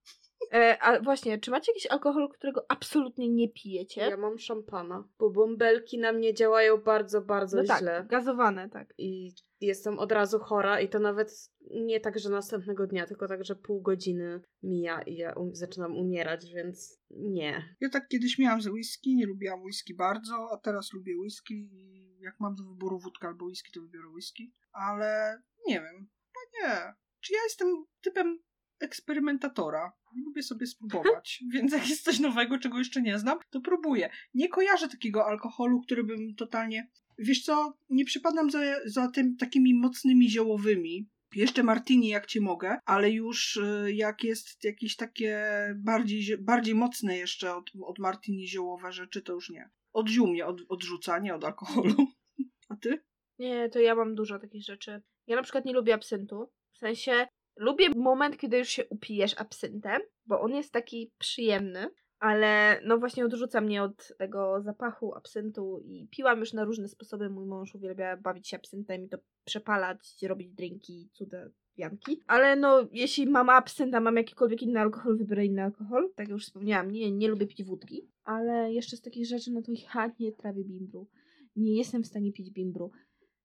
[0.54, 4.02] E, a właśnie, czy macie jakiś alkohol, którego absolutnie nie pijecie?
[4.02, 7.78] Ja mam szampana, bo bąbelki na mnie działają bardzo, bardzo no źle.
[7.78, 8.94] tak, gazowane, tak.
[8.98, 11.32] I jestem od razu chora i to nawet
[11.72, 15.98] nie tak, że następnego dnia, tylko tak, że pół godziny mija i ja um zaczynam
[15.98, 17.76] umierać, więc nie.
[17.82, 22.04] Ja tak kiedyś miałam ze whisky, nie lubiłam whisky bardzo, a teraz lubię whisky i
[22.20, 24.54] jak mam do wyboru wódkę albo whisky, to wybiorę whisky.
[24.72, 26.94] Ale nie wiem, no nie.
[27.20, 28.40] Czy ja jestem typem
[28.84, 29.94] eksperymentatora?
[30.26, 34.10] Lubię sobie spróbować, więc jak jest coś nowego, czego jeszcze nie znam, to próbuję.
[34.34, 36.90] Nie kojarzę takiego alkoholu, który bym totalnie...
[37.18, 42.78] Wiesz co, nie przypadam za, za tym takimi mocnymi ziołowymi, jeszcze martini jak ci mogę,
[42.86, 45.46] ale już y, jak jest jakieś takie
[45.76, 49.70] bardziej, bardziej mocne jeszcze od, od martini ziołowe rzeczy, to już nie.
[49.94, 52.08] Od ziół mnie od, odrzuca, nie od alkoholu.
[52.70, 53.04] A ty?
[53.40, 55.02] Nie, to ja mam dużo takich rzeczy.
[55.28, 56.52] Ja na przykład nie lubię absyntu.
[56.72, 61.90] W sensie lubię moment, kiedy już się upijesz absyntem, bo on jest taki przyjemny,
[62.20, 67.30] ale no właśnie odrzuca mnie od tego zapachu absyntu i piłam już na różne sposoby.
[67.30, 71.38] Mój mąż uwielbia bawić się absyntem i to przepalać, robić drinki, cuda
[71.76, 72.20] pianki.
[72.28, 76.10] Ale no, jeśli mam absynt, a mam jakikolwiek inny alkohol, wybiorę inny alkohol.
[76.16, 78.08] Tak jak już wspomniałam, nie, nie lubię pić wódki.
[78.24, 81.08] Ale jeszcze z takich rzeczy, no to ja nie trawię bimbru.
[81.56, 82.92] Nie jestem w stanie pić bimbru.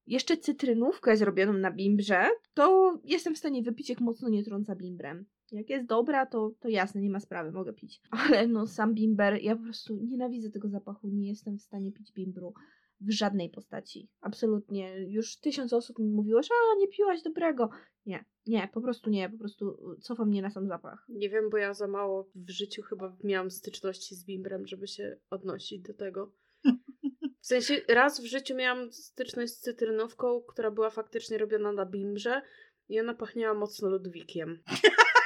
[0.08, 5.26] Jeszcze cytrynówkę zrobioną na bimbrze, to jestem w stanie wypić, jak mocno nie trąca bimbrem.
[5.52, 8.00] Jak jest dobra, to, to jasne, nie ma sprawy, mogę pić.
[8.28, 12.12] Ale no, sam bimber, ja po prostu nienawidzę tego zapachu, nie jestem w stanie pić
[12.12, 12.54] bimbru
[13.00, 14.08] w żadnej postaci.
[14.20, 15.04] Absolutnie.
[15.08, 17.70] Już tysiąc osób mi mówiło, że a, nie piłaś dobrego.
[18.06, 21.06] Nie, nie, po prostu nie, po prostu cofa mnie na sam zapach.
[21.08, 25.16] Nie wiem, bo ja za mało w życiu chyba miałam styczności z bimbrem, żeby się
[25.30, 26.32] odnosić do tego.
[27.40, 32.42] W sensie raz w życiu miałam styczność z cytrynówką, która była faktycznie robiona na bimbrze
[32.88, 34.62] i ona pachniała mocno Ludwikiem.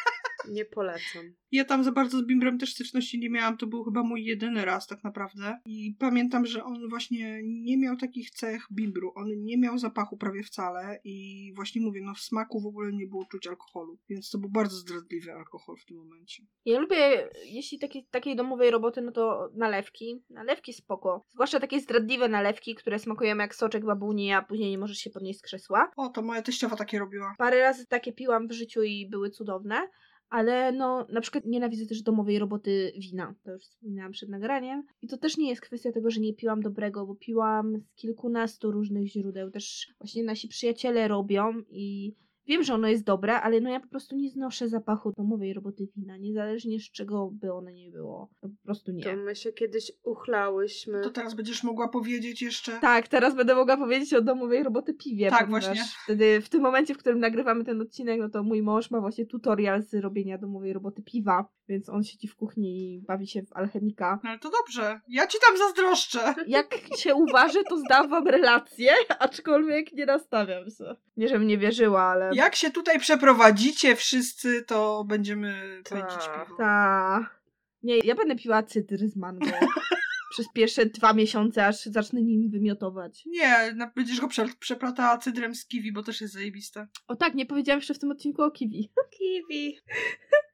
[0.51, 1.35] Nie polecam.
[1.52, 4.64] Ja tam za bardzo z Bimbrem też styczności nie miałam, to był chyba mój jedyny
[4.64, 5.59] raz tak naprawdę.
[5.64, 10.43] I pamiętam, że on właśnie nie miał takich cech Bimbru, on nie miał zapachu prawie
[10.43, 14.39] wcale i właśnie mówię, no w smaku w ogóle nie było czuć alkoholu, więc to
[14.39, 16.43] był bardzo zdradliwy alkohol w tym momencie.
[16.64, 20.23] Ja lubię, jeśli taki, takiej domowej roboty, no to nalewki.
[20.31, 21.24] Nalewki spoko.
[21.28, 25.39] Zwłaszcza takie zdradliwe nalewki, które smakują jak soczek babuni, a później nie możesz się podnieść
[25.39, 25.90] z krzesła.
[25.97, 27.35] O, to moja teściowa takie robiła.
[27.39, 29.89] Parę razy takie piłam w życiu i były cudowne.
[30.32, 33.34] Ale no, na przykład nienawidzę też domowej roboty wina.
[33.42, 34.82] To już wspominałam przed nagraniem.
[35.02, 38.70] I to też nie jest kwestia tego, że nie piłam dobrego, bo piłam z kilkunastu
[38.70, 39.50] różnych źródeł.
[39.50, 42.14] Też właśnie nasi przyjaciele robią i
[42.47, 45.89] Wiem, że ono jest dobre, ale no ja po prostu nie znoszę zapachu domowej roboty
[45.97, 48.31] wina, niezależnie z czego by one nie było.
[48.40, 49.02] To po prostu nie.
[49.02, 51.01] To my się kiedyś uchlałyśmy.
[51.02, 52.73] To teraz będziesz mogła powiedzieć jeszcze.
[52.81, 55.31] Tak, teraz będę mogła powiedzieć o domowej roboty piwie.
[55.31, 55.85] Tak, właśnie.
[56.05, 59.27] Wtedy, w tym momencie, w którym nagrywamy ten odcinek, no to mój mąż ma właśnie
[59.27, 63.52] tutorial z robienia domowej roboty piwa, więc on siedzi w kuchni i bawi się w
[63.52, 64.20] alchemika.
[64.24, 66.35] No ale to dobrze, ja ci tam zazdroszczę.
[66.47, 70.97] Jak się uważy, to zdam wam relację, aczkolwiek nie nastawiam się.
[71.16, 72.31] Nie, żebym nie wierzyła, ale...
[72.43, 76.56] Jak się tutaj przeprowadzicie wszyscy, to będziemy kręcić piwo.
[76.59, 77.43] Tak.
[77.82, 79.47] Nie, ja będę piła cytry z mango.
[80.32, 83.23] Przez pierwsze dwa miesiące, aż zacznę nim wymiotować.
[83.27, 86.86] Nie, będziesz go prze, przeplatała cydrem z kiwi, bo też jest zajebiste.
[87.09, 88.93] O tak, nie powiedziałam jeszcze w tym odcinku o kiwi.
[89.10, 89.78] Kiwi.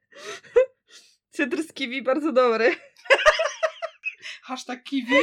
[1.31, 2.75] Cydr z kiwi bardzo dobry.
[4.47, 5.17] Hashtag kiwi.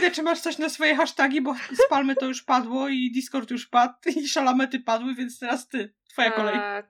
[0.00, 3.50] Klaudia, czy masz coś na swoje hasztagi, bo z Palmy to już padło i Discord
[3.50, 5.94] już padł i szalamety padły, więc teraz ty.
[6.08, 6.54] Twoja kolej.
[6.54, 6.82] A,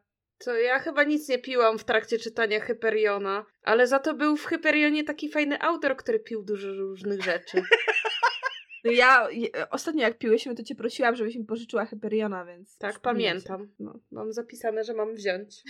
[0.44, 4.44] To ja chyba nic nie piłam w trakcie czytania Hyperiona, ale za to był w
[4.44, 7.62] Hyperionie taki fajny autor, który pił dużo różnych rzeczy.
[8.84, 9.28] No ja
[9.70, 12.78] ostatnio jak piłyśmy, to cię prosiłam, żebyś mi pożyczyła Hyperiona, więc...
[12.78, 13.68] Tak, pamiętam.
[13.78, 15.62] No, mam zapisane, że mam wziąć.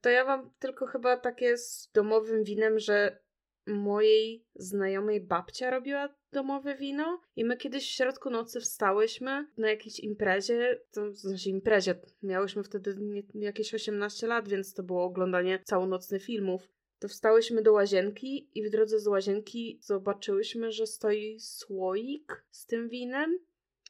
[0.00, 3.21] To ja wam tylko chyba takie z domowym winem, że
[3.66, 10.00] mojej znajomej babcia robiła domowe wino i my kiedyś w środku nocy wstałyśmy na jakiejś
[10.00, 12.96] imprezie, to znaczy imprezie, miałyśmy wtedy
[13.34, 16.68] jakieś 18 lat, więc to było oglądanie całonocnych filmów.
[16.98, 22.88] To wstałyśmy do łazienki i w drodze z łazienki zobaczyłyśmy, że stoi słoik z tym
[22.88, 23.38] winem,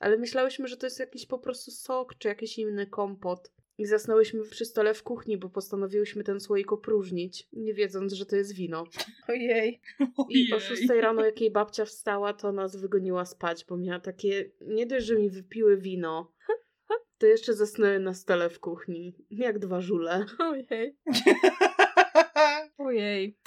[0.01, 3.53] ale myślałyśmy, że to jest jakiś po prostu sok czy jakiś inny kompot.
[3.78, 8.36] I zasnęłyśmy przy stole w kuchni, bo postanowiłyśmy ten słoik opróżnić, nie wiedząc, że to
[8.36, 8.85] jest wino.
[9.28, 9.81] Ojej.
[10.28, 10.61] I o Ojej.
[10.61, 15.07] 6 rano, jak jej babcia wstała, to nas wygoniła spać, bo miała takie, nie dość,
[15.07, 16.32] że mi wypiły wino,
[17.23, 20.27] to jeszcze zasnęły na stole w kuchni, jak dwa żule.
[20.39, 20.97] Ojej.
[22.78, 23.39] Ojej.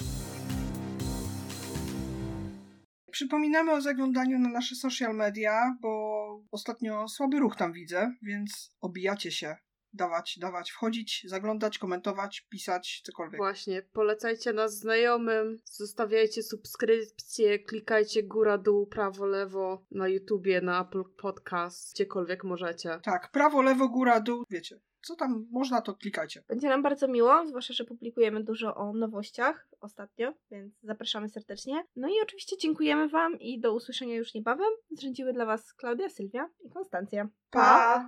[3.10, 9.30] Przypominamy o zaglądaniu na nasze social media, bo ostatnio słaby ruch tam widzę, więc obijacie
[9.30, 9.56] się.
[9.96, 13.36] Dawać, dawać, wchodzić, zaglądać, komentować, pisać, cokolwiek.
[13.36, 21.04] Właśnie, polecajcie nas znajomym, zostawiajcie subskrypcje, klikajcie góra, dół, prawo, lewo na YouTubie, na Apple
[21.16, 23.00] Podcast, gdziekolwiek możecie.
[23.02, 24.80] Tak, prawo, lewo, góra, dół, wiecie.
[25.06, 26.42] Co tam można, to klikajcie.
[26.48, 31.84] Będzie nam bardzo miło, zwłaszcza, że publikujemy dużo o nowościach ostatnio, więc zapraszamy serdecznie.
[31.96, 34.70] No i oczywiście dziękujemy Wam i do usłyszenia już niebawem.
[34.90, 37.28] Zrzędziły dla Was Klaudia, Sylwia i Konstancja.
[37.50, 38.04] Pa!